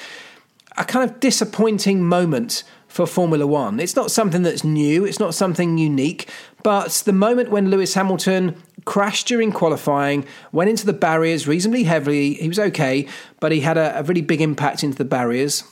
a 0.76 0.84
kind 0.84 1.08
of 1.08 1.20
disappointing 1.20 2.04
moment 2.04 2.62
for 2.86 3.06
Formula 3.06 3.46
One. 3.46 3.80
It's 3.80 3.96
not 3.96 4.10
something 4.10 4.42
that's 4.42 4.64
new, 4.64 5.04
it's 5.04 5.20
not 5.20 5.34
something 5.34 5.78
unique, 5.78 6.30
but 6.62 6.90
the 7.04 7.12
moment 7.12 7.50
when 7.50 7.70
Lewis 7.70 7.94
Hamilton 7.94 8.60
crashed 8.84 9.26
during 9.26 9.52
qualifying, 9.52 10.24
went 10.52 10.70
into 10.70 10.86
the 10.86 10.92
barriers 10.92 11.48
reasonably 11.48 11.84
heavily, 11.84 12.34
he 12.34 12.48
was 12.48 12.58
okay, 12.58 13.06
but 13.40 13.52
he 13.52 13.60
had 13.60 13.76
a, 13.76 13.98
a 13.98 14.02
really 14.04 14.22
big 14.22 14.40
impact 14.40 14.84
into 14.84 14.96
the 14.96 15.04
barriers. 15.04 15.64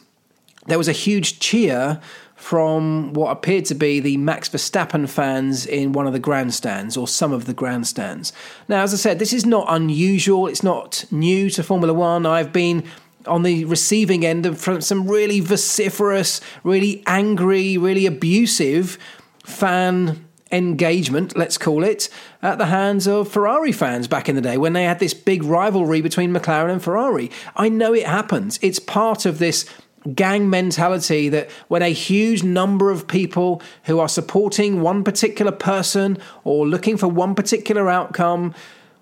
There 0.66 0.78
was 0.78 0.88
a 0.88 0.92
huge 0.92 1.38
cheer 1.38 2.00
from 2.44 3.14
what 3.14 3.30
appeared 3.30 3.64
to 3.64 3.74
be 3.74 4.00
the 4.00 4.18
Max 4.18 4.50
Verstappen 4.50 5.08
fans 5.08 5.64
in 5.64 5.94
one 5.94 6.06
of 6.06 6.12
the 6.12 6.18
grandstands 6.18 6.94
or 6.94 7.08
some 7.08 7.32
of 7.32 7.46
the 7.46 7.54
grandstands. 7.54 8.34
Now, 8.68 8.82
as 8.82 8.92
I 8.92 8.98
said, 8.98 9.18
this 9.18 9.32
is 9.32 9.46
not 9.46 9.64
unusual, 9.66 10.46
it's 10.46 10.62
not 10.62 11.06
new 11.10 11.48
to 11.48 11.62
Formula 11.62 11.94
One. 11.94 12.26
I've 12.26 12.52
been 12.52 12.84
on 13.26 13.44
the 13.44 13.64
receiving 13.64 14.26
end 14.26 14.44
of 14.44 14.60
from 14.60 14.82
some 14.82 15.08
really 15.08 15.40
vociferous, 15.40 16.42
really 16.64 17.02
angry, 17.06 17.78
really 17.78 18.04
abusive 18.04 18.98
fan 19.42 20.28
engagement, 20.52 21.34
let's 21.38 21.56
call 21.56 21.82
it, 21.82 22.10
at 22.42 22.58
the 22.58 22.66
hands 22.66 23.08
of 23.08 23.26
Ferrari 23.26 23.72
fans 23.72 24.06
back 24.06 24.28
in 24.28 24.36
the 24.36 24.42
day 24.42 24.58
when 24.58 24.74
they 24.74 24.84
had 24.84 24.98
this 24.98 25.14
big 25.14 25.42
rivalry 25.42 26.02
between 26.02 26.30
McLaren 26.30 26.72
and 26.72 26.82
Ferrari. 26.82 27.30
I 27.56 27.70
know 27.70 27.94
it 27.94 28.06
happens. 28.06 28.58
It's 28.60 28.78
part 28.78 29.24
of 29.24 29.38
this 29.38 29.64
gang 30.12 30.50
mentality 30.50 31.28
that 31.30 31.50
when 31.68 31.82
a 31.82 31.88
huge 31.88 32.42
number 32.42 32.90
of 32.90 33.08
people 33.08 33.62
who 33.84 33.98
are 33.98 34.08
supporting 34.08 34.80
one 34.80 35.02
particular 35.02 35.52
person 35.52 36.18
or 36.44 36.66
looking 36.66 36.96
for 36.96 37.08
one 37.08 37.34
particular 37.34 37.88
outcome, 37.88 38.54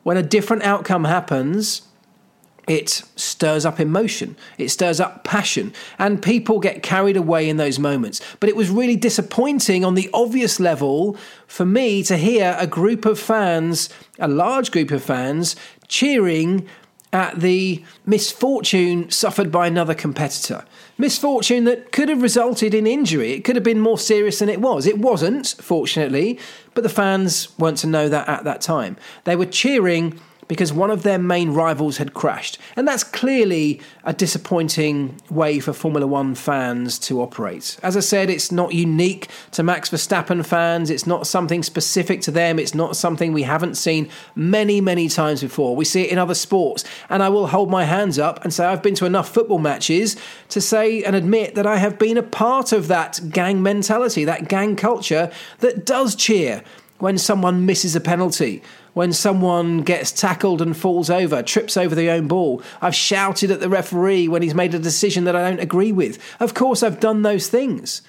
when 0.05 0.17
a 0.17 0.23
different 0.23 0.63
outcome 0.63 1.05
happens, 1.05 1.83
it 2.69 3.03
stirs 3.17 3.67
up 3.67 3.81
emotion, 3.81 4.37
it 4.57 4.69
stirs 4.69 5.01
up 5.01 5.25
passion, 5.25 5.73
and 5.99 6.23
people 6.23 6.61
get 6.61 6.83
carried 6.83 7.17
away 7.17 7.49
in 7.49 7.57
those 7.57 7.79
moments. 7.79 8.21
But 8.39 8.49
it 8.49 8.57
was 8.57 8.71
really 8.71 8.97
disappointing 8.97 9.85
on 9.85 9.95
the 9.95 10.09
obvious 10.15 10.61
level 10.61 11.17
for 11.49 11.67
me 11.67 12.05
to 12.05 12.17
hear 12.17 12.57
a 12.59 12.69
group 12.69 13.05
of 13.05 13.19
fans, 13.19 13.89
a 14.21 14.29
large 14.29 14.71
group 14.71 14.93
of 14.93 15.03
fans, 15.03 15.57
cheering 15.89 16.69
at 17.13 17.41
the 17.41 17.83
misfortune 18.07 19.11
suffered 19.11 19.51
by 19.51 19.67
another 19.67 19.95
competitor 19.95 20.65
misfortune 20.99 21.65
that 21.65 21.93
could 21.93 22.09
have 22.09 22.23
resulted 22.23 22.75
in 22.75 22.87
injury. 22.87 23.33
It 23.33 23.45
could 23.45 23.57
have 23.57 23.65
been 23.65 23.81
more 23.81 23.99
serious 23.99 24.39
than 24.39 24.49
it 24.49 24.61
was. 24.61 24.87
It 24.87 24.99
wasn't, 24.99 25.55
fortunately, 25.59 26.39
but 26.75 26.83
the 26.83 26.89
fans 26.89 27.57
weren't 27.59 27.79
to 27.79 27.87
know 27.87 28.09
that 28.09 28.29
at 28.29 28.45
that 28.45 28.61
time. 28.61 28.97
They 29.25 29.37
were 29.37 29.47
cheering 29.47 30.21
because 30.49 30.73
one 30.73 30.91
of 30.91 31.03
their 31.03 31.19
main 31.19 31.51
rivals 31.51 31.99
had 31.99 32.15
crashed. 32.15 32.59
And 32.77 32.87
that's 32.87 33.05
clearly 33.05 33.81
a 34.05 34.13
disappointing 34.13 35.21
way 35.31 35.61
for 35.61 35.73
Formula 35.73 36.07
One 36.07 36.35
fans 36.35 36.99
to 37.01 37.21
operate. 37.23 37.79
As 37.83 37.97
I 37.97 38.01
said, 38.01 38.29
it's 38.29 38.53
not 38.53 38.75
unique 38.75 39.29
to 39.53 39.63
Max 39.63 39.91
Verstappen 39.91 40.45
fans, 40.45 40.91
it's 40.91 41.07
not 41.07 41.27
something 41.27 41.63
specific 41.63 42.21
to 42.23 42.31
them, 42.31 42.59
it's 42.59 42.75
not 42.75 42.97
something 42.97 43.33
we 43.33 43.43
haven't 43.43 43.77
seen 43.77 44.09
many, 44.35 44.81
many 44.81 45.09
times 45.09 45.41
before. 45.43 45.77
We 45.77 45.85
see 45.85 46.03
it 46.03 46.11
in 46.11 46.19
other 46.19 46.35
sports. 46.35 46.85
And 47.09 47.23
I 47.23 47.29
will 47.29 47.47
hold 47.47 47.71
my 47.71 47.85
hands 47.85 48.19
up 48.19 48.43
and 48.45 48.53
say 48.53 48.65
I've 48.65 48.83
been 48.83 48.95
to 48.97 49.07
enough 49.07 49.33
football 49.33 49.59
matches 49.59 50.17
to 50.51 50.61
say 50.61 51.03
and 51.05 51.17
admit 51.17 51.55
that 51.55 51.67
I 51.67 51.77
have 51.77 51.99
been 51.99 52.17
a 52.17 52.23
part 52.23 52.73
of 52.73 52.89
that 52.89 53.21
gang 53.31 53.63
mentality, 53.63 54.25
that 54.25 54.49
gang 54.49 54.77
culture 54.77 55.31
that 55.61 55.87
does 55.87 56.15
cheer 56.15 56.63
when 56.99 57.19
someone 57.19 57.67
misses 57.67 57.97
a 57.97 58.01
penalty, 58.01 58.63
when 58.95 59.13
someone 59.13 59.83
gets 59.83 60.13
tackled 60.13 60.61
and 60.61 60.77
falls 60.77 61.09
over, 61.09 61.43
trips 61.43 61.77
over 61.77 61.95
their 61.95 62.15
own 62.15 62.29
ball. 62.29 62.63
I've 62.81 62.95
shouted 62.95 63.51
at 63.51 63.61
the 63.61 63.69
referee 63.69 64.29
when 64.29 64.43
he's 64.43 64.55
made 64.55 64.75
a 64.75 64.79
decision 64.79 65.25
that 65.25 65.37
I 65.37 65.49
don't 65.49 65.61
agree 65.61 65.93
with. 65.93 66.19
Of 66.41 66.55
course, 66.55 66.83
I've 66.83 67.01
done 67.01 67.23
those 67.23 67.49
things. 67.49 68.03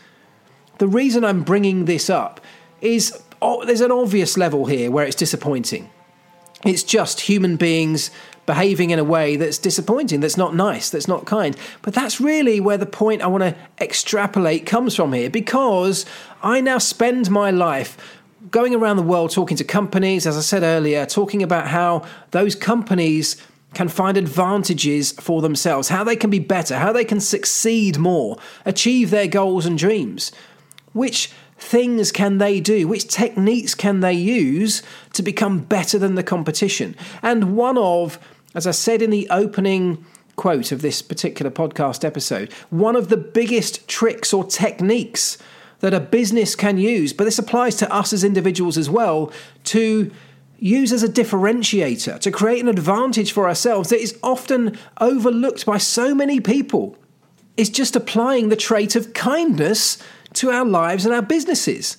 The 0.80 0.88
reason 0.88 1.24
I'm 1.24 1.43
bringing 1.43 1.86
this 1.86 2.10
up 2.10 2.41
is 2.82 3.17
oh, 3.41 3.65
there's 3.65 3.82
an 3.82 3.91
obvious 3.91 4.38
level 4.38 4.65
here 4.65 4.89
where 4.89 5.06
it's 5.06 5.17
disappointing. 5.17 5.89
It's 6.65 6.84
just 6.84 7.22
human 7.22 7.58
beings 7.58 8.10
behaving 8.46 8.89
in 8.89 9.00
a 9.00 9.04
way 9.04 9.36
that's 9.36 9.58
disappointing, 9.58 10.22
that's 10.22 10.38
not 10.38 10.56
nice, 10.56 10.89
that's 10.89 11.08
not 11.08 11.26
kind. 11.26 11.56
But 11.81 11.94
that's 11.94 12.21
really 12.21 12.60
where 12.60 12.77
the 12.77 12.86
point 12.86 13.21
I 13.21 13.27
want 13.27 13.44
to 13.44 13.56
extrapolate 13.79 14.65
comes 14.65 14.96
from 14.96 15.13
here 15.13 15.29
because 15.29 16.06
I 16.42 16.62
now 16.62 16.77
spend 16.77 17.29
my 17.29 17.52
life 17.52 18.21
going 18.52 18.75
around 18.75 18.98
the 18.98 19.04
world 19.04 19.31
talking 19.31 19.58
to 19.58 19.63
companies, 19.63 20.25
as 20.25 20.37
I 20.37 20.41
said 20.41 20.63
earlier, 20.63 21.06
talking 21.06 21.44
about 21.44 21.67
how 21.67 22.06
those 22.31 22.56
companies 22.56 23.37
can 23.73 23.87
find 23.87 24.17
advantages 24.17 25.12
for 25.13 25.41
themselves, 25.41 25.89
how 25.89 26.04
they 26.04 26.15
can 26.15 26.29
be 26.29 26.39
better, 26.39 26.77
how 26.77 26.91
they 26.91 27.06
can 27.06 27.19
succeed 27.19 27.98
more, 27.98 28.37
achieve 28.65 29.10
their 29.10 29.27
goals 29.27 29.65
and 29.65 29.77
dreams. 29.77 30.31
Which 30.94 31.31
things 31.58 32.12
can 32.12 32.37
they 32.37 32.60
do? 32.60 32.87
Which 32.87 33.08
techniques 33.08 33.73
can 33.73 34.02
they 34.02 34.13
use 34.13 34.83
to 35.13 35.23
become 35.23 35.60
better 35.60 35.98
than 35.98 36.15
the 36.15 36.23
competition? 36.23 36.96
And 37.21 37.56
one 37.56 37.77
of, 37.77 38.19
as 38.54 38.67
I 38.67 38.71
said 38.71 39.02
in 39.02 39.10
the 39.10 39.27
opening 39.29 40.06
quote 40.35 40.71
of 40.71 40.81
this 40.81 41.02
particular 41.02 41.52
podcast 41.52 42.04
episode, 42.04 42.52
one 42.69 42.96
of 42.96 43.10
the 43.10 43.17
biggest 43.17 43.87
tricks 43.87 44.33
or 44.33 44.44
techniques 44.44 45.37
that 45.84 45.94
a 45.94 46.00
business 46.00 46.56
can 46.56 46.77
use, 46.77 47.12
but 47.12 47.25
this 47.25 47.38
applies 47.38 47.75
to 47.75 47.94
us 47.94 48.13
as 48.13 48.23
individuals 48.23 48.77
as 48.77 48.90
well, 48.90 49.34
to 49.65 50.10
use 50.58 50.94
as 50.94 51.04
a 51.04 51.10
differentiator, 51.10 52.17
to 52.21 52.31
create 52.31 52.62
an 52.62 52.69
advantage 52.69 53.34
for 53.34 53.50
ourselves 53.50 53.90
that 53.90 54.00
is 54.00 54.17
often 54.23 54.79
overlooked 55.02 55.65
by 55.65 55.77
so 55.77 56.15
many 56.15 56.40
people, 56.40 56.96
is 57.58 57.69
just 57.69 57.98
applying 57.98 58.48
the 58.48 58.56
trait 58.56 58.96
of 58.96 59.13
kindness 59.13 59.98
to 60.31 60.50
our 60.50 60.63
lives 60.63 61.06
and 61.06 61.13
our 61.13 61.21
businesses. 61.21 61.98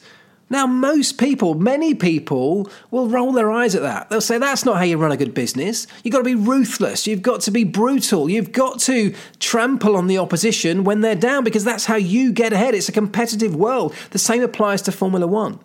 Now, 0.51 0.67
most 0.67 1.19
people, 1.19 1.55
many 1.55 1.95
people, 1.95 2.71
will 2.91 3.09
roll 3.09 3.33
their 3.33 3.51
eyes 3.51 3.75
at 3.75 3.83
that. 3.83 4.11
They'll 4.11 4.21
say, 4.21 4.39
that's 4.39 4.65
not 4.65 4.77
how 4.77 4.83
you 4.83 4.99
run 4.99 5.13
a 5.13 5.17
good 5.17 5.35
business. 5.35 5.87
You've 6.03 6.13
got 6.13 6.19
to 6.19 6.25
be 6.25 6.35
ruthless. 6.35 7.07
You've 7.07 7.23
got 7.23 7.41
to 7.43 7.51
be 7.51 7.65
brutal. 7.65 8.29
You've 8.29 8.53
got 8.53 8.79
to 8.81 9.15
trample 9.41 9.97
on 9.97 10.07
the 10.07 10.19
opposition 10.19 10.85
when 10.85 11.01
they're 11.01 11.15
down 11.15 11.45
because 11.45 11.65
that's 11.65 11.87
how 11.87 11.97
you 11.97 12.33
get 12.33 12.53
ahead. 12.53 12.75
It's 12.75 12.89
a 12.89 12.93
competitive 12.93 13.57
world. 13.57 13.95
The 14.11 14.19
same 14.19 14.43
applies 14.43 14.83
to 14.83 14.93
Formula 14.93 15.27
One. 15.27 15.61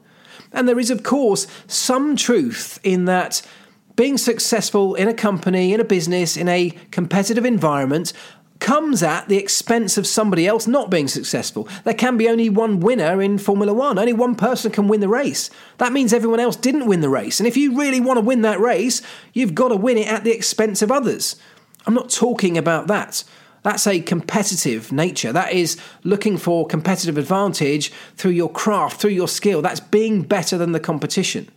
And 0.54 0.68
there 0.68 0.80
is, 0.80 0.90
of 0.90 1.04
course, 1.04 1.46
some 1.68 2.16
truth 2.16 2.80
in 2.84 3.06
that 3.06 3.42
being 3.96 4.18
successful 4.18 4.96
in 4.96 5.10
a 5.10 5.14
company, 5.14 5.74
in 5.74 5.82
a 5.82 5.84
business, 5.84 6.38
in 6.38 6.48
a 6.48 6.70
competitive 6.90 7.46
environment 7.46 8.14
comes 8.60 9.02
at 9.02 9.28
the 9.30 9.38
expense 9.38 9.98
of 9.98 10.06
somebody 10.06 10.46
else 10.46 10.68
not 10.68 10.90
being 10.90 11.08
successful. 11.08 11.68
There 11.86 11.94
can 11.94 12.18
be 12.18 12.28
only 12.28 12.50
one 12.50 12.80
winner 12.80 13.22
in 13.22 13.38
Formula 13.38 13.74
One, 13.74 13.98
only 13.98 14.14
one 14.14 14.36
person 14.36 14.72
can 14.72 14.88
win 14.88 15.00
the 15.00 15.08
race. 15.08 15.50
That 15.78 15.94
means 15.94 16.14
everyone 16.14 16.40
else 16.40 16.56
didn't 16.56 16.88
win 16.88 17.02
the 17.02 17.10
race. 17.10 17.40
And 17.40 17.48
if 17.48 17.56
you 17.56 17.78
really 17.78 18.00
want 18.00 18.18
to 18.18 18.26
win 18.26 18.42
that 18.42 18.60
race, 18.60 19.02
you've 19.34 19.56
got 19.56 19.70
to 19.70 19.76
win 19.76 19.98
it 19.98 20.08
at 20.08 20.24
the 20.24 20.36
expense 20.36 20.82
of 20.82 20.92
others. 20.92 21.36
I'm 21.88 21.94
not 21.94 22.10
talking 22.10 22.58
about 22.58 22.88
that. 22.88 23.24
That's 23.64 23.88
a 23.88 24.00
competitive 24.00 24.92
nature. 24.92 25.34
That 25.34 25.54
is 25.54 25.78
looking 26.04 26.38
for 26.38 26.66
competitive 26.68 27.18
advantage 27.18 27.92
through 28.16 28.32
your 28.32 28.50
craft, 28.52 29.02
through 29.02 29.12
your 29.12 29.28
skill. 29.28 29.62
That's 29.62 29.80
being 29.80 30.22
better 30.22 30.58
than 30.58 30.72
the 30.72 30.80
competition. 30.80 31.50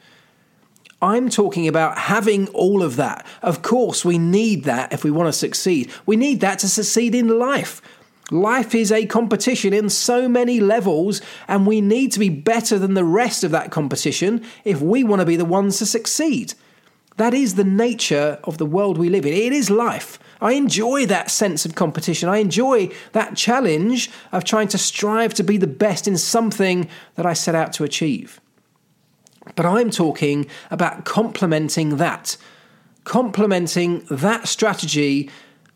I'm 1.02 1.28
talking 1.28 1.66
about 1.66 1.98
having 1.98 2.46
all 2.50 2.82
of 2.82 2.94
that. 2.94 3.26
Of 3.42 3.60
course, 3.60 4.04
we 4.04 4.18
need 4.18 4.62
that 4.64 4.92
if 4.92 5.02
we 5.02 5.10
want 5.10 5.26
to 5.26 5.32
succeed. 5.32 5.90
We 6.06 6.14
need 6.14 6.40
that 6.40 6.60
to 6.60 6.68
succeed 6.68 7.12
in 7.16 7.40
life. 7.40 7.82
Life 8.30 8.72
is 8.72 8.92
a 8.92 9.04
competition 9.04 9.72
in 9.72 9.90
so 9.90 10.28
many 10.28 10.60
levels, 10.60 11.20
and 11.48 11.66
we 11.66 11.80
need 11.80 12.12
to 12.12 12.20
be 12.20 12.28
better 12.28 12.78
than 12.78 12.94
the 12.94 13.04
rest 13.04 13.42
of 13.42 13.50
that 13.50 13.72
competition 13.72 14.44
if 14.64 14.80
we 14.80 15.02
want 15.02 15.20
to 15.20 15.26
be 15.26 15.36
the 15.36 15.44
ones 15.44 15.78
to 15.78 15.86
succeed. 15.86 16.54
That 17.16 17.34
is 17.34 17.56
the 17.56 17.64
nature 17.64 18.38
of 18.44 18.58
the 18.58 18.64
world 18.64 18.96
we 18.96 19.08
live 19.08 19.26
in. 19.26 19.32
It 19.32 19.52
is 19.52 19.70
life. 19.70 20.20
I 20.40 20.52
enjoy 20.52 21.06
that 21.06 21.30
sense 21.30 21.66
of 21.66 21.74
competition. 21.74 22.28
I 22.28 22.38
enjoy 22.38 22.90
that 23.10 23.36
challenge 23.36 24.08
of 24.30 24.44
trying 24.44 24.68
to 24.68 24.78
strive 24.78 25.34
to 25.34 25.42
be 25.42 25.56
the 25.56 25.66
best 25.66 26.08
in 26.08 26.16
something 26.16 26.88
that 27.16 27.26
I 27.26 27.32
set 27.32 27.54
out 27.54 27.72
to 27.74 27.84
achieve. 27.84 28.40
But 29.54 29.66
I'm 29.66 29.90
talking 29.90 30.46
about 30.70 31.04
complementing 31.04 31.96
that, 31.96 32.36
complementing 33.04 34.04
that 34.10 34.48
strategy 34.48 35.30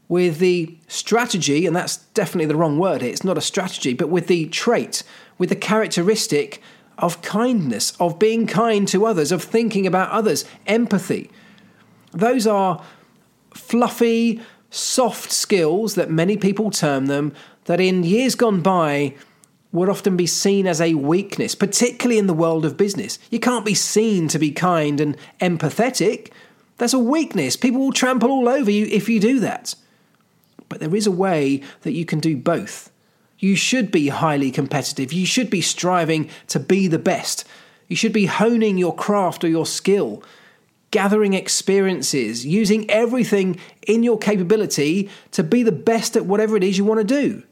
with 0.09 0.39
the 0.39 0.77
strategy, 0.87 1.67
and 1.67 1.75
that's 1.75 1.97
definitely 2.14 2.47
the 2.47 2.57
wrong 2.57 2.79
word 2.79 3.03
it's 3.03 3.25
not 3.25 3.37
a 3.37 3.41
strategy, 3.41 3.93
but 3.93 4.09
with 4.09 4.29
the 4.29 4.47
trait, 4.47 5.03
with 5.37 5.49
the 5.49 5.57
characteristic 5.57 6.62
of 6.99 7.21
kindness, 7.23 7.93
of 8.01 8.19
being 8.19 8.47
kind 8.47 8.89
to 8.89 9.05
others, 9.05 9.33
of 9.33 9.43
thinking 9.43 9.87
about 9.87 10.11
others, 10.11 10.45
empathy. 10.67 11.31
Those 12.12 12.47
are 12.47 12.83
fluffy, 13.53 14.41
soft 14.71 15.33
skills 15.33 15.95
that 15.95 16.11
many 16.11 16.37
people 16.37 16.71
term 16.71 17.07
them, 17.07 17.35
that 17.64 17.81
in 17.81 18.05
years 18.05 18.35
gone 18.35 18.61
by 18.61 19.14
would 19.73 19.89
often 19.89 20.17
be 20.17 20.27
seen 20.27 20.67
as 20.67 20.81
a 20.81 20.95
weakness, 20.95 21.55
particularly 21.55 22.19
in 22.19 22.27
the 22.27 22.35
world 22.35 22.64
of 22.64 22.77
business. 22.77 23.19
You 23.31 23.41
can't 23.41 23.64
be 23.64 23.75
seen 23.75 24.29
to 24.29 24.39
be 24.39 24.51
kind 24.51 25.01
and 25.01 25.17
empathetic. 25.41 26.31
That's 26.79 26.95
a 26.95 26.99
weakness. 26.99 27.57
People 27.57 27.81
will 27.81 27.93
trample 27.93 28.31
all 28.31 28.49
over 28.49 28.71
you 28.71 28.87
if 28.87 29.09
you 29.09 29.21
do 29.21 29.41
that. 29.41 29.75
But 30.69 30.81
there 30.81 30.95
is 30.95 31.07
a 31.07 31.12
way 31.12 31.62
that 31.83 31.93
you 31.93 32.05
can 32.05 32.21
do 32.21 32.37
both. 32.37 32.91
You 33.39 33.55
should 33.55 33.91
be 33.91 34.09
highly 34.09 34.51
competitive. 34.51 35.12
You 35.12 35.27
should 35.27 35.51
be 35.51 35.61
striving 35.61 36.31
to 36.49 36.59
be 36.59 36.89
the 36.89 36.99
best. 36.99 37.45
You 37.89 37.97
should 37.97 38.12
be 38.12 38.27
honing 38.27 38.79
your 38.79 38.95
craft 38.95 39.45
or 39.45 39.49
your 39.49 39.67
skill, 39.67 40.23
gathering 40.91 41.35
experiences, 41.35 42.47
using 42.47 42.89
everything 42.91 43.61
in 43.87 44.03
your 44.03 44.19
capability 44.19 45.11
to 45.33 45.43
be 45.43 45.62
the 45.62 45.73
best 45.73 46.17
at 46.17 46.27
whatever 46.27 46.57
it 46.57 46.64
is 46.64 46.79
you 46.79 46.85
want 46.85 47.01
to 47.01 47.05
do. 47.05 47.43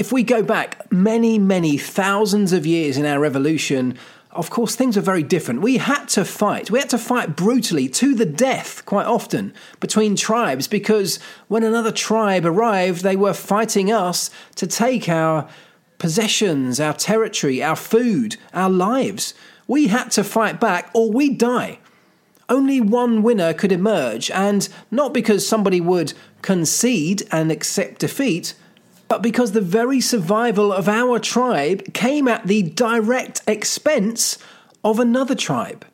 If 0.00 0.12
we 0.12 0.22
go 0.22 0.42
back 0.42 0.90
many, 0.90 1.38
many 1.38 1.76
thousands 1.76 2.54
of 2.54 2.64
years 2.64 2.96
in 2.96 3.04
our 3.04 3.26
evolution, 3.26 3.98
of 4.30 4.48
course, 4.48 4.74
things 4.74 4.96
are 4.96 5.02
very 5.02 5.22
different. 5.22 5.60
We 5.60 5.76
had 5.76 6.06
to 6.16 6.24
fight. 6.24 6.70
We 6.70 6.78
had 6.78 6.88
to 6.88 6.96
fight 6.96 7.36
brutally 7.36 7.86
to 7.90 8.14
the 8.14 8.24
death 8.24 8.82
quite 8.86 9.04
often 9.04 9.52
between 9.78 10.16
tribes 10.16 10.66
because 10.68 11.18
when 11.48 11.64
another 11.64 11.92
tribe 11.92 12.46
arrived, 12.46 13.02
they 13.02 13.14
were 13.14 13.34
fighting 13.34 13.92
us 13.92 14.30
to 14.54 14.66
take 14.66 15.06
our 15.06 15.46
possessions, 15.98 16.80
our 16.80 16.94
territory, 16.94 17.62
our 17.62 17.76
food, 17.76 18.38
our 18.54 18.70
lives. 18.70 19.34
We 19.68 19.88
had 19.88 20.10
to 20.12 20.24
fight 20.24 20.58
back 20.58 20.90
or 20.94 21.10
we'd 21.10 21.36
die. 21.36 21.78
Only 22.48 22.80
one 22.80 23.22
winner 23.22 23.52
could 23.52 23.70
emerge, 23.70 24.30
and 24.30 24.66
not 24.90 25.12
because 25.12 25.46
somebody 25.46 25.82
would 25.82 26.14
concede 26.40 27.28
and 27.30 27.52
accept 27.52 28.00
defeat, 28.00 28.54
but 29.10 29.22
because 29.22 29.50
the 29.50 29.60
very 29.60 30.00
survival 30.00 30.72
of 30.72 30.88
our 30.88 31.18
tribe 31.18 31.92
came 31.92 32.28
at 32.28 32.46
the 32.46 32.62
direct 32.62 33.42
expense 33.48 34.38
of 34.84 35.00
another 35.00 35.34
tribe. 35.34 35.84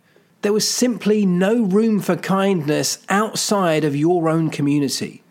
There 0.43 0.53
was 0.53 0.69
simply 0.69 1.25
no 1.25 1.63
room 1.63 2.01
for 2.01 2.15
kindness 2.15 2.99
outside 3.09 3.85
of 3.85 3.97
your 3.97 4.29
own 4.29 4.51
community. 4.51 5.23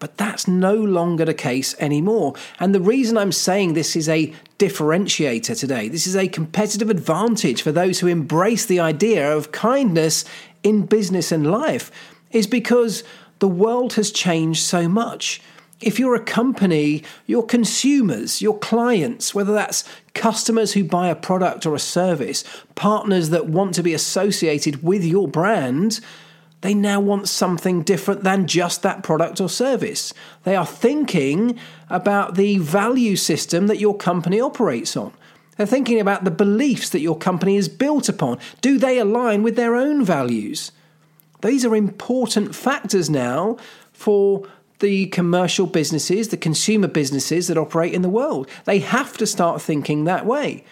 But 0.00 0.16
that's 0.16 0.48
no 0.48 0.74
longer 0.74 1.24
the 1.24 1.32
case 1.32 1.76
anymore. 1.78 2.34
And 2.58 2.74
the 2.74 2.80
reason 2.80 3.16
I'm 3.16 3.30
saying 3.30 3.74
this 3.74 3.94
is 3.94 4.08
a 4.08 4.34
differentiator 4.58 5.56
today, 5.56 5.88
this 5.88 6.08
is 6.08 6.16
a 6.16 6.26
competitive 6.26 6.90
advantage 6.90 7.62
for 7.62 7.70
those 7.70 8.00
who 8.00 8.08
embrace 8.08 8.66
the 8.66 8.80
idea 8.80 9.32
of 9.32 9.52
kindness 9.52 10.24
in 10.64 10.86
business 10.86 11.30
and 11.30 11.48
life, 11.48 11.92
is 12.32 12.48
because 12.48 13.04
the 13.38 13.46
world 13.46 13.92
has 13.92 14.10
changed 14.10 14.64
so 14.64 14.88
much 14.88 15.40
if 15.82 15.98
you're 15.98 16.14
a 16.14 16.24
company, 16.24 17.02
your 17.26 17.44
consumers, 17.44 18.40
your 18.40 18.58
clients, 18.58 19.34
whether 19.34 19.52
that's 19.52 19.84
customers 20.14 20.72
who 20.72 20.84
buy 20.84 21.08
a 21.08 21.14
product 21.14 21.66
or 21.66 21.74
a 21.74 21.80
service, 21.80 22.44
partners 22.74 23.30
that 23.30 23.46
want 23.46 23.74
to 23.74 23.82
be 23.82 23.94
associated 23.94 24.82
with 24.82 25.04
your 25.04 25.28
brand, 25.28 26.00
they 26.62 26.74
now 26.74 27.00
want 27.00 27.28
something 27.28 27.82
different 27.82 28.22
than 28.22 28.46
just 28.46 28.82
that 28.82 29.02
product 29.02 29.40
or 29.40 29.48
service. 29.48 30.14
They 30.44 30.54
are 30.54 30.66
thinking 30.66 31.58
about 31.90 32.36
the 32.36 32.58
value 32.58 33.16
system 33.16 33.66
that 33.66 33.80
your 33.80 33.96
company 33.96 34.40
operates 34.40 34.96
on. 34.96 35.12
They're 35.56 35.66
thinking 35.66 36.00
about 36.00 36.24
the 36.24 36.30
beliefs 36.30 36.88
that 36.90 37.00
your 37.00 37.18
company 37.18 37.56
is 37.56 37.68
built 37.68 38.08
upon. 38.08 38.38
Do 38.60 38.78
they 38.78 38.98
align 38.98 39.42
with 39.42 39.56
their 39.56 39.74
own 39.74 40.04
values? 40.04 40.72
These 41.42 41.64
are 41.64 41.74
important 41.74 42.54
factors 42.54 43.10
now 43.10 43.56
for 43.92 44.46
the 44.82 45.06
commercial 45.06 45.66
businesses, 45.66 46.28
the 46.28 46.36
consumer 46.36 46.88
businesses 46.88 47.48
that 47.48 47.56
operate 47.56 47.94
in 47.94 48.02
the 48.02 48.10
world. 48.10 48.50
They 48.66 48.80
have 48.80 49.16
to 49.16 49.26
start 49.26 49.62
thinking 49.62 50.04
that 50.04 50.26
way. 50.26 50.64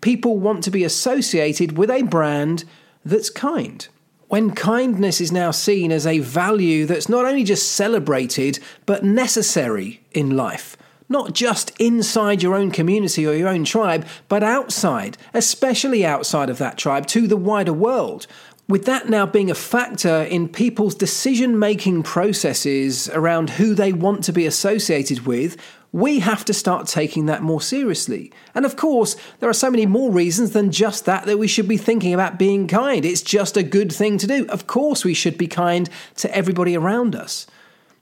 People 0.00 0.38
want 0.38 0.64
to 0.64 0.70
be 0.72 0.82
associated 0.82 1.78
with 1.78 1.88
a 1.88 2.02
brand 2.02 2.64
that's 3.04 3.30
kind. 3.30 3.86
When 4.26 4.52
kindness 4.52 5.20
is 5.20 5.30
now 5.30 5.50
seen 5.50 5.92
as 5.92 6.06
a 6.06 6.18
value 6.18 6.86
that's 6.86 7.08
not 7.08 7.24
only 7.24 7.44
just 7.44 7.72
celebrated, 7.72 8.58
but 8.86 9.04
necessary 9.04 10.00
in 10.12 10.36
life, 10.36 10.76
not 11.08 11.34
just 11.34 11.78
inside 11.78 12.42
your 12.42 12.54
own 12.54 12.70
community 12.70 13.26
or 13.26 13.34
your 13.34 13.48
own 13.48 13.64
tribe, 13.64 14.06
but 14.28 14.42
outside, 14.42 15.18
especially 15.34 16.04
outside 16.04 16.48
of 16.48 16.58
that 16.58 16.78
tribe, 16.78 17.06
to 17.08 17.28
the 17.28 17.36
wider 17.36 17.74
world, 17.74 18.26
with 18.68 18.84
that 18.86 19.08
now 19.08 19.26
being 19.26 19.50
a 19.50 19.54
factor 19.54 20.22
in 20.22 20.48
people's 20.48 20.94
decision 20.94 21.58
making 21.58 22.02
processes 22.04 23.08
around 23.10 23.50
who 23.50 23.74
they 23.74 23.92
want 23.92 24.24
to 24.24 24.32
be 24.32 24.46
associated 24.46 25.26
with, 25.26 25.56
we 25.92 26.20
have 26.20 26.44
to 26.46 26.54
start 26.54 26.86
taking 26.86 27.26
that 27.26 27.42
more 27.42 27.60
seriously. 27.60 28.32
And 28.54 28.64
of 28.64 28.76
course, 28.76 29.14
there 29.40 29.50
are 29.50 29.54
so 29.54 29.70
many 29.70 29.84
more 29.84 30.10
reasons 30.10 30.52
than 30.52 30.72
just 30.72 31.04
that 31.04 31.26
that 31.26 31.38
we 31.38 31.46
should 31.46 31.68
be 31.68 31.76
thinking 31.76 32.14
about 32.14 32.38
being 32.38 32.66
kind. 32.66 33.04
It's 33.04 33.20
just 33.20 33.58
a 33.58 33.62
good 33.62 33.92
thing 33.92 34.16
to 34.18 34.26
do. 34.26 34.46
Of 34.48 34.66
course, 34.66 35.04
we 35.04 35.12
should 35.12 35.36
be 35.36 35.46
kind 35.46 35.90
to 36.16 36.34
everybody 36.34 36.74
around 36.74 37.14
us. 37.14 37.46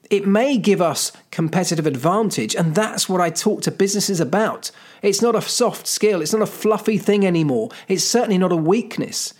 It 0.08 0.26
may 0.26 0.56
give 0.56 0.80
us 0.80 1.12
competitive 1.30 1.86
advantage, 1.86 2.54
and 2.54 2.74
that's 2.74 3.08
what 3.08 3.20
I 3.20 3.30
talk 3.30 3.62
to 3.62 3.70
businesses 3.70 4.20
about. 4.20 4.70
It's 5.02 5.22
not 5.22 5.36
a 5.36 5.42
soft 5.42 5.86
skill, 5.86 6.20
it's 6.20 6.32
not 6.32 6.42
a 6.42 6.46
fluffy 6.46 6.98
thing 6.98 7.26
anymore. 7.26 7.70
It's 7.88 8.04
certainly 8.04 8.38
not 8.38 8.52
a 8.52 8.56
weakness. 8.56 9.34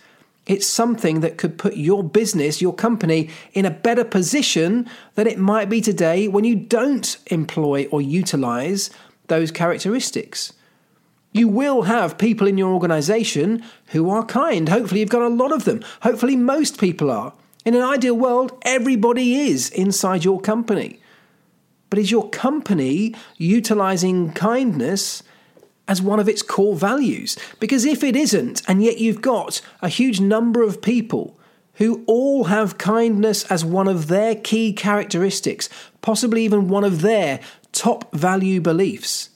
It's 0.47 0.65
something 0.65 1.19
that 1.19 1.37
could 1.37 1.57
put 1.57 1.77
your 1.77 2.03
business, 2.03 2.61
your 2.61 2.73
company, 2.73 3.29
in 3.53 3.65
a 3.65 3.71
better 3.71 4.03
position 4.03 4.89
than 5.15 5.27
it 5.27 5.37
might 5.37 5.69
be 5.69 5.81
today 5.81 6.27
when 6.27 6.43
you 6.43 6.55
don't 6.55 7.17
employ 7.27 7.87
or 7.91 8.01
utilize 8.01 8.89
those 9.27 9.51
characteristics. 9.51 10.53
You 11.31 11.47
will 11.47 11.83
have 11.83 12.17
people 12.17 12.47
in 12.47 12.57
your 12.57 12.73
organization 12.73 13.63
who 13.87 14.09
are 14.09 14.25
kind. 14.25 14.67
Hopefully, 14.67 14.99
you've 14.99 15.09
got 15.09 15.21
a 15.21 15.29
lot 15.29 15.53
of 15.53 15.63
them. 15.63 15.81
Hopefully, 16.01 16.35
most 16.35 16.79
people 16.79 17.09
are. 17.09 17.33
In 17.63 17.75
an 17.75 17.83
ideal 17.83 18.15
world, 18.15 18.57
everybody 18.63 19.35
is 19.35 19.69
inside 19.69 20.25
your 20.25 20.41
company. 20.41 20.99
But 21.89 21.99
is 21.99 22.09
your 22.09 22.29
company 22.29 23.13
utilizing 23.37 24.31
kindness 24.33 25.23
as 25.91 26.01
one 26.01 26.21
of 26.21 26.29
its 26.29 26.41
core 26.41 26.73
values. 26.73 27.37
Because 27.59 27.83
if 27.83 28.01
it 28.01 28.15
isn't, 28.15 28.61
and 28.65 28.81
yet 28.81 28.99
you've 28.99 29.21
got 29.21 29.59
a 29.81 29.89
huge 29.89 30.21
number 30.21 30.63
of 30.63 30.81
people 30.81 31.37
who 31.75 32.01
all 32.07 32.45
have 32.45 32.77
kindness 32.77 33.43
as 33.51 33.65
one 33.65 33.89
of 33.89 34.07
their 34.07 34.35
key 34.35 34.71
characteristics, 34.71 35.67
possibly 36.01 36.45
even 36.45 36.69
one 36.69 36.85
of 36.85 37.01
their 37.01 37.41
top 37.73 38.09
value 38.15 38.61
beliefs, 38.61 39.31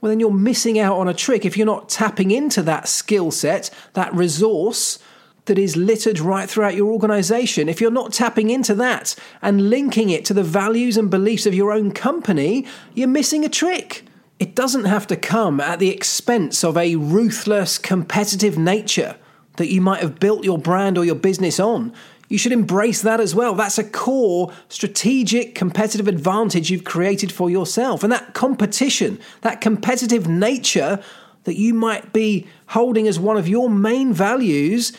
well, 0.00 0.08
then 0.08 0.18
you're 0.18 0.32
missing 0.32 0.78
out 0.78 0.96
on 0.96 1.08
a 1.08 1.14
trick 1.14 1.44
if 1.44 1.58
you're 1.58 1.66
not 1.66 1.90
tapping 1.90 2.30
into 2.30 2.62
that 2.62 2.88
skill 2.88 3.30
set, 3.30 3.68
that 3.92 4.14
resource 4.14 4.98
that 5.44 5.58
is 5.58 5.76
littered 5.76 6.20
right 6.20 6.48
throughout 6.48 6.74
your 6.74 6.90
organization. 6.90 7.68
If 7.68 7.82
you're 7.82 7.90
not 7.90 8.14
tapping 8.14 8.48
into 8.48 8.74
that 8.76 9.14
and 9.42 9.68
linking 9.68 10.08
it 10.08 10.24
to 10.24 10.34
the 10.34 10.42
values 10.42 10.96
and 10.96 11.10
beliefs 11.10 11.44
of 11.44 11.54
your 11.54 11.70
own 11.70 11.92
company, 11.92 12.64
you're 12.94 13.08
missing 13.08 13.44
a 13.44 13.50
trick. 13.50 14.06
It 14.42 14.56
doesn't 14.56 14.86
have 14.86 15.06
to 15.06 15.14
come 15.14 15.60
at 15.60 15.78
the 15.78 15.90
expense 15.90 16.64
of 16.64 16.76
a 16.76 16.96
ruthless, 16.96 17.78
competitive 17.78 18.58
nature 18.58 19.14
that 19.56 19.70
you 19.70 19.80
might 19.80 20.00
have 20.00 20.18
built 20.18 20.42
your 20.42 20.58
brand 20.58 20.98
or 20.98 21.04
your 21.04 21.14
business 21.14 21.60
on. 21.60 21.92
You 22.28 22.38
should 22.38 22.50
embrace 22.50 23.02
that 23.02 23.20
as 23.20 23.36
well. 23.36 23.54
That's 23.54 23.78
a 23.78 23.84
core 23.84 24.52
strategic 24.68 25.54
competitive 25.54 26.08
advantage 26.08 26.72
you've 26.72 26.82
created 26.82 27.30
for 27.30 27.50
yourself. 27.50 28.02
And 28.02 28.12
that 28.12 28.34
competition, 28.34 29.20
that 29.42 29.60
competitive 29.60 30.26
nature 30.26 31.00
that 31.44 31.56
you 31.56 31.72
might 31.72 32.12
be 32.12 32.48
holding 32.66 33.06
as 33.06 33.20
one 33.20 33.36
of 33.36 33.46
your 33.46 33.70
main 33.70 34.12
values, 34.12 34.92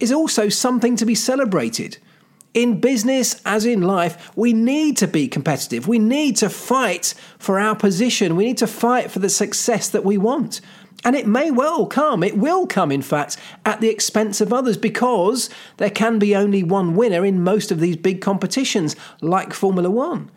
is 0.00 0.10
also 0.10 0.48
something 0.48 0.96
to 0.96 1.04
be 1.04 1.14
celebrated. 1.14 1.98
In 2.56 2.80
business, 2.80 3.38
as 3.44 3.66
in 3.66 3.82
life, 3.82 4.34
we 4.34 4.54
need 4.54 4.96
to 4.96 5.06
be 5.06 5.28
competitive. 5.28 5.86
We 5.86 5.98
need 5.98 6.36
to 6.36 6.48
fight 6.48 7.12
for 7.38 7.60
our 7.60 7.76
position. 7.76 8.34
We 8.34 8.46
need 8.46 8.56
to 8.56 8.66
fight 8.66 9.10
for 9.10 9.18
the 9.18 9.28
success 9.28 9.90
that 9.90 10.06
we 10.06 10.16
want. 10.16 10.62
And 11.04 11.14
it 11.14 11.26
may 11.26 11.50
well 11.50 11.84
come, 11.84 12.22
it 12.22 12.38
will 12.38 12.66
come, 12.66 12.90
in 12.90 13.02
fact, 13.02 13.36
at 13.66 13.82
the 13.82 13.90
expense 13.90 14.40
of 14.40 14.54
others 14.54 14.78
because 14.78 15.50
there 15.76 15.90
can 15.90 16.18
be 16.18 16.34
only 16.34 16.62
one 16.62 16.96
winner 16.96 17.26
in 17.26 17.44
most 17.44 17.70
of 17.70 17.78
these 17.78 17.98
big 17.98 18.22
competitions, 18.22 18.96
like 19.20 19.52
Formula 19.52 19.90
One. 19.90 20.30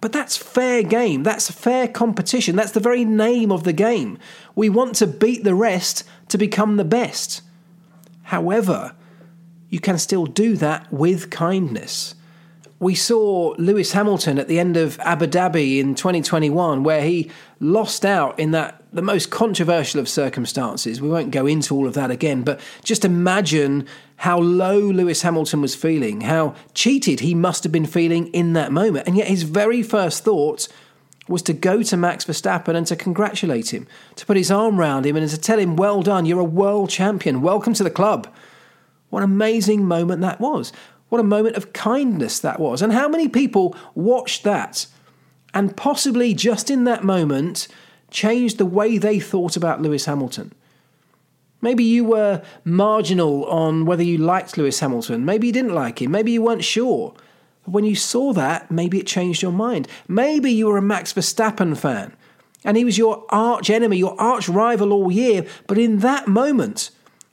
But 0.00 0.14
that's 0.14 0.38
fair 0.38 0.82
game, 0.82 1.24
that's 1.24 1.50
fair 1.50 1.86
competition, 1.88 2.56
that's 2.56 2.72
the 2.72 2.80
very 2.80 3.04
name 3.04 3.52
of 3.52 3.64
the 3.64 3.74
game. 3.74 4.18
We 4.54 4.70
want 4.70 4.94
to 4.96 5.06
beat 5.06 5.44
the 5.44 5.54
rest 5.54 6.04
to 6.30 6.38
become 6.38 6.78
the 6.78 6.84
best. 6.86 7.42
However, 8.22 8.94
you 9.70 9.80
can 9.80 9.98
still 9.98 10.26
do 10.26 10.56
that 10.56 10.92
with 10.92 11.30
kindness. 11.30 12.14
We 12.80 12.94
saw 12.94 13.54
Lewis 13.58 13.92
Hamilton 13.92 14.38
at 14.38 14.48
the 14.48 14.58
end 14.58 14.76
of 14.76 14.98
Abu 15.00 15.26
Dhabi 15.26 15.78
in 15.78 15.94
2021, 15.94 16.82
where 16.82 17.02
he 17.02 17.30
lost 17.60 18.04
out 18.04 18.38
in 18.38 18.52
that 18.52 18.82
the 18.92 19.02
most 19.02 19.30
controversial 19.30 20.00
of 20.00 20.08
circumstances. 20.08 21.00
We 21.00 21.08
won't 21.08 21.30
go 21.30 21.46
into 21.46 21.74
all 21.74 21.86
of 21.86 21.94
that 21.94 22.10
again, 22.10 22.42
but 22.42 22.58
just 22.82 23.04
imagine 23.04 23.86
how 24.16 24.40
low 24.40 24.78
Lewis 24.78 25.22
Hamilton 25.22 25.60
was 25.60 25.74
feeling, 25.74 26.22
how 26.22 26.54
cheated 26.74 27.20
he 27.20 27.34
must 27.34 27.62
have 27.62 27.72
been 27.72 27.86
feeling 27.86 28.28
in 28.28 28.54
that 28.54 28.72
moment. 28.72 29.06
And 29.06 29.16
yet 29.16 29.28
his 29.28 29.42
very 29.42 29.82
first 29.82 30.24
thought 30.24 30.66
was 31.28 31.42
to 31.42 31.52
go 31.52 31.82
to 31.82 31.96
Max 31.96 32.24
Verstappen 32.24 32.74
and 32.74 32.86
to 32.88 32.96
congratulate 32.96 33.72
him, 33.72 33.86
to 34.16 34.26
put 34.26 34.36
his 34.36 34.50
arm 34.50 34.80
round 34.80 35.06
him 35.06 35.16
and 35.16 35.28
to 35.28 35.38
tell 35.38 35.58
him, 35.58 35.76
Well 35.76 36.02
done, 36.02 36.24
you're 36.26 36.40
a 36.40 36.44
world 36.44 36.90
champion, 36.90 37.42
welcome 37.42 37.74
to 37.74 37.84
the 37.84 37.90
club. 37.90 38.26
What 39.10 39.22
an 39.22 39.30
amazing 39.30 39.86
moment 39.86 40.22
that 40.22 40.40
was. 40.40 40.72
What 41.08 41.20
a 41.20 41.24
moment 41.24 41.56
of 41.56 41.72
kindness 41.72 42.38
that 42.38 42.60
was. 42.60 42.82
And 42.82 42.92
how 42.92 43.08
many 43.08 43.28
people 43.28 43.76
watched 43.94 44.44
that 44.44 44.86
and 45.52 45.76
possibly 45.76 46.32
just 46.32 46.70
in 46.70 46.84
that 46.84 47.04
moment 47.04 47.66
changed 48.10 48.58
the 48.58 48.66
way 48.66 48.96
they 48.96 49.20
thought 49.20 49.56
about 49.56 49.82
Lewis 49.82 50.06
Hamilton? 50.06 50.52
Maybe 51.60 51.84
you 51.84 52.04
were 52.04 52.42
marginal 52.64 53.44
on 53.46 53.84
whether 53.84 54.02
you 54.02 54.16
liked 54.16 54.56
Lewis 54.56 54.80
Hamilton. 54.80 55.24
Maybe 55.24 55.48
you 55.48 55.52
didn't 55.52 55.74
like 55.74 56.00
him. 56.00 56.10
Maybe 56.10 56.32
you 56.32 56.42
weren't 56.42 56.64
sure. 56.64 57.12
But 57.64 57.72
when 57.72 57.84
you 57.84 57.96
saw 57.96 58.32
that, 58.32 58.70
maybe 58.70 58.98
it 58.98 59.06
changed 59.06 59.42
your 59.42 59.52
mind. 59.52 59.88
Maybe 60.08 60.50
you 60.50 60.68
were 60.68 60.78
a 60.78 60.82
Max 60.82 61.12
Verstappen 61.12 61.76
fan 61.76 62.16
and 62.64 62.76
he 62.76 62.84
was 62.84 62.98
your 62.98 63.24
arch 63.30 63.70
enemy, 63.70 63.98
your 63.98 64.20
arch 64.20 64.48
rival 64.48 64.92
all 64.92 65.10
year. 65.10 65.46
But 65.66 65.78
in 65.78 65.98
that 65.98 66.28
moment, 66.28 66.90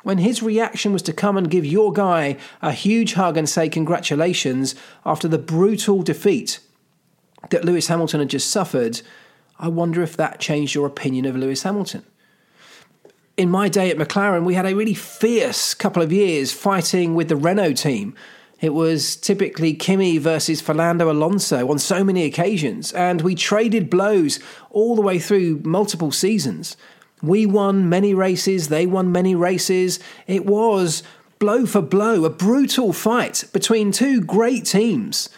when 0.07 0.19
his 0.19 0.41
reaction 0.41 0.93
was 0.93 1.01
to 1.01 1.11
come 1.11 1.35
and 1.35 1.51
give 1.51 1.65
your 1.65 1.91
guy 1.91 2.37
a 2.61 2.71
huge 2.71 3.15
hug 3.15 3.35
and 3.35 3.49
say 3.49 3.67
congratulations 3.67 4.73
after 5.05 5.27
the 5.27 5.37
brutal 5.37 6.01
defeat 6.01 6.61
that 7.49 7.65
Lewis 7.65 7.87
Hamilton 7.87 8.21
had 8.21 8.29
just 8.29 8.49
suffered, 8.49 9.01
I 9.59 9.67
wonder 9.67 10.01
if 10.01 10.15
that 10.15 10.39
changed 10.39 10.73
your 10.73 10.87
opinion 10.87 11.25
of 11.25 11.35
Lewis 11.35 11.63
Hamilton. 11.63 12.05
In 13.35 13.51
my 13.51 13.67
day 13.67 13.91
at 13.91 13.97
McLaren, 13.97 14.45
we 14.45 14.53
had 14.53 14.65
a 14.65 14.77
really 14.77 14.93
fierce 14.93 15.73
couple 15.73 16.01
of 16.01 16.13
years 16.13 16.53
fighting 16.53 17.13
with 17.13 17.27
the 17.27 17.35
Renault 17.35 17.73
team. 17.73 18.15
It 18.61 18.73
was 18.73 19.17
typically 19.17 19.73
Kimi 19.73 20.19
versus 20.19 20.61
Fernando 20.61 21.11
Alonso 21.11 21.69
on 21.69 21.79
so 21.79 22.05
many 22.05 22.23
occasions, 22.23 22.93
and 22.93 23.19
we 23.19 23.35
traded 23.35 23.89
blows 23.89 24.39
all 24.69 24.95
the 24.95 25.01
way 25.01 25.19
through 25.19 25.63
multiple 25.65 26.13
seasons. 26.13 26.77
We 27.21 27.45
won 27.45 27.89
many 27.89 28.13
races, 28.13 28.67
they 28.67 28.85
won 28.85 29.11
many 29.11 29.35
races. 29.35 29.99
It 30.27 30.45
was 30.45 31.03
blow 31.39 31.65
for 31.65 31.81
blow, 31.81 32.25
a 32.25 32.29
brutal 32.29 32.93
fight 32.93 33.43
between 33.53 33.91
two 33.91 34.21
great 34.21 34.65
teams. 34.65 35.29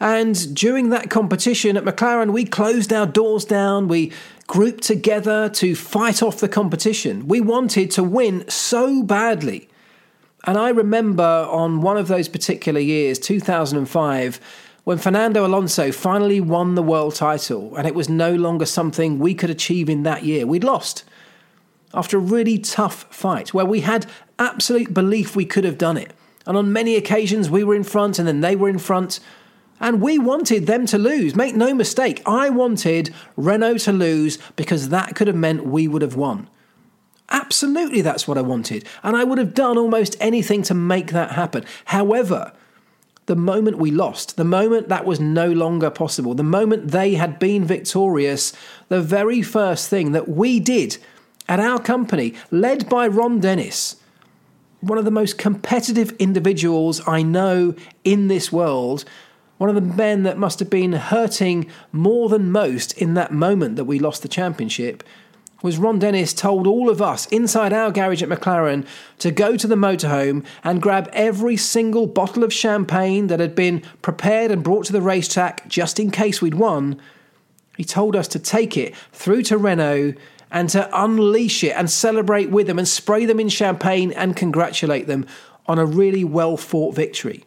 And 0.00 0.54
during 0.54 0.90
that 0.90 1.10
competition 1.10 1.76
at 1.76 1.84
McLaren, 1.84 2.32
we 2.32 2.44
closed 2.44 2.92
our 2.92 3.06
doors 3.06 3.44
down. 3.44 3.88
We 3.88 4.12
grouped 4.46 4.82
together 4.82 5.48
to 5.50 5.74
fight 5.74 6.22
off 6.22 6.40
the 6.40 6.48
competition. 6.48 7.26
We 7.26 7.40
wanted 7.40 7.90
to 7.92 8.04
win 8.04 8.48
so 8.48 9.02
badly. 9.02 9.68
And 10.44 10.56
I 10.56 10.68
remember 10.70 11.24
on 11.24 11.80
one 11.80 11.96
of 11.96 12.08
those 12.08 12.28
particular 12.28 12.80
years, 12.80 13.18
2005, 13.18 14.40
when 14.84 14.98
Fernando 14.98 15.44
Alonso 15.44 15.92
finally 15.92 16.40
won 16.40 16.74
the 16.76 16.82
world 16.82 17.14
title, 17.14 17.76
and 17.76 17.86
it 17.86 17.94
was 17.94 18.08
no 18.08 18.34
longer 18.34 18.64
something 18.64 19.18
we 19.18 19.34
could 19.34 19.50
achieve 19.50 19.88
in 19.90 20.04
that 20.04 20.24
year. 20.24 20.46
We'd 20.46 20.64
lost 20.64 21.04
after 21.94 22.18
a 22.18 22.20
really 22.20 22.58
tough 22.58 23.06
fight 23.14 23.54
where 23.54 23.64
we 23.64 23.80
had 23.80 24.06
absolute 24.38 24.92
belief 24.92 25.34
we 25.34 25.44
could 25.44 25.64
have 25.64 25.78
done 25.78 25.96
it. 25.96 26.12
And 26.46 26.56
on 26.56 26.72
many 26.72 26.96
occasions, 26.96 27.50
we 27.50 27.64
were 27.64 27.74
in 27.74 27.84
front 27.84 28.18
and 28.18 28.26
then 28.26 28.40
they 28.40 28.56
were 28.56 28.68
in 28.68 28.78
front. 28.78 29.20
And 29.80 30.00
we 30.00 30.18
wanted 30.18 30.66
them 30.66 30.86
to 30.86 30.98
lose. 30.98 31.34
Make 31.34 31.54
no 31.54 31.74
mistake, 31.74 32.22
I 32.26 32.50
wanted 32.50 33.14
Renault 33.36 33.78
to 33.78 33.92
lose 33.92 34.38
because 34.56 34.88
that 34.88 35.14
could 35.14 35.26
have 35.26 35.36
meant 35.36 35.66
we 35.66 35.86
would 35.86 36.02
have 36.02 36.16
won. 36.16 36.48
Absolutely, 37.30 38.00
that's 38.00 38.26
what 38.26 38.38
I 38.38 38.42
wanted. 38.42 38.86
And 39.02 39.16
I 39.16 39.24
would 39.24 39.38
have 39.38 39.54
done 39.54 39.76
almost 39.76 40.16
anything 40.20 40.62
to 40.62 40.74
make 40.74 41.12
that 41.12 41.32
happen. 41.32 41.64
However, 41.86 42.52
the 43.26 43.36
moment 43.36 43.76
we 43.76 43.90
lost, 43.90 44.38
the 44.38 44.44
moment 44.44 44.88
that 44.88 45.04
was 45.04 45.20
no 45.20 45.52
longer 45.52 45.90
possible, 45.90 46.34
the 46.34 46.42
moment 46.42 46.90
they 46.90 47.14
had 47.14 47.38
been 47.38 47.64
victorious, 47.64 48.54
the 48.88 49.02
very 49.02 49.42
first 49.42 49.90
thing 49.90 50.12
that 50.12 50.28
we 50.28 50.58
did 50.58 50.96
at 51.48 51.60
our 51.60 51.80
company, 51.80 52.34
led 52.50 52.88
by 52.88 53.06
Ron 53.06 53.40
Dennis, 53.40 53.96
one 54.80 54.98
of 54.98 55.04
the 55.04 55.10
most 55.10 55.38
competitive 55.38 56.12
individuals 56.18 57.00
I 57.06 57.22
know 57.22 57.74
in 58.04 58.28
this 58.28 58.52
world, 58.52 59.04
one 59.56 59.68
of 59.68 59.74
the 59.74 59.80
men 59.80 60.22
that 60.22 60.38
must 60.38 60.60
have 60.60 60.70
been 60.70 60.92
hurting 60.92 61.68
more 61.90 62.28
than 62.28 62.52
most 62.52 62.92
in 62.98 63.14
that 63.14 63.32
moment 63.32 63.76
that 63.76 63.86
we 63.86 63.98
lost 63.98 64.22
the 64.22 64.28
championship, 64.28 65.02
was 65.60 65.78
Ron 65.78 65.98
Dennis 65.98 66.32
told 66.32 66.68
all 66.68 66.88
of 66.88 67.02
us 67.02 67.26
inside 67.26 67.72
our 67.72 67.90
garage 67.90 68.22
at 68.22 68.28
McLaren 68.28 68.86
to 69.18 69.32
go 69.32 69.56
to 69.56 69.66
the 69.66 69.74
motorhome 69.74 70.44
and 70.62 70.80
grab 70.80 71.10
every 71.12 71.56
single 71.56 72.06
bottle 72.06 72.44
of 72.44 72.52
champagne 72.52 73.26
that 73.26 73.40
had 73.40 73.56
been 73.56 73.82
prepared 74.00 74.52
and 74.52 74.62
brought 74.62 74.84
to 74.86 74.92
the 74.92 75.02
racetrack 75.02 75.66
just 75.66 75.98
in 75.98 76.12
case 76.12 76.40
we'd 76.40 76.54
won. 76.54 77.00
He 77.76 77.84
told 77.84 78.14
us 78.14 78.28
to 78.28 78.38
take 78.38 78.76
it 78.76 78.94
through 79.12 79.42
to 79.44 79.58
Renault 79.58 80.14
and 80.50 80.68
to 80.70 80.88
unleash 80.92 81.62
it 81.64 81.76
and 81.76 81.90
celebrate 81.90 82.50
with 82.50 82.66
them 82.66 82.78
and 82.78 82.88
spray 82.88 83.26
them 83.26 83.40
in 83.40 83.48
champagne 83.48 84.12
and 84.12 84.36
congratulate 84.36 85.06
them 85.06 85.26
on 85.66 85.78
a 85.78 85.86
really 85.86 86.24
well 86.24 86.56
fought 86.56 86.94
victory. 86.94 87.44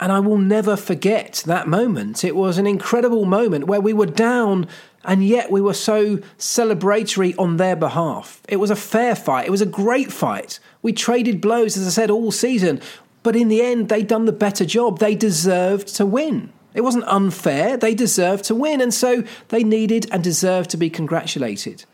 And 0.00 0.10
I 0.10 0.18
will 0.18 0.38
never 0.38 0.76
forget 0.76 1.44
that 1.46 1.68
moment. 1.68 2.24
It 2.24 2.34
was 2.34 2.58
an 2.58 2.66
incredible 2.66 3.24
moment 3.24 3.68
where 3.68 3.80
we 3.80 3.92
were 3.92 4.06
down 4.06 4.66
and 5.04 5.24
yet 5.24 5.50
we 5.50 5.60
were 5.60 5.74
so 5.74 6.16
celebratory 6.38 7.34
on 7.38 7.56
their 7.56 7.76
behalf. 7.76 8.40
It 8.48 8.56
was 8.56 8.70
a 8.70 8.76
fair 8.76 9.14
fight. 9.14 9.46
It 9.46 9.50
was 9.50 9.60
a 9.60 9.66
great 9.66 10.12
fight. 10.12 10.58
We 10.80 10.92
traded 10.92 11.40
blows, 11.40 11.76
as 11.76 11.86
I 11.86 11.90
said, 11.90 12.10
all 12.10 12.32
season. 12.32 12.80
But 13.22 13.36
in 13.36 13.48
the 13.48 13.62
end, 13.62 13.88
they'd 13.88 14.06
done 14.06 14.24
the 14.24 14.32
better 14.32 14.64
job. 14.64 14.98
They 14.98 15.14
deserved 15.14 15.88
to 15.96 16.06
win. 16.06 16.52
It 16.74 16.80
wasn't 16.80 17.04
unfair. 17.06 17.76
They 17.76 17.94
deserved 17.94 18.44
to 18.44 18.54
win. 18.54 18.80
And 18.80 18.94
so 18.94 19.24
they 19.48 19.62
needed 19.62 20.06
and 20.10 20.24
deserved 20.24 20.70
to 20.70 20.76
be 20.76 20.90
congratulated. 20.90 21.84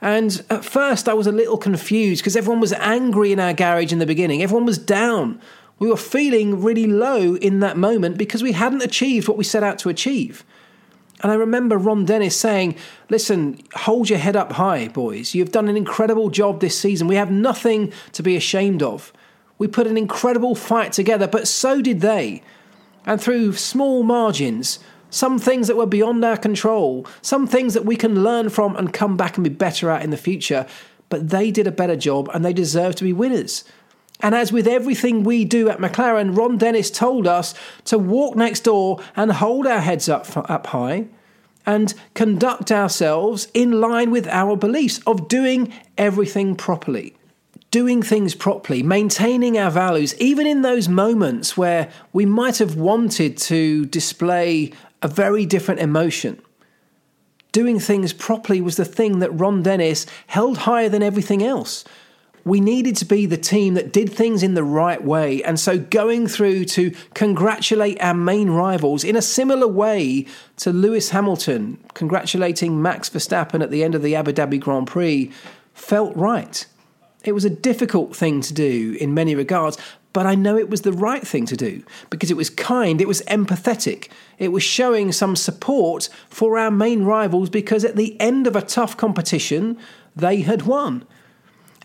And 0.00 0.44
at 0.50 0.64
first, 0.64 1.08
I 1.08 1.14
was 1.14 1.26
a 1.26 1.32
little 1.32 1.56
confused 1.56 2.22
because 2.22 2.36
everyone 2.36 2.60
was 2.60 2.72
angry 2.74 3.32
in 3.32 3.40
our 3.40 3.52
garage 3.52 3.92
in 3.92 3.98
the 3.98 4.06
beginning. 4.06 4.42
Everyone 4.42 4.66
was 4.66 4.78
down. 4.78 5.40
We 5.78 5.88
were 5.88 5.96
feeling 5.96 6.62
really 6.62 6.86
low 6.86 7.36
in 7.36 7.60
that 7.60 7.76
moment 7.76 8.18
because 8.18 8.42
we 8.42 8.52
hadn't 8.52 8.82
achieved 8.82 9.28
what 9.28 9.36
we 9.36 9.44
set 9.44 9.62
out 9.62 9.78
to 9.80 9.88
achieve. 9.88 10.44
And 11.22 11.32
I 11.32 11.34
remember 11.34 11.78
Ron 11.78 12.04
Dennis 12.04 12.36
saying, 12.36 12.76
Listen, 13.08 13.58
hold 13.74 14.10
your 14.10 14.18
head 14.18 14.36
up 14.36 14.52
high, 14.52 14.88
boys. 14.88 15.34
You've 15.34 15.52
done 15.52 15.68
an 15.68 15.76
incredible 15.76 16.28
job 16.28 16.60
this 16.60 16.78
season. 16.78 17.08
We 17.08 17.16
have 17.16 17.30
nothing 17.30 17.92
to 18.12 18.22
be 18.22 18.36
ashamed 18.36 18.82
of. 18.82 19.12
We 19.58 19.66
put 19.66 19.86
an 19.86 19.96
incredible 19.96 20.54
fight 20.54 20.92
together, 20.92 21.26
but 21.26 21.48
so 21.48 21.80
did 21.80 22.00
they. 22.00 22.42
And 23.06 23.20
through 23.20 23.54
small 23.54 24.02
margins, 24.02 24.78
some 25.10 25.38
things 25.38 25.66
that 25.66 25.76
were 25.76 25.86
beyond 25.86 26.24
our 26.24 26.36
control, 26.36 27.06
some 27.22 27.46
things 27.46 27.74
that 27.74 27.84
we 27.84 27.96
can 27.96 28.22
learn 28.22 28.48
from 28.48 28.76
and 28.76 28.92
come 28.92 29.16
back 29.16 29.36
and 29.36 29.44
be 29.44 29.50
better 29.50 29.90
at 29.90 30.02
in 30.02 30.10
the 30.10 30.16
future, 30.16 30.66
but 31.08 31.30
they 31.30 31.50
did 31.50 31.66
a 31.66 31.72
better 31.72 31.96
job 31.96 32.28
and 32.34 32.44
they 32.44 32.52
deserve 32.52 32.94
to 32.96 33.04
be 33.04 33.12
winners. 33.12 33.64
And 34.20 34.34
as 34.34 34.52
with 34.52 34.66
everything 34.66 35.24
we 35.24 35.44
do 35.44 35.68
at 35.68 35.78
McLaren, 35.78 36.36
Ron 36.36 36.56
Dennis 36.56 36.90
told 36.90 37.26
us 37.26 37.54
to 37.84 37.98
walk 37.98 38.34
next 38.34 38.60
door 38.60 39.00
and 39.14 39.30
hold 39.30 39.66
our 39.66 39.80
heads 39.80 40.08
up, 40.08 40.26
up 40.50 40.66
high 40.68 41.06
and 41.66 41.92
conduct 42.14 42.70
ourselves 42.70 43.48
in 43.52 43.72
line 43.72 44.10
with 44.10 44.26
our 44.28 44.56
beliefs 44.56 45.00
of 45.06 45.28
doing 45.28 45.72
everything 45.98 46.54
properly. 46.54 47.14
Doing 47.72 48.00
things 48.00 48.34
properly, 48.34 48.82
maintaining 48.82 49.58
our 49.58 49.70
values, 49.70 50.14
even 50.18 50.46
in 50.46 50.62
those 50.62 50.88
moments 50.88 51.56
where 51.56 51.90
we 52.12 52.24
might 52.24 52.58
have 52.58 52.76
wanted 52.76 53.36
to 53.38 53.84
display 53.86 54.72
a 55.06 55.08
very 55.08 55.46
different 55.46 55.80
emotion. 55.80 56.42
Doing 57.52 57.78
things 57.78 58.12
properly 58.12 58.60
was 58.60 58.76
the 58.76 58.84
thing 58.84 59.20
that 59.20 59.30
Ron 59.30 59.62
Dennis 59.62 60.04
held 60.26 60.58
higher 60.58 60.88
than 60.88 61.02
everything 61.02 61.42
else 61.42 61.84
we 62.46 62.60
needed 62.60 62.94
to 62.94 63.04
be 63.04 63.26
the 63.26 63.36
team 63.36 63.74
that 63.74 63.92
did 63.92 64.08
things 64.08 64.44
in 64.44 64.54
the 64.54 64.62
right 64.62 65.02
way. 65.02 65.42
And 65.42 65.58
so 65.58 65.80
going 65.80 66.28
through 66.28 66.66
to 66.66 66.92
congratulate 67.12 68.00
our 68.00 68.14
main 68.14 68.50
rivals 68.50 69.02
in 69.02 69.16
a 69.16 69.20
similar 69.20 69.66
way 69.66 70.26
to 70.58 70.72
Lewis 70.72 71.10
Hamilton, 71.10 71.76
congratulating 71.94 72.80
Max 72.80 73.10
Verstappen 73.10 73.64
at 73.64 73.72
the 73.72 73.82
end 73.82 73.96
of 73.96 74.02
the 74.02 74.14
Abu 74.14 74.32
Dhabi 74.32 74.60
Grand 74.60 74.86
Prix, 74.86 75.32
felt 75.74 76.14
right. 76.14 76.64
It 77.24 77.32
was 77.32 77.44
a 77.44 77.50
difficult 77.50 78.14
thing 78.14 78.40
to 78.42 78.54
do 78.54 78.96
in 79.00 79.12
many 79.12 79.34
regards, 79.34 79.76
but 80.16 80.24
I 80.24 80.34
know 80.34 80.56
it 80.56 80.70
was 80.70 80.80
the 80.80 80.94
right 80.94 81.26
thing 81.28 81.44
to 81.44 81.58
do 81.58 81.82
because 82.08 82.30
it 82.30 82.38
was 82.38 82.48
kind, 82.48 83.02
it 83.02 83.06
was 83.06 83.20
empathetic, 83.24 84.08
it 84.38 84.48
was 84.48 84.62
showing 84.62 85.12
some 85.12 85.36
support 85.36 86.08
for 86.30 86.56
our 86.56 86.70
main 86.70 87.04
rivals 87.04 87.50
because 87.50 87.84
at 87.84 87.96
the 87.96 88.18
end 88.18 88.46
of 88.46 88.56
a 88.56 88.62
tough 88.62 88.96
competition, 88.96 89.76
they 90.16 90.40
had 90.40 90.62
won. 90.62 91.04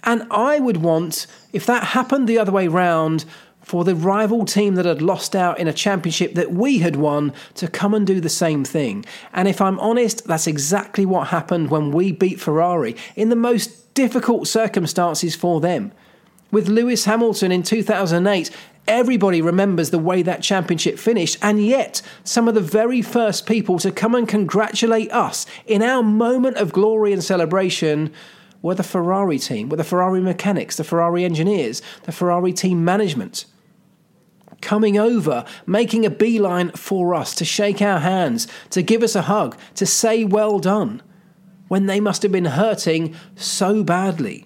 And 0.06 0.26
I 0.32 0.60
would 0.60 0.78
want, 0.78 1.28
if 1.52 1.66
that 1.66 1.88
happened 1.88 2.30
the 2.30 2.40
other 2.40 2.54
way 2.54 2.70
round, 2.70 3.26
for 3.60 3.84
the 3.84 3.96
rival 3.96 4.46
team 4.46 4.76
that 4.76 4.86
had 4.86 5.02
lost 5.02 5.36
out 5.36 5.60
in 5.60 5.68
a 5.68 5.74
championship 5.74 6.34
that 6.36 6.54
we 6.54 6.78
had 6.78 6.96
won 6.96 7.34
to 7.56 7.68
come 7.68 7.94
and 7.94 8.08
do 8.08 8.22
the 8.22 8.30
same 8.30 8.64
thing. 8.64 9.04
And 9.34 9.50
if 9.50 9.60
I'm 9.60 9.78
honest, 9.82 10.26
that's 10.26 10.48
exactly 10.48 11.06
what 11.06 11.28
happened 11.28 11.70
when 11.70 11.92
we 11.92 12.14
beat 12.14 12.40
Ferrari 12.40 12.96
in 13.18 13.28
the 13.28 13.36
most 13.36 13.94
difficult 13.94 14.48
circumstances 14.48 15.36
for 15.36 15.60
them. 15.60 15.92
With 16.52 16.68
Lewis 16.68 17.06
Hamilton 17.06 17.52
in 17.52 17.64
2008, 17.64 18.52
everybody 18.88 19.42
remembers 19.42 19.90
the 19.90 20.00
way 20.00 20.22
that 20.22 20.44
championship 20.44 21.00
finished, 21.00 21.38
and 21.42 21.66
yet 21.66 22.02
some 22.26 22.48
of 22.50 22.56
the 22.56 22.62
very 22.62 23.02
first 23.02 23.46
people 23.46 23.80
to 23.80 23.92
come 23.92 24.16
and 24.16 24.28
congratulate 24.28 25.12
us 25.12 25.46
in 25.66 25.82
our 25.82 26.04
moment 26.04 26.58
of 26.58 26.74
glory 26.74 27.14
and 27.14 27.24
celebration 27.24 28.12
were 28.62 28.76
the 28.76 28.84
Ferrari 28.84 29.40
team, 29.40 29.70
were 29.70 29.78
the 29.78 29.84
Ferrari 29.84 30.20
mechanics, 30.20 30.76
the 30.76 30.84
Ferrari 30.84 31.24
engineers, 31.24 31.82
the 32.04 32.12
Ferrari 32.12 32.52
team 32.54 32.84
management. 32.84 33.46
Coming 34.62 35.00
over, 35.00 35.46
making 35.66 36.06
a 36.06 36.12
beeline 36.12 36.70
for 36.72 37.16
us 37.16 37.34
to 37.36 37.46
shake 37.46 37.82
our 37.82 38.00
hands, 38.00 38.48
to 38.70 38.84
give 38.84 39.02
us 39.02 39.16
a 39.16 39.24
hug, 39.24 39.58
to 39.76 39.86
say 39.86 40.24
well 40.24 40.60
done, 40.60 41.02
when 41.70 41.86
they 41.86 42.00
must 42.00 42.22
have 42.22 42.32
been 42.32 42.46
hurting 42.46 43.16
so 43.36 43.84
badly. 43.84 44.46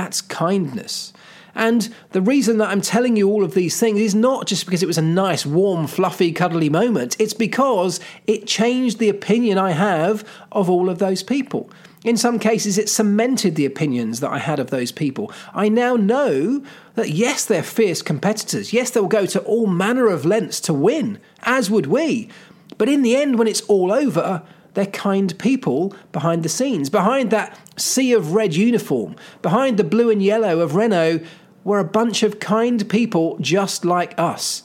That's 0.00 0.22
kindness. 0.22 1.12
And 1.54 1.94
the 2.12 2.22
reason 2.22 2.56
that 2.56 2.70
I'm 2.70 2.80
telling 2.80 3.18
you 3.18 3.28
all 3.28 3.44
of 3.44 3.52
these 3.52 3.78
things 3.78 4.00
is 4.00 4.14
not 4.14 4.46
just 4.46 4.64
because 4.64 4.82
it 4.82 4.86
was 4.86 4.96
a 4.96 5.02
nice, 5.02 5.44
warm, 5.44 5.86
fluffy, 5.86 6.32
cuddly 6.32 6.70
moment. 6.70 7.16
It's 7.18 7.34
because 7.34 8.00
it 8.26 8.46
changed 8.46 8.98
the 8.98 9.10
opinion 9.10 9.58
I 9.58 9.72
have 9.72 10.26
of 10.52 10.70
all 10.70 10.88
of 10.88 11.00
those 11.00 11.22
people. 11.22 11.68
In 12.02 12.16
some 12.16 12.38
cases, 12.38 12.78
it 12.78 12.88
cemented 12.88 13.56
the 13.56 13.66
opinions 13.66 14.20
that 14.20 14.30
I 14.30 14.38
had 14.38 14.58
of 14.58 14.70
those 14.70 14.90
people. 14.90 15.30
I 15.52 15.68
now 15.68 15.96
know 15.96 16.64
that 16.94 17.10
yes, 17.10 17.44
they're 17.44 17.62
fierce 17.62 18.00
competitors. 18.00 18.72
Yes, 18.72 18.90
they'll 18.90 19.06
go 19.06 19.26
to 19.26 19.40
all 19.40 19.66
manner 19.66 20.06
of 20.06 20.24
lengths 20.24 20.60
to 20.60 20.72
win, 20.72 21.18
as 21.42 21.70
would 21.70 21.84
we. 21.84 22.30
But 22.78 22.88
in 22.88 23.02
the 23.02 23.16
end, 23.16 23.38
when 23.38 23.48
it's 23.48 23.60
all 23.68 23.92
over, 23.92 24.44
they're 24.74 24.86
kind 24.86 25.36
people 25.38 25.94
behind 26.12 26.42
the 26.42 26.48
scenes. 26.48 26.90
Behind 26.90 27.30
that 27.30 27.58
sea 27.76 28.12
of 28.12 28.32
red 28.32 28.54
uniform, 28.54 29.16
behind 29.42 29.76
the 29.76 29.84
blue 29.84 30.10
and 30.10 30.22
yellow 30.22 30.60
of 30.60 30.74
Renault, 30.74 31.20
were 31.64 31.78
a 31.78 31.84
bunch 31.84 32.22
of 32.22 32.40
kind 32.40 32.88
people 32.88 33.36
just 33.38 33.84
like 33.84 34.18
us. 34.18 34.62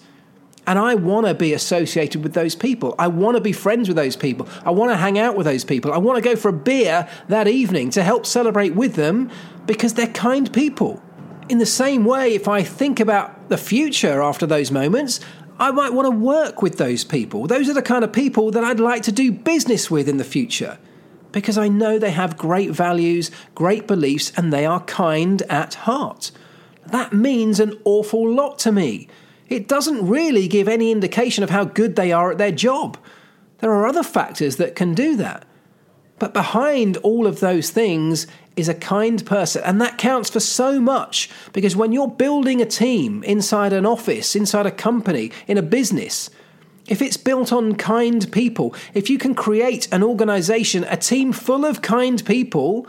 And 0.68 0.80
I 0.80 0.96
want 0.96 1.28
to 1.28 1.34
be 1.34 1.54
associated 1.54 2.24
with 2.24 2.34
those 2.34 2.56
people. 2.56 2.96
I 2.98 3.08
want 3.08 3.38
to 3.38 3.42
be 3.42 3.52
friends 3.52 3.88
with 3.88 3.98
those 3.98 4.16
people. 4.16 4.48
I 4.64 4.72
want 4.72 4.92
to 4.92 4.98
hang 4.98 5.20
out 5.20 5.36
with 5.36 5.46
those 5.46 5.64
people. 5.64 5.94
I 5.94 5.98
want 5.98 6.18
to 6.18 6.28
go 6.28 6.36
for 6.36 6.50
a 6.50 6.54
beer 6.54 7.08
that 7.28 7.48
evening 7.48 7.92
to 7.92 8.04
help 8.04 8.26
celebrate 8.26 8.74
with 8.74 8.96
them 8.96 9.30
because 9.68 9.94
they're 9.94 10.08
kind 10.08 10.52
people. 10.52 11.02
In 11.50 11.60
the 11.60 11.66
same 11.68 12.06
way, 12.06 12.34
if 12.34 12.48
I 12.48 12.64
think 12.64 13.00
about 13.00 13.50
the 13.50 13.58
future 13.58 14.24
after 14.24 14.48
those 14.48 14.72
moments, 14.72 15.20
I 15.60 15.72
might 15.72 15.94
want 15.94 16.06
to 16.06 16.18
work 16.18 16.62
with 16.62 16.78
those 16.78 17.04
people. 17.04 17.48
Those 17.48 17.70
are 17.70 17.74
the 17.74 17.82
kind 17.82 18.04
of 18.04 18.12
people 18.12 18.52
that 18.52 18.64
I'd 18.64 18.80
like 18.80 19.04
to 19.04 19.12
do 19.12 19.32
business 19.32 19.90
with 19.90 20.10
in 20.10 20.18
the 20.18 20.24
future 20.24 20.78
because 21.32 21.58
I 21.58 21.68
know 21.68 22.00
they 22.00 22.12
have 22.12 22.38
great 22.38 22.72
values, 22.72 23.30
great 23.56 23.88
beliefs, 23.88 24.32
and 24.38 24.54
they 24.54 24.66
are 24.66 24.82
kind 24.82 25.42
at 25.44 25.74
heart. 25.74 26.32
That 26.88 27.14
means 27.14 27.60
an 27.60 27.78
awful 27.84 28.30
lot 28.30 28.58
to 28.60 28.72
me 28.72 29.10
it 29.48 29.68
doesn't 29.68 30.08
really 30.08 30.48
give 30.48 30.68
any 30.68 30.92
indication 30.92 31.44
of 31.44 31.50
how 31.50 31.66
good 31.66 31.96
they 31.96 32.12
are 32.12 32.32
at 32.32 32.38
their 32.38 32.52
job. 32.52 32.98
There 33.60 33.72
are 33.72 33.88
other 33.88 34.04
factors 34.04 34.58
that 34.58 34.76
can 34.76 34.94
do 34.94 35.16
that. 35.18 35.46
But 36.18 36.34
behind 36.34 36.98
all 36.98 37.28
of 37.28 37.40
those 37.40 37.70
things 37.70 38.26
is 38.56 38.70
a 38.70 38.74
kind 38.74 39.26
person, 39.26 39.62
and 39.66 39.82
that 39.82 39.98
counts 39.98 40.30
for 40.30 40.40
so 40.40 40.80
much 40.80 41.30
because 41.54 41.76
when 41.76 41.92
you're 41.92 42.08
building 42.08 42.62
a 42.62 42.66
team 42.66 43.24
inside 43.24 43.74
an 43.74 43.86
office, 43.86 44.36
inside 44.36 44.66
a 44.66 44.72
company, 44.72 45.32
in 45.48 45.58
a 45.58 45.62
business, 45.62 46.30
if 46.88 47.02
it's 47.02 47.18
built 47.18 47.52
on 47.52 47.76
kind 47.76 48.32
people, 48.32 48.74
if 48.94 49.10
you 49.10 49.18
can 49.18 49.34
create 49.34 49.92
an 49.92 50.04
organization, 50.04 50.84
a 50.86 50.98
team 50.98 51.32
full 51.32 51.66
of 51.66 51.82
kind 51.82 52.24
people, 52.26 52.88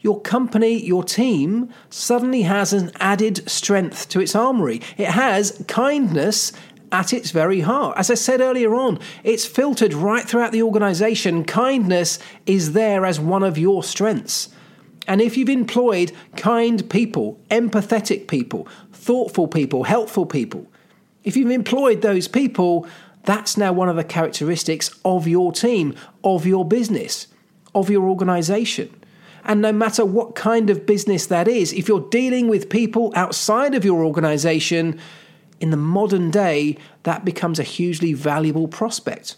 your 0.00 0.20
company, 0.20 0.84
your 0.84 1.04
team, 1.04 1.72
suddenly 1.88 2.42
has 2.42 2.72
an 2.72 2.90
added 3.00 3.48
strength 3.48 4.08
to 4.10 4.20
its 4.20 4.34
armory. 4.34 4.82
It 4.98 5.08
has 5.08 5.64
kindness 5.66 6.52
at 6.92 7.12
its 7.12 7.30
very 7.30 7.60
heart. 7.60 7.96
As 7.96 8.10
I 8.10 8.14
said 8.14 8.40
earlier 8.40 8.74
on, 8.74 8.98
it's 9.22 9.46
filtered 9.46 9.94
right 9.94 10.28
throughout 10.28 10.52
the 10.52 10.62
organization. 10.62 11.44
Kindness 11.44 12.18
is 12.46 12.72
there 12.72 13.06
as 13.06 13.18
one 13.18 13.42
of 13.42 13.56
your 13.56 13.82
strengths. 13.82 14.53
And 15.06 15.20
if 15.20 15.36
you've 15.36 15.48
employed 15.48 16.12
kind 16.36 16.88
people, 16.88 17.38
empathetic 17.50 18.26
people, 18.26 18.66
thoughtful 18.92 19.48
people, 19.48 19.84
helpful 19.84 20.26
people, 20.26 20.66
if 21.24 21.36
you've 21.36 21.50
employed 21.50 22.02
those 22.02 22.28
people, 22.28 22.86
that's 23.24 23.56
now 23.56 23.72
one 23.72 23.88
of 23.88 23.96
the 23.96 24.04
characteristics 24.04 24.90
of 25.04 25.26
your 25.26 25.52
team, 25.52 25.94
of 26.22 26.46
your 26.46 26.64
business, 26.64 27.26
of 27.74 27.90
your 27.90 28.08
organization. 28.08 28.94
And 29.44 29.60
no 29.60 29.72
matter 29.72 30.04
what 30.04 30.34
kind 30.34 30.70
of 30.70 30.86
business 30.86 31.26
that 31.26 31.48
is, 31.48 31.72
if 31.72 31.86
you're 31.88 32.08
dealing 32.08 32.48
with 32.48 32.70
people 32.70 33.12
outside 33.14 33.74
of 33.74 33.84
your 33.84 34.04
organization, 34.04 34.98
in 35.60 35.70
the 35.70 35.76
modern 35.76 36.30
day, 36.30 36.76
that 37.04 37.24
becomes 37.24 37.58
a 37.58 37.62
hugely 37.62 38.12
valuable 38.12 38.68
prospect. 38.68 39.36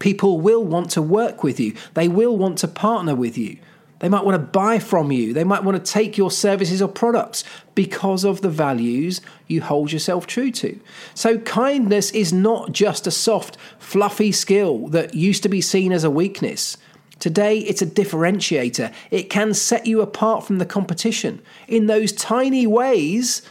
People 0.00 0.40
will 0.40 0.64
want 0.64 0.90
to 0.90 1.02
work 1.02 1.42
with 1.42 1.60
you, 1.60 1.74
they 1.94 2.08
will 2.08 2.36
want 2.36 2.58
to 2.58 2.68
partner 2.68 3.14
with 3.14 3.38
you. 3.38 3.56
They 4.00 4.08
might 4.08 4.24
want 4.24 4.36
to 4.36 4.58
buy 4.58 4.78
from 4.78 5.10
you. 5.10 5.32
They 5.32 5.44
might 5.44 5.64
want 5.64 5.84
to 5.84 5.92
take 5.92 6.16
your 6.16 6.30
services 6.30 6.80
or 6.80 6.88
products 6.88 7.42
because 7.74 8.24
of 8.24 8.40
the 8.40 8.48
values 8.48 9.20
you 9.46 9.60
hold 9.60 9.90
yourself 9.92 10.26
true 10.26 10.50
to. 10.52 10.78
So, 11.14 11.38
kindness 11.38 12.10
is 12.12 12.32
not 12.32 12.72
just 12.72 13.06
a 13.06 13.10
soft, 13.10 13.56
fluffy 13.78 14.32
skill 14.32 14.88
that 14.88 15.14
used 15.14 15.42
to 15.42 15.48
be 15.48 15.60
seen 15.60 15.92
as 15.92 16.04
a 16.04 16.10
weakness. 16.10 16.76
Today, 17.18 17.58
it's 17.58 17.82
a 17.82 17.86
differentiator. 17.86 18.92
It 19.10 19.28
can 19.30 19.52
set 19.52 19.86
you 19.86 20.00
apart 20.00 20.46
from 20.46 20.58
the 20.58 20.66
competition 20.66 21.42
in 21.66 21.86
those 21.86 22.12
tiny 22.12 22.66
ways 22.66 23.42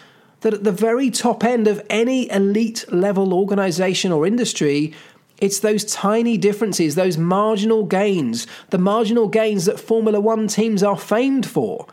that 0.41 0.53
at 0.53 0.63
the 0.63 0.71
very 0.71 1.09
top 1.09 1.43
end 1.43 1.67
of 1.67 1.85
any 1.89 2.31
elite 2.31 2.85
level 2.89 3.33
organization 3.33 4.11
or 4.11 4.25
industry, 4.25 4.93
it's 5.39 5.59
those 5.59 5.85
tiny 5.85 6.38
differences, 6.38 6.95
those 6.95 7.17
marginal 7.17 7.85
gains, 7.85 8.47
the 8.69 8.77
marginal 8.77 9.27
gains 9.27 9.65
that 9.65 9.79
Formula 9.79 10.19
One 10.19 10.47
teams 10.47 10.81
are 10.81 10.97
famed 10.97 11.45
for. 11.45 11.88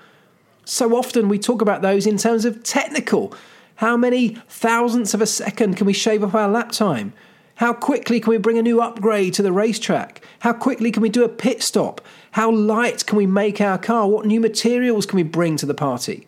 So 0.64 0.96
often 0.96 1.28
we 1.28 1.38
talk 1.38 1.60
about 1.60 1.82
those 1.82 2.06
in 2.06 2.16
terms 2.16 2.44
of 2.44 2.62
technical. 2.62 3.34
How 3.76 3.96
many 3.96 4.36
thousandths 4.48 5.14
of 5.14 5.20
a 5.20 5.26
second 5.26 5.76
can 5.76 5.86
we 5.86 5.92
shave 5.92 6.24
off 6.24 6.34
our 6.34 6.48
lap 6.48 6.72
time? 6.72 7.12
How 7.56 7.72
quickly 7.72 8.18
can 8.18 8.30
we 8.30 8.38
bring 8.38 8.58
a 8.58 8.62
new 8.62 8.80
upgrade 8.80 9.34
to 9.34 9.42
the 9.42 9.52
racetrack? 9.52 10.24
How 10.40 10.52
quickly 10.52 10.90
can 10.90 11.02
we 11.02 11.08
do 11.08 11.22
a 11.22 11.28
pit 11.28 11.62
stop? 11.62 12.00
How 12.32 12.50
light 12.50 13.06
can 13.06 13.16
we 13.16 13.26
make 13.26 13.60
our 13.60 13.78
car? 13.78 14.08
What 14.08 14.26
new 14.26 14.40
materials 14.40 15.06
can 15.06 15.16
we 15.16 15.22
bring 15.22 15.56
to 15.58 15.66
the 15.66 15.74
party? 15.74 16.26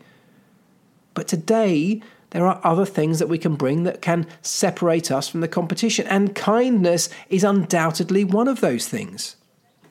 But 1.14 1.26
today, 1.26 2.02
there 2.30 2.46
are 2.46 2.60
other 2.64 2.84
things 2.84 3.18
that 3.18 3.28
we 3.28 3.38
can 3.38 3.54
bring 3.54 3.84
that 3.84 4.02
can 4.02 4.26
separate 4.42 5.10
us 5.10 5.28
from 5.28 5.40
the 5.40 5.48
competition, 5.48 6.06
and 6.08 6.34
kindness 6.34 7.08
is 7.28 7.44
undoubtedly 7.44 8.24
one 8.24 8.48
of 8.48 8.60
those 8.60 8.88
things. 8.88 9.36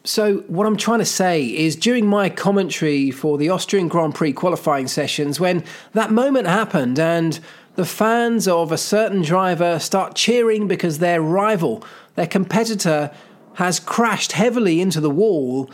So, 0.04 0.44
what 0.48 0.68
I'm 0.68 0.78
trying 0.78 1.00
to 1.00 1.06
say 1.06 1.44
is 1.44 1.76
during 1.76 2.06
my 2.06 2.30
commentary 2.30 3.10
for 3.10 3.40
the 3.40 3.50
Austrian 3.50 3.88
Grand 3.88 4.14
Prix 4.14 4.34
qualifying 4.34 4.88
sessions, 4.88 5.40
when 5.40 5.64
that 5.94 6.12
moment 6.12 6.46
happened 6.46 7.00
and 7.00 7.40
the 7.76 7.86
fans 7.86 8.48
of 8.48 8.72
a 8.72 8.78
certain 8.78 9.22
driver 9.22 9.80
start 9.80 10.16
cheering 10.16 10.68
because 10.68 11.00
their 11.00 11.22
rival, 11.22 11.84
their 12.16 12.28
competitor, 12.28 13.12
has 13.56 13.80
crashed 13.80 14.34
heavily 14.34 14.80
into 14.80 15.02
the 15.02 15.10
wall, 15.10 15.70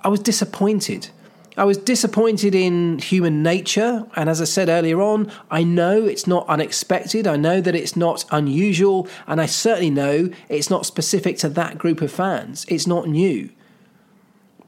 I 0.00 0.08
was 0.08 0.20
disappointed. 0.20 1.08
I 1.56 1.64
was 1.64 1.78
disappointed 1.78 2.52
in 2.52 2.98
human 2.98 3.44
nature, 3.44 4.06
and 4.16 4.28
as 4.28 4.40
I 4.40 4.44
said 4.44 4.68
earlier 4.68 5.00
on, 5.00 5.30
I 5.52 5.62
know 5.62 6.04
it's 6.04 6.26
not 6.26 6.48
unexpected, 6.48 7.28
I 7.28 7.36
know 7.36 7.60
that 7.60 7.76
it's 7.76 7.94
not 7.94 8.24
unusual, 8.32 9.06
and 9.28 9.40
I 9.40 9.46
certainly 9.46 9.90
know 9.90 10.30
it's 10.48 10.68
not 10.68 10.84
specific 10.84 11.38
to 11.38 11.48
that 11.50 11.78
group 11.78 12.00
of 12.00 12.10
fans. 12.10 12.66
It's 12.68 12.88
not 12.88 13.08
new. 13.08 13.50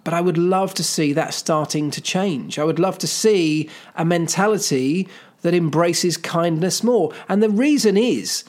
But 0.04 0.14
I 0.14 0.20
would 0.20 0.38
love 0.38 0.74
to 0.74 0.84
see 0.84 1.12
that 1.12 1.34
starting 1.34 1.90
to 1.90 2.00
change. 2.00 2.56
I 2.56 2.64
would 2.64 2.78
love 2.78 2.98
to 2.98 3.08
see 3.08 3.68
a 3.96 4.04
mentality 4.04 5.08
that 5.42 5.54
embraces 5.54 6.16
kindness 6.16 6.84
more. 6.84 7.12
And 7.28 7.42
the 7.42 7.50
reason 7.50 7.96
is 7.96 8.44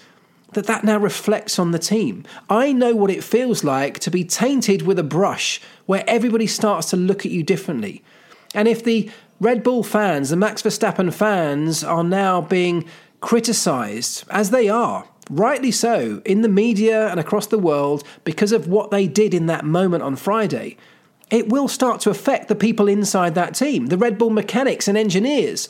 that 0.54 0.68
that 0.68 0.84
now 0.84 1.00
reflects 1.00 1.58
on 1.58 1.72
the 1.72 1.80
team. 1.80 2.24
I 2.52 2.72
know 2.72 2.96
what 2.96 3.10
it 3.10 3.24
feels 3.24 3.64
like 3.64 3.98
to 4.02 4.12
be 4.12 4.24
tainted 4.24 4.84
with 4.84 5.00
a 5.00 5.04
brush 5.04 5.60
where 5.88 6.04
everybody 6.08 6.46
starts 6.46 6.92
to 6.92 6.98
look 6.98 7.26
at 7.26 7.32
you 7.32 7.42
differently. 7.42 8.04
And 8.58 8.68
if 8.68 8.84
the 8.84 9.10
Red 9.40 9.62
Bull 9.62 9.84
fans, 9.84 10.32
the 10.32 10.36
Max 10.36 10.64
Verstappen 10.64 11.14
fans, 11.14 11.84
are 11.84 12.04
now 12.04 12.42
being 12.42 12.86
criticised, 13.22 14.24
as 14.32 14.50
they 14.50 14.68
are, 14.68 15.08
rightly 15.30 15.70
so, 15.70 16.24
in 16.26 16.42
the 16.42 16.50
media 16.50 17.08
and 17.10 17.20
across 17.20 17.46
the 17.46 17.60
world 17.60 18.04
because 18.24 18.52
of 18.52 18.68
what 18.68 18.90
they 18.90 19.06
did 19.06 19.36
in 19.36 19.46
that 19.46 19.64
moment 19.64 20.02
on 20.02 20.16
Friday, 20.16 20.76
it 21.30 21.50
will 21.50 21.68
start 21.68 22.02
to 22.02 22.10
affect 22.10 22.48
the 22.48 22.56
people 22.56 22.88
inside 22.88 23.36
that 23.36 23.54
team, 23.54 23.88
the 23.88 23.98
Red 23.98 24.18
Bull 24.18 24.32
mechanics 24.32 24.88
and 24.88 24.98
engineers 24.98 25.70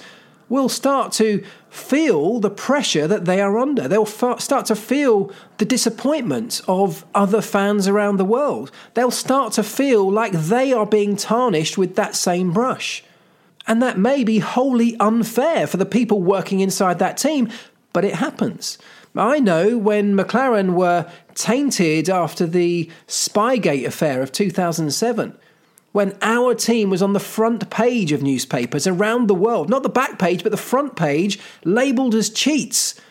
will 0.49 0.69
start 0.69 1.11
to 1.13 1.43
feel 1.69 2.39
the 2.39 2.49
pressure 2.49 3.07
that 3.07 3.25
they 3.25 3.41
are 3.41 3.57
under. 3.57 3.87
They'll 3.87 4.03
f- 4.03 4.39
start 4.39 4.65
to 4.67 4.75
feel 4.75 5.31
the 5.57 5.65
disappointment 5.65 6.61
of 6.67 7.05
other 7.13 7.41
fans 7.41 7.87
around 7.87 8.17
the 8.17 8.25
world. 8.25 8.71
They'll 8.93 9.11
start 9.11 9.53
to 9.53 9.63
feel 9.63 10.09
like 10.09 10.31
they 10.31 10.71
are 10.73 10.85
being 10.85 11.15
tarnished 11.15 11.77
with 11.77 11.95
that 11.95 12.15
same 12.15 12.53
brush. 12.53 13.03
And 13.67 13.81
that 13.81 13.97
may 13.97 14.23
be 14.23 14.39
wholly 14.39 14.95
unfair 14.99 15.67
for 15.67 15.77
the 15.77 15.85
people 15.85 16.21
working 16.21 16.61
inside 16.61 16.99
that 16.99 17.17
team, 17.17 17.49
but 17.91 18.05
it 18.05 18.15
happens. 18.15 18.77
I 19.15 19.39
know 19.39 19.77
when 19.77 20.15
McLaren 20.15 20.73
were 20.73 21.11
tainted 21.33 22.09
after 22.09 22.45
the 22.45 22.89
Spygate 23.07 23.85
affair 23.85 24.21
of 24.21 24.31
2007 24.31 25.37
when 25.97 26.15
our 26.21 26.53
team 26.53 26.91
was 26.91 27.01
on 27.01 27.13
the 27.13 27.19
front 27.19 27.71
page 27.71 28.11
of 28.11 28.21
newspapers 28.21 28.85
around 28.85 29.25
the 29.25 29.33
world, 29.33 29.67
not 29.67 29.81
the 29.81 29.89
back 29.89 30.19
page, 30.19 30.43
but 30.43 30.51
the 30.51 30.55
front 30.55 30.95
page, 30.95 31.39
labelled 31.63 32.13
as 32.13 32.29
cheats, 32.29 33.01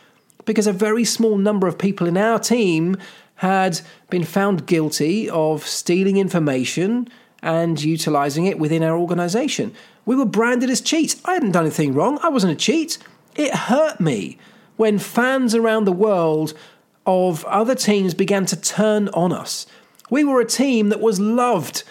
because 0.44 0.68
a 0.68 0.72
very 0.72 1.02
small 1.02 1.36
number 1.36 1.66
of 1.66 1.78
people 1.78 2.06
in 2.06 2.16
our 2.16 2.38
team 2.38 2.96
had 3.34 3.80
been 4.08 4.22
found 4.22 4.68
guilty 4.68 5.28
of 5.30 5.66
stealing 5.66 6.16
information 6.16 7.08
and 7.42 7.82
utilising 7.82 8.46
it 8.46 8.56
within 8.56 8.84
our 8.84 8.96
organisation. 8.96 9.74
We 10.04 10.14
were 10.14 10.24
branded 10.24 10.70
as 10.70 10.80
cheats. 10.80 11.20
I 11.24 11.34
hadn't 11.34 11.50
done 11.50 11.64
anything 11.64 11.92
wrong, 11.92 12.20
I 12.22 12.28
wasn't 12.28 12.52
a 12.52 12.54
cheat. 12.54 12.98
It 13.34 13.52
hurt 13.52 13.98
me 13.98 14.38
when 14.76 15.00
fans 15.00 15.56
around 15.56 15.86
the 15.86 15.90
world 16.06 16.54
of 17.04 17.44
other 17.46 17.74
teams 17.74 18.14
began 18.14 18.46
to 18.46 18.54
turn 18.54 19.08
on 19.08 19.32
us. 19.32 19.66
We 20.08 20.22
were 20.22 20.40
a 20.40 20.46
team 20.46 20.90
that 20.90 21.00
was 21.00 21.18
loved 21.18 21.82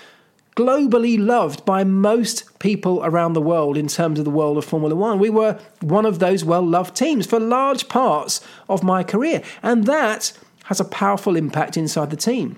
globally 0.55 1.19
loved 1.19 1.65
by 1.65 1.83
most 1.83 2.59
people 2.59 3.03
around 3.03 3.33
the 3.33 3.41
world 3.41 3.77
in 3.77 3.87
terms 3.87 4.19
of 4.19 4.25
the 4.25 4.31
world 4.31 4.57
of 4.57 4.65
Formula 4.65 4.95
One. 4.95 5.19
We 5.19 5.29
were 5.29 5.59
one 5.81 6.05
of 6.05 6.19
those 6.19 6.45
well 6.45 6.65
loved 6.65 6.95
teams 6.95 7.25
for 7.25 7.39
large 7.39 7.87
parts 7.89 8.41
of 8.69 8.83
my 8.83 9.03
career, 9.03 9.41
and 9.61 9.85
that 9.85 10.31
has 10.65 10.79
a 10.79 10.85
powerful 10.85 11.35
impact 11.35 11.77
inside 11.77 12.09
the 12.09 12.15
team. 12.15 12.57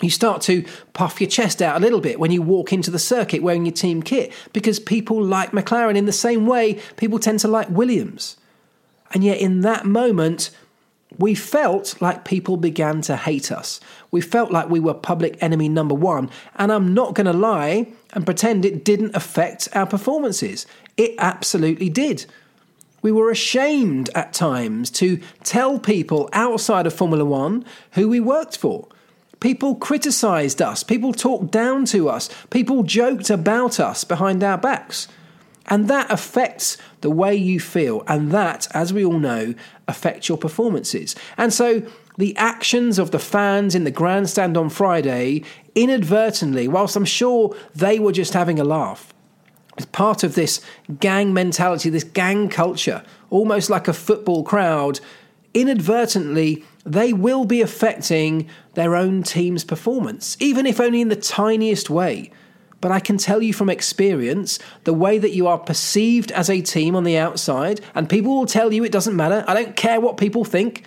You 0.00 0.10
start 0.10 0.42
to 0.42 0.64
puff 0.92 1.20
your 1.20 1.28
chest 1.28 1.60
out 1.60 1.76
a 1.76 1.80
little 1.80 2.00
bit 2.00 2.20
when 2.20 2.30
you 2.30 2.40
walk 2.40 2.72
into 2.72 2.90
the 2.90 3.00
circuit 3.00 3.42
wearing 3.42 3.66
your 3.66 3.74
team 3.74 4.00
kit 4.00 4.32
because 4.52 4.78
people 4.78 5.20
like 5.20 5.50
McLaren 5.50 5.96
in 5.96 6.06
the 6.06 6.12
same 6.12 6.46
way 6.46 6.80
people 6.96 7.18
tend 7.18 7.40
to 7.40 7.48
like 7.48 7.68
Williams. 7.68 8.36
And 9.12 9.24
yet, 9.24 9.38
in 9.38 9.62
that 9.62 9.86
moment, 9.86 10.50
we 11.16 11.34
felt 11.34 12.00
like 12.00 12.24
people 12.24 12.56
began 12.56 13.00
to 13.02 13.16
hate 13.16 13.50
us. 13.50 13.80
We 14.10 14.20
felt 14.20 14.50
like 14.50 14.68
we 14.68 14.80
were 14.80 14.94
public 14.94 15.36
enemy 15.42 15.68
number 15.68 15.94
one. 15.94 16.30
And 16.56 16.72
I'm 16.72 16.94
not 16.94 17.14
going 17.14 17.26
to 17.26 17.32
lie 17.32 17.88
and 18.12 18.24
pretend 18.24 18.64
it 18.64 18.84
didn't 18.84 19.14
affect 19.14 19.68
our 19.74 19.86
performances. 19.86 20.66
It 20.96 21.14
absolutely 21.18 21.90
did. 21.90 22.26
We 23.02 23.12
were 23.12 23.30
ashamed 23.30 24.10
at 24.14 24.32
times 24.32 24.90
to 24.92 25.20
tell 25.44 25.78
people 25.78 26.28
outside 26.32 26.86
of 26.86 26.94
Formula 26.94 27.24
One 27.24 27.64
who 27.92 28.08
we 28.08 28.20
worked 28.20 28.56
for. 28.56 28.88
People 29.40 29.76
criticised 29.76 30.60
us, 30.60 30.82
people 30.82 31.12
talked 31.12 31.52
down 31.52 31.84
to 31.86 32.08
us, 32.08 32.28
people 32.50 32.82
joked 32.82 33.30
about 33.30 33.78
us 33.78 34.02
behind 34.02 34.42
our 34.42 34.58
backs. 34.58 35.06
And 35.66 35.86
that 35.88 36.10
affects 36.10 36.76
the 37.02 37.10
way 37.10 37.36
you 37.36 37.60
feel. 37.60 38.02
And 38.08 38.32
that, 38.32 38.66
as 38.74 38.92
we 38.92 39.04
all 39.04 39.20
know, 39.20 39.54
affects 39.86 40.28
your 40.28 40.38
performances. 40.38 41.14
And 41.36 41.52
so 41.52 41.82
the 42.18 42.36
actions 42.36 42.98
of 42.98 43.12
the 43.12 43.18
fans 43.18 43.74
in 43.74 43.84
the 43.84 43.90
grandstand 43.90 44.56
on 44.56 44.68
Friday 44.68 45.42
inadvertently, 45.74 46.68
whilst 46.68 46.96
I'm 46.96 47.04
sure 47.04 47.56
they 47.74 47.98
were 47.98 48.12
just 48.12 48.34
having 48.34 48.58
a 48.58 48.64
laugh, 48.64 49.14
as 49.78 49.86
part 49.86 50.24
of 50.24 50.34
this 50.34 50.60
gang 50.98 51.32
mentality, 51.32 51.88
this 51.88 52.04
gang 52.04 52.48
culture, 52.48 53.04
almost 53.30 53.70
like 53.70 53.86
a 53.88 53.92
football 53.92 54.42
crowd, 54.42 54.98
inadvertently 55.54 56.64
they 56.84 57.12
will 57.12 57.44
be 57.44 57.60
affecting 57.60 58.48
their 58.74 58.96
own 58.96 59.22
team's 59.22 59.62
performance, 59.62 60.36
even 60.40 60.66
if 60.66 60.80
only 60.80 61.00
in 61.00 61.08
the 61.08 61.16
tiniest 61.16 61.88
way. 61.88 62.30
But 62.80 62.92
I 62.92 63.00
can 63.00 63.18
tell 63.18 63.42
you 63.42 63.52
from 63.52 63.68
experience 63.68 64.58
the 64.84 64.94
way 64.94 65.18
that 65.18 65.34
you 65.34 65.46
are 65.46 65.58
perceived 65.58 66.32
as 66.32 66.48
a 66.48 66.62
team 66.62 66.96
on 66.96 67.04
the 67.04 67.18
outside, 67.18 67.80
and 67.94 68.08
people 68.08 68.36
will 68.36 68.46
tell 68.46 68.72
you 68.72 68.84
it 68.84 68.92
doesn't 68.92 69.16
matter. 69.16 69.44
I 69.46 69.54
don't 69.54 69.76
care 69.76 70.00
what 70.00 70.16
people 70.16 70.44
think. 70.44 70.84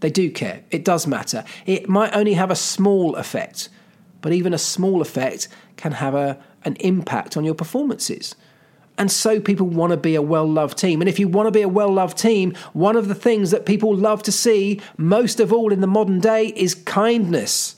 They 0.00 0.10
do 0.10 0.30
care. 0.30 0.62
It 0.70 0.84
does 0.84 1.06
matter. 1.06 1.44
It 1.66 1.88
might 1.88 2.14
only 2.14 2.34
have 2.34 2.50
a 2.50 2.56
small 2.56 3.16
effect, 3.16 3.68
but 4.20 4.32
even 4.32 4.52
a 4.52 4.58
small 4.58 5.00
effect 5.00 5.48
can 5.76 5.92
have 5.92 6.14
a, 6.14 6.38
an 6.64 6.76
impact 6.76 7.36
on 7.36 7.44
your 7.44 7.54
performances. 7.54 8.34
And 8.98 9.10
so 9.10 9.40
people 9.40 9.66
want 9.66 9.92
to 9.92 9.96
be 9.96 10.14
a 10.14 10.22
well 10.22 10.46
loved 10.46 10.76
team. 10.76 11.00
And 11.00 11.08
if 11.08 11.18
you 11.18 11.26
want 11.26 11.46
to 11.46 11.50
be 11.50 11.62
a 11.62 11.68
well 11.68 11.90
loved 11.90 12.18
team, 12.18 12.54
one 12.72 12.96
of 12.96 13.08
the 13.08 13.14
things 13.14 13.50
that 13.50 13.64
people 13.64 13.94
love 13.94 14.22
to 14.24 14.32
see, 14.32 14.80
most 14.98 15.40
of 15.40 15.52
all 15.52 15.72
in 15.72 15.80
the 15.80 15.86
modern 15.86 16.20
day, 16.20 16.48
is 16.48 16.74
kindness. 16.74 17.76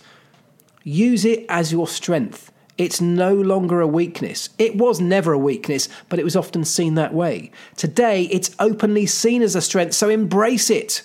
Use 0.82 1.24
it 1.24 1.46
as 1.48 1.70
your 1.70 1.86
strength. 1.86 2.50
It's 2.78 3.00
no 3.00 3.34
longer 3.34 3.80
a 3.80 3.86
weakness. 3.86 4.48
It 4.58 4.76
was 4.76 5.00
never 5.00 5.32
a 5.32 5.38
weakness, 5.38 5.88
but 6.08 6.18
it 6.18 6.24
was 6.24 6.34
often 6.34 6.64
seen 6.64 6.94
that 6.94 7.14
way. 7.14 7.52
Today, 7.76 8.22
it's 8.24 8.56
openly 8.58 9.06
seen 9.06 9.42
as 9.42 9.54
a 9.54 9.60
strength, 9.60 9.94
so 9.94 10.08
embrace 10.08 10.70
it. 10.70 11.02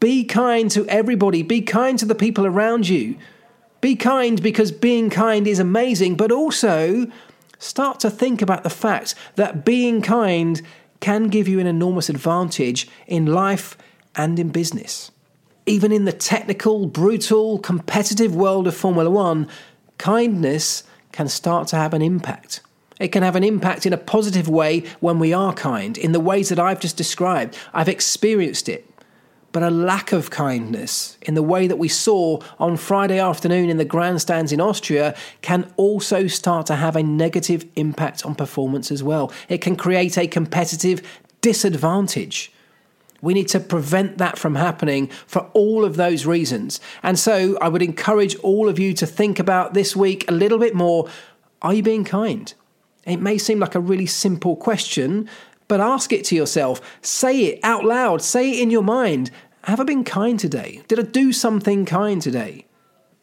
Be 0.00 0.24
kind 0.24 0.70
to 0.72 0.86
everybody, 0.86 1.42
be 1.42 1.60
kind 1.60 1.98
to 1.98 2.04
the 2.04 2.14
people 2.14 2.46
around 2.46 2.88
you. 2.88 3.16
Be 3.80 3.96
kind 3.96 4.42
because 4.42 4.72
being 4.72 5.10
kind 5.10 5.46
is 5.46 5.58
amazing, 5.58 6.16
but 6.16 6.32
also 6.32 7.06
start 7.58 8.00
to 8.00 8.10
think 8.10 8.42
about 8.42 8.62
the 8.62 8.70
fact 8.70 9.14
that 9.36 9.64
being 9.64 10.02
kind 10.02 10.62
can 11.00 11.28
give 11.28 11.48
you 11.48 11.60
an 11.60 11.66
enormous 11.66 12.08
advantage 12.08 12.88
in 13.06 13.26
life 13.26 13.76
and 14.16 14.38
in 14.38 14.48
business. 14.48 15.10
Even 15.66 15.92
in 15.92 16.04
the 16.04 16.12
technical, 16.12 16.86
brutal, 16.86 17.58
competitive 17.58 18.34
world 18.34 18.66
of 18.66 18.76
Formula 18.76 19.10
One, 19.10 19.48
kindness 19.98 20.84
can 21.12 21.28
start 21.28 21.68
to 21.68 21.76
have 21.76 21.94
an 21.94 22.02
impact. 22.02 22.60
It 23.00 23.08
can 23.08 23.22
have 23.22 23.36
an 23.36 23.44
impact 23.44 23.86
in 23.86 23.92
a 23.92 23.98
positive 23.98 24.48
way 24.48 24.84
when 25.00 25.18
we 25.18 25.32
are 25.32 25.52
kind, 25.52 25.98
in 25.98 26.12
the 26.12 26.20
ways 26.20 26.48
that 26.48 26.58
I've 26.58 26.80
just 26.80 26.96
described. 26.96 27.56
I've 27.72 27.88
experienced 27.88 28.68
it. 28.68 28.88
But 29.54 29.62
a 29.62 29.70
lack 29.70 30.10
of 30.10 30.30
kindness, 30.30 31.16
in 31.22 31.34
the 31.34 31.42
way 31.42 31.68
that 31.68 31.76
we 31.76 31.86
saw 31.86 32.40
on 32.58 32.76
Friday 32.76 33.20
afternoon 33.20 33.70
in 33.70 33.76
the 33.76 33.84
grandstands 33.84 34.50
in 34.50 34.60
Austria, 34.60 35.14
can 35.42 35.72
also 35.76 36.26
start 36.26 36.66
to 36.66 36.74
have 36.74 36.96
a 36.96 37.04
negative 37.04 37.64
impact 37.76 38.26
on 38.26 38.34
performance 38.34 38.90
as 38.90 39.04
well. 39.04 39.30
It 39.48 39.58
can 39.60 39.76
create 39.76 40.18
a 40.18 40.26
competitive 40.26 41.02
disadvantage. 41.40 42.50
We 43.22 43.32
need 43.32 43.46
to 43.50 43.60
prevent 43.60 44.18
that 44.18 44.40
from 44.40 44.56
happening 44.56 45.06
for 45.24 45.48
all 45.52 45.84
of 45.84 45.94
those 45.94 46.26
reasons. 46.26 46.80
And 47.04 47.16
so 47.16 47.56
I 47.60 47.68
would 47.68 47.80
encourage 47.80 48.34
all 48.38 48.68
of 48.68 48.80
you 48.80 48.92
to 48.94 49.06
think 49.06 49.38
about 49.38 49.72
this 49.72 49.94
week 49.94 50.28
a 50.28 50.32
little 50.32 50.58
bit 50.58 50.74
more. 50.74 51.08
Are 51.62 51.74
you 51.74 51.84
being 51.84 52.02
kind? 52.02 52.52
It 53.06 53.18
may 53.18 53.38
seem 53.38 53.60
like 53.60 53.76
a 53.76 53.80
really 53.80 54.06
simple 54.06 54.56
question, 54.56 55.28
but 55.68 55.80
ask 55.80 56.12
it 56.12 56.24
to 56.26 56.34
yourself. 56.34 56.80
Say 57.02 57.44
it 57.46 57.60
out 57.62 57.84
loud. 57.84 58.22
Say 58.22 58.52
it 58.52 58.60
in 58.60 58.70
your 58.70 58.82
mind. 58.82 59.30
Have 59.64 59.80
I 59.80 59.84
been 59.84 60.04
kind 60.04 60.38
today? 60.38 60.82
Did 60.88 60.98
I 60.98 61.02
do 61.02 61.32
something 61.32 61.84
kind 61.84 62.20
today? 62.20 62.66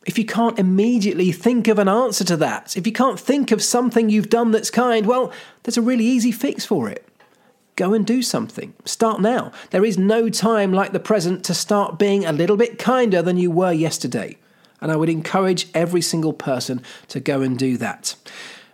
If 0.06 0.18
you 0.18 0.26
can't 0.26 0.58
immediately 0.58 1.32
think 1.32 1.68
of 1.68 1.78
an 1.78 1.88
answer 1.88 2.24
to 2.24 2.38
that, 2.38 2.76
if 2.76 2.88
you 2.88 2.94
can't 2.94 3.20
think 3.20 3.52
of 3.52 3.62
something 3.62 4.10
you've 4.10 4.32
done 4.32 4.50
that's 4.50 4.72
kind, 4.72 5.06
well, 5.06 5.32
there's 5.64 5.78
a 5.78 5.82
really 5.82 6.06
easy 6.06 6.32
fix 6.32 6.66
for 6.66 6.89
it. 6.89 7.08
Go 7.76 7.94
and 7.94 8.06
do 8.06 8.22
something. 8.24 8.74
Start 8.86 9.22
now. 9.22 9.52
There 9.70 9.86
is 9.86 9.98
no 9.98 10.30
time 10.30 10.74
like 10.74 10.92
the 10.92 11.00
present 11.00 11.44
to 11.46 11.54
start 11.54 12.00
being 12.00 12.26
a 12.26 12.34
little 12.34 12.58
bit 12.58 12.80
kinder 12.80 13.22
than 13.22 13.38
you 13.38 13.52
were 13.52 13.72
yesterday. 13.72 14.38
And 14.82 14.92
I 14.92 14.96
would 14.96 15.10
encourage 15.10 15.68
every 15.76 16.02
single 16.02 16.34
person 16.34 16.82
to 17.10 17.20
go 17.20 17.42
and 17.42 17.58
do 17.58 17.78
that. 17.78 18.16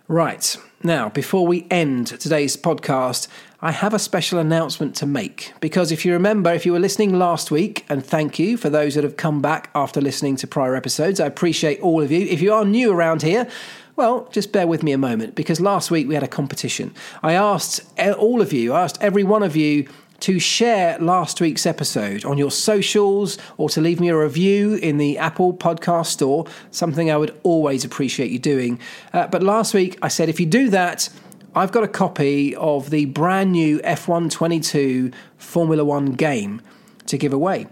Right, 0.08 0.56
now, 0.82 1.08
before 1.08 1.44
we 1.44 1.66
end 1.72 2.06
today's 2.06 2.56
podcast, 2.56 3.26
I 3.60 3.72
have 3.72 3.94
a 3.94 3.98
special 3.98 4.38
announcement 4.38 4.94
to 4.96 5.06
make. 5.06 5.52
Because 5.60 5.90
if 5.90 6.04
you 6.04 6.12
remember, 6.12 6.52
if 6.52 6.64
you 6.64 6.72
were 6.72 6.78
listening 6.78 7.18
last 7.18 7.50
week, 7.50 7.84
and 7.88 8.04
thank 8.04 8.38
you 8.38 8.56
for 8.56 8.70
those 8.70 8.94
that 8.94 9.02
have 9.02 9.16
come 9.16 9.42
back 9.42 9.70
after 9.74 10.00
listening 10.00 10.36
to 10.36 10.46
prior 10.46 10.76
episodes, 10.76 11.18
I 11.18 11.26
appreciate 11.26 11.80
all 11.80 12.00
of 12.00 12.12
you. 12.12 12.20
If 12.26 12.40
you 12.40 12.52
are 12.52 12.64
new 12.64 12.92
around 12.92 13.22
here, 13.22 13.48
well, 13.96 14.28
just 14.30 14.52
bear 14.52 14.68
with 14.68 14.84
me 14.84 14.92
a 14.92 14.98
moment 14.98 15.34
because 15.34 15.60
last 15.60 15.90
week 15.90 16.06
we 16.06 16.14
had 16.14 16.22
a 16.22 16.28
competition. 16.28 16.94
I 17.24 17.32
asked 17.32 17.80
all 18.16 18.40
of 18.40 18.52
you, 18.52 18.72
I 18.72 18.84
asked 18.84 18.98
every 19.00 19.24
one 19.24 19.42
of 19.42 19.56
you 19.56 19.88
to 20.20 20.38
share 20.38 20.98
last 20.98 21.40
week's 21.40 21.64
episode 21.66 22.24
on 22.24 22.38
your 22.38 22.50
socials 22.50 23.38
or 23.56 23.68
to 23.68 23.80
leave 23.80 24.00
me 24.00 24.08
a 24.08 24.16
review 24.16 24.74
in 24.74 24.98
the 24.98 25.16
Apple 25.18 25.54
Podcast 25.54 26.06
Store, 26.06 26.46
something 26.70 27.10
I 27.10 27.16
would 27.16 27.38
always 27.42 27.84
appreciate 27.84 28.30
you 28.30 28.38
doing. 28.38 28.80
Uh, 29.12 29.28
but 29.28 29.42
last 29.42 29.74
week 29.74 29.98
I 30.02 30.08
said 30.08 30.28
if 30.28 30.40
you 30.40 30.46
do 30.46 30.70
that, 30.70 31.08
I've 31.54 31.72
got 31.72 31.84
a 31.84 31.88
copy 31.88 32.54
of 32.56 32.90
the 32.90 33.06
brand 33.06 33.52
new 33.52 33.78
F1 33.80 34.30
22 34.30 35.12
Formula 35.36 35.84
One 35.84 36.12
game 36.12 36.62
to 37.06 37.16
give 37.16 37.32
away. 37.32 37.66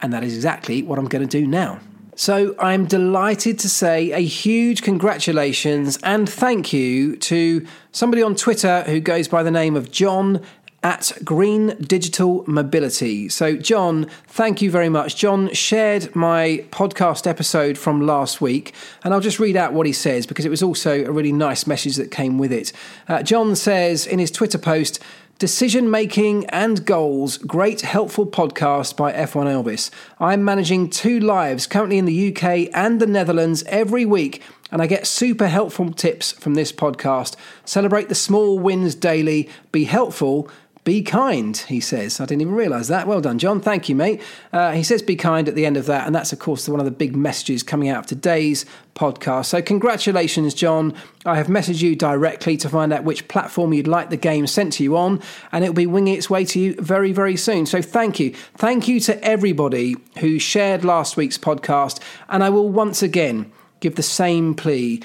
And 0.00 0.12
that 0.12 0.22
is 0.22 0.34
exactly 0.34 0.82
what 0.82 0.98
I'm 0.98 1.06
going 1.08 1.26
to 1.26 1.40
do 1.40 1.46
now. 1.46 1.80
So 2.16 2.54
I'm 2.60 2.86
delighted 2.86 3.58
to 3.60 3.68
say 3.68 4.12
a 4.12 4.20
huge 4.20 4.82
congratulations 4.82 5.98
and 6.04 6.28
thank 6.28 6.72
you 6.72 7.16
to 7.16 7.66
somebody 7.90 8.22
on 8.22 8.36
Twitter 8.36 8.82
who 8.82 9.00
goes 9.00 9.26
by 9.26 9.42
the 9.42 9.50
name 9.50 9.74
of 9.74 9.90
John 9.90 10.40
at 10.84 11.10
Green 11.24 11.74
Digital 11.80 12.44
Mobility. 12.46 13.30
So, 13.30 13.56
John, 13.56 14.04
thank 14.28 14.60
you 14.60 14.70
very 14.70 14.90
much. 14.90 15.16
John 15.16 15.52
shared 15.54 16.14
my 16.14 16.64
podcast 16.70 17.26
episode 17.26 17.78
from 17.78 18.06
last 18.06 18.42
week, 18.42 18.74
and 19.02 19.14
I'll 19.14 19.20
just 19.20 19.40
read 19.40 19.56
out 19.56 19.72
what 19.72 19.86
he 19.86 19.94
says 19.94 20.26
because 20.26 20.44
it 20.44 20.50
was 20.50 20.62
also 20.62 21.02
a 21.04 21.10
really 21.10 21.32
nice 21.32 21.66
message 21.66 21.96
that 21.96 22.10
came 22.10 22.38
with 22.38 22.52
it. 22.52 22.72
Uh, 23.08 23.22
John 23.22 23.56
says 23.56 24.06
in 24.06 24.18
his 24.18 24.30
Twitter 24.30 24.58
post, 24.58 25.02
Decision 25.38 25.90
Making 25.90 26.46
and 26.50 26.86
Goals, 26.86 27.38
great 27.38 27.80
helpful 27.80 28.24
podcast 28.24 28.96
by 28.96 29.12
F1 29.12 29.46
Elvis. 29.46 29.90
I'm 30.20 30.44
managing 30.44 30.90
two 30.90 31.18
lives 31.18 31.66
currently 31.66 31.98
in 31.98 32.04
the 32.04 32.28
UK 32.28 32.68
and 32.72 33.00
the 33.00 33.06
Netherlands 33.06 33.64
every 33.66 34.04
week, 34.04 34.42
and 34.70 34.80
I 34.80 34.86
get 34.86 35.08
super 35.08 35.48
helpful 35.48 35.92
tips 35.92 36.30
from 36.32 36.54
this 36.54 36.70
podcast. 36.70 37.34
Celebrate 37.64 38.08
the 38.08 38.14
small 38.14 38.60
wins 38.60 38.94
daily, 38.94 39.48
be 39.72 39.84
helpful, 39.84 40.48
be 40.84 41.02
kind, 41.02 41.56
he 41.56 41.80
says. 41.80 42.20
I 42.20 42.26
didn't 42.26 42.42
even 42.42 42.54
realise 42.54 42.88
that. 42.88 43.06
Well 43.06 43.22
done, 43.22 43.38
John. 43.38 43.60
Thank 43.60 43.88
you, 43.88 43.96
mate. 43.96 44.20
Uh, 44.52 44.72
he 44.72 44.82
says 44.82 45.00
be 45.00 45.16
kind 45.16 45.48
at 45.48 45.54
the 45.54 45.64
end 45.64 45.78
of 45.78 45.86
that. 45.86 46.06
And 46.06 46.14
that's, 46.14 46.32
of 46.32 46.38
course, 46.38 46.68
one 46.68 46.78
of 46.78 46.84
the 46.84 46.92
big 46.92 47.16
messages 47.16 47.62
coming 47.62 47.88
out 47.88 48.00
of 48.00 48.06
today's 48.06 48.66
podcast. 48.94 49.46
So, 49.46 49.62
congratulations, 49.62 50.52
John. 50.52 50.94
I 51.24 51.36
have 51.36 51.46
messaged 51.46 51.80
you 51.80 51.96
directly 51.96 52.58
to 52.58 52.68
find 52.68 52.92
out 52.92 53.02
which 53.02 53.28
platform 53.28 53.72
you'd 53.72 53.88
like 53.88 54.10
the 54.10 54.18
game 54.18 54.46
sent 54.46 54.74
to 54.74 54.82
you 54.82 54.96
on. 54.96 55.22
And 55.52 55.64
it'll 55.64 55.74
be 55.74 55.86
winging 55.86 56.14
its 56.14 56.28
way 56.28 56.44
to 56.44 56.60
you 56.60 56.74
very, 56.74 57.12
very 57.12 57.36
soon. 57.36 57.64
So, 57.64 57.80
thank 57.80 58.20
you. 58.20 58.34
Thank 58.56 58.86
you 58.86 59.00
to 59.00 59.22
everybody 59.24 59.96
who 60.18 60.38
shared 60.38 60.84
last 60.84 61.16
week's 61.16 61.38
podcast. 61.38 62.00
And 62.28 62.44
I 62.44 62.50
will 62.50 62.68
once 62.68 63.02
again 63.02 63.50
give 63.80 63.94
the 63.94 64.02
same 64.02 64.54
plea 64.54 65.02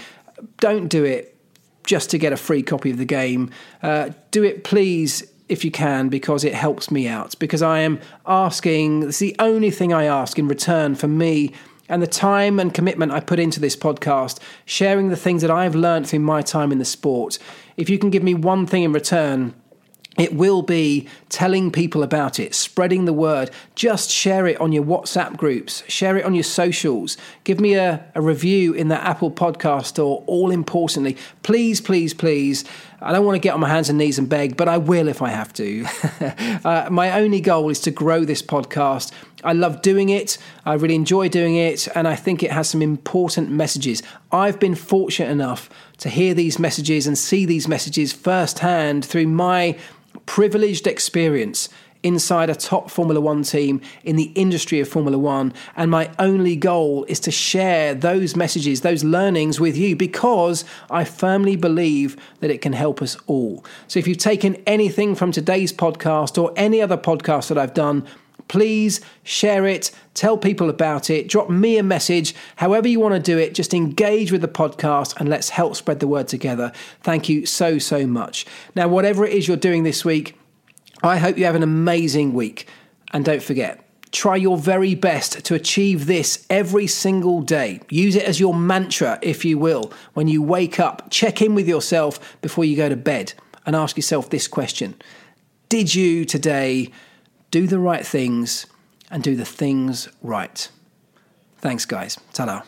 don't 0.60 0.88
do 0.88 1.04
it 1.04 1.36
just 1.84 2.12
to 2.12 2.18
get 2.18 2.34
a 2.34 2.38
free 2.38 2.64
copy 2.64 2.92
of 2.92 2.98
the 2.98 3.06
game. 3.06 3.50
Uh, 3.82 4.12
do 4.32 4.44
it, 4.44 4.64
please 4.64 5.24
if 5.50 5.66
you 5.66 5.72
can, 5.72 6.10
because 6.10 6.43
it 6.43 6.54
helps 6.54 6.89
me 6.89 7.08
out. 7.08 7.38
Because 7.39 7.62
I 7.62 7.80
am 7.80 8.00
asking, 8.26 9.04
it's 9.04 9.20
the 9.20 9.36
only 9.39 9.72
thing 9.72 9.91
I 9.91 10.06
ask 10.06 10.39
in 10.39 10.47
return 10.47 10.95
for 10.95 11.08
me 11.08 11.52
and 11.89 12.02
the 12.02 12.08
time 12.08 12.60
and 12.60 12.74
commitment 12.74 13.12
I 13.12 13.20
put 13.20 13.39
into 13.39 13.60
this 13.60 13.76
podcast, 13.76 14.39
sharing 14.66 15.10
the 15.10 15.16
things 15.16 15.41
that 15.41 15.52
I've 15.52 15.76
learned 15.76 16.08
through 16.08 16.20
my 16.20 16.43
time 16.43 16.72
in 16.72 16.78
the 16.78 16.86
sport. 16.86 17.39
If 17.78 17.89
you 17.89 17.97
can 17.97 18.12
give 18.12 18.22
me 18.22 18.36
one 18.36 18.68
thing 18.68 18.84
in 18.84 18.93
return, 18.93 19.56
it 20.20 20.34
will 20.36 20.62
be 20.62 21.08
telling 21.30 21.72
people 21.72 22.04
about 22.04 22.40
it, 22.40 22.54
spreading 22.54 23.06
the 23.06 23.14
word. 23.14 23.52
Just 23.76 24.12
share 24.12 24.48
it 24.48 24.60
on 24.60 24.72
your 24.72 24.84
WhatsApp 24.84 25.38
groups, 25.38 25.84
share 25.88 26.18
it 26.18 26.26
on 26.26 26.36
your 26.36 26.44
socials. 26.44 27.18
Give 27.44 27.60
me 27.60 27.76
a, 27.76 28.04
a 28.16 28.22
review 28.22 28.74
in 28.74 28.90
the 28.90 29.02
Apple 29.02 29.32
podcast 29.32 29.98
or, 29.98 30.24
all 30.28 30.52
importantly, 30.52 31.16
please, 31.44 31.80
please, 31.80 32.14
please. 32.14 32.66
I 33.02 33.14
don't 33.14 33.26
want 33.26 33.36
to 33.36 33.40
get 33.40 33.54
on 33.54 33.62
my 33.62 33.70
hands 33.70 33.88
and 33.88 33.98
knees 33.98 34.20
and 34.20 34.28
beg, 34.28 34.58
but 34.58 34.68
I 34.68 34.78
will 34.78 35.08
if 35.08 35.22
I 35.22 35.30
have 35.30 35.54
to. 35.54 35.86
uh, 36.66 36.90
my 36.92 37.20
only 37.20 37.40
goal 37.40 37.70
is 37.70 37.80
to 37.82 37.92
grow 37.92 38.26
this 38.26 38.42
podcast. 38.42 39.14
I 39.44 39.54
love 39.54 39.82
doing 39.82 40.10
it. 40.10 40.38
I 40.66 40.74
really 40.74 40.96
enjoy 40.96 41.30
doing 41.30 41.56
it. 41.56 41.88
And 41.96 42.08
I 42.08 42.16
think 42.16 42.44
it 42.44 42.52
has 42.52 42.70
some 42.70 42.82
important 42.82 43.50
messages. 43.50 44.04
I've 44.34 44.60
been 44.60 44.76
fortunate 44.76 45.32
enough 45.32 45.70
to 46.00 46.10
hear 46.10 46.34
these 46.34 46.60
messages 46.60 47.08
and 47.08 47.18
see 47.18 47.46
these 47.46 47.68
messages 47.68 48.12
firsthand 48.12 49.06
through 49.06 49.28
my 49.28 49.78
privileged 50.26 50.88
experience 50.88 51.70
inside 52.03 52.49
a 52.49 52.55
top 52.55 52.89
Formula 52.89 53.20
One 53.20 53.43
team 53.43 53.82
in 54.03 54.16
the 54.16 54.32
industry 54.36 54.80
of 54.80 54.88
Formula 54.88 55.18
One. 55.18 55.53
And 55.76 55.91
my 55.91 56.12
only 56.18 56.55
goal 56.55 57.03
is 57.05 57.20
to 57.22 57.32
share 57.32 57.93
those 57.93 58.36
messages, 58.36 58.82
those 58.82 59.03
learnings 59.03 59.60
with 59.60 59.76
you 59.78 59.95
because 59.95 60.64
I 60.89 61.03
firmly 61.03 61.55
believe 61.55 62.16
that 62.39 62.49
it 62.49 62.62
can 62.62 62.74
help 62.74 63.01
us 63.01 63.18
all. 63.28 63.66
So 63.88 63.99
if 63.99 64.07
you've 64.07 64.18
taken 64.18 64.55
anything 64.66 65.16
from 65.16 65.32
today's 65.32 65.74
podcast 65.74 66.41
or 66.41 66.53
any 66.55 66.82
other 66.82 66.97
podcast 66.97 67.49
that 67.49 67.57
I've 67.57 67.74
done, 67.74 68.07
please 68.50 69.00
share 69.24 69.66
it, 69.66 69.91
tell 70.14 70.38
people 70.38 70.70
about 70.70 71.10
it, 71.10 71.30
drop 71.30 71.50
me 71.50 71.78
a 71.78 71.84
message, 71.84 72.36
however 72.58 72.89
you 72.89 73.00
want 73.00 73.16
to 73.16 73.20
do 73.22 73.38
it, 73.38 73.56
just 73.56 73.74
engage 73.74 74.32
with 74.32 74.41
the 74.41 74.47
podcast 74.50 75.16
and 75.18 75.30
let's 75.30 75.50
help 75.50 75.76
spread 75.78 76.02
the 76.02 76.08
word 76.08 76.28
together. 76.28 76.74
Thank 77.02 77.30
you 77.30 77.45
so, 77.45 77.80
so 77.80 78.06
much. 78.06 78.45
Now, 78.76 78.89
whatever 78.89 79.26
it 79.26 79.32
is 79.32 79.47
you're 79.47 79.56
doing 79.56 79.84
this 79.84 80.04
week, 80.04 80.38
I 81.02 81.18
hope 81.18 81.38
you 81.38 81.45
have 81.45 81.56
an 81.56 81.64
amazing 81.64 82.34
week. 82.34 82.68
And 83.14 83.24
don't 83.24 83.41
forget, 83.41 83.86
try 84.12 84.36
your 84.36 84.58
very 84.58 84.95
best 84.95 85.45
to 85.45 85.56
achieve 85.56 86.08
this 86.08 86.45
every 86.50 86.88
single 86.88 87.41
day. 87.41 87.80
Use 87.89 88.16
it 88.16 88.24
as 88.24 88.39
your 88.39 88.54
mantra, 88.54 89.20
if 89.22 89.45
you 89.45 89.58
will. 89.58 89.93
When 90.14 90.28
you 90.28 90.41
wake 90.41 90.80
up, 90.80 91.10
check 91.10 91.41
in 91.41 91.56
with 91.56 91.68
yourself 91.68 92.38
before 92.41 92.66
you 92.66 92.76
go 92.76 92.89
to 92.89 92.95
bed 92.95 93.34
and 93.66 93.76
ask 93.76 93.95
yourself 93.95 94.30
this 94.30 94.47
question 94.47 94.95
Did 95.70 95.93
you 95.93 96.26
today 96.26 96.91
do 97.52 97.68
the 97.68 97.80
right 97.80 98.06
things 98.06 98.66
and 99.12 99.24
do 99.24 99.36
the 99.36 99.45
things 99.45 100.10
right? 100.22 100.70
Thanks, 101.58 101.86
guys. 101.86 102.18
Ta 102.34 102.64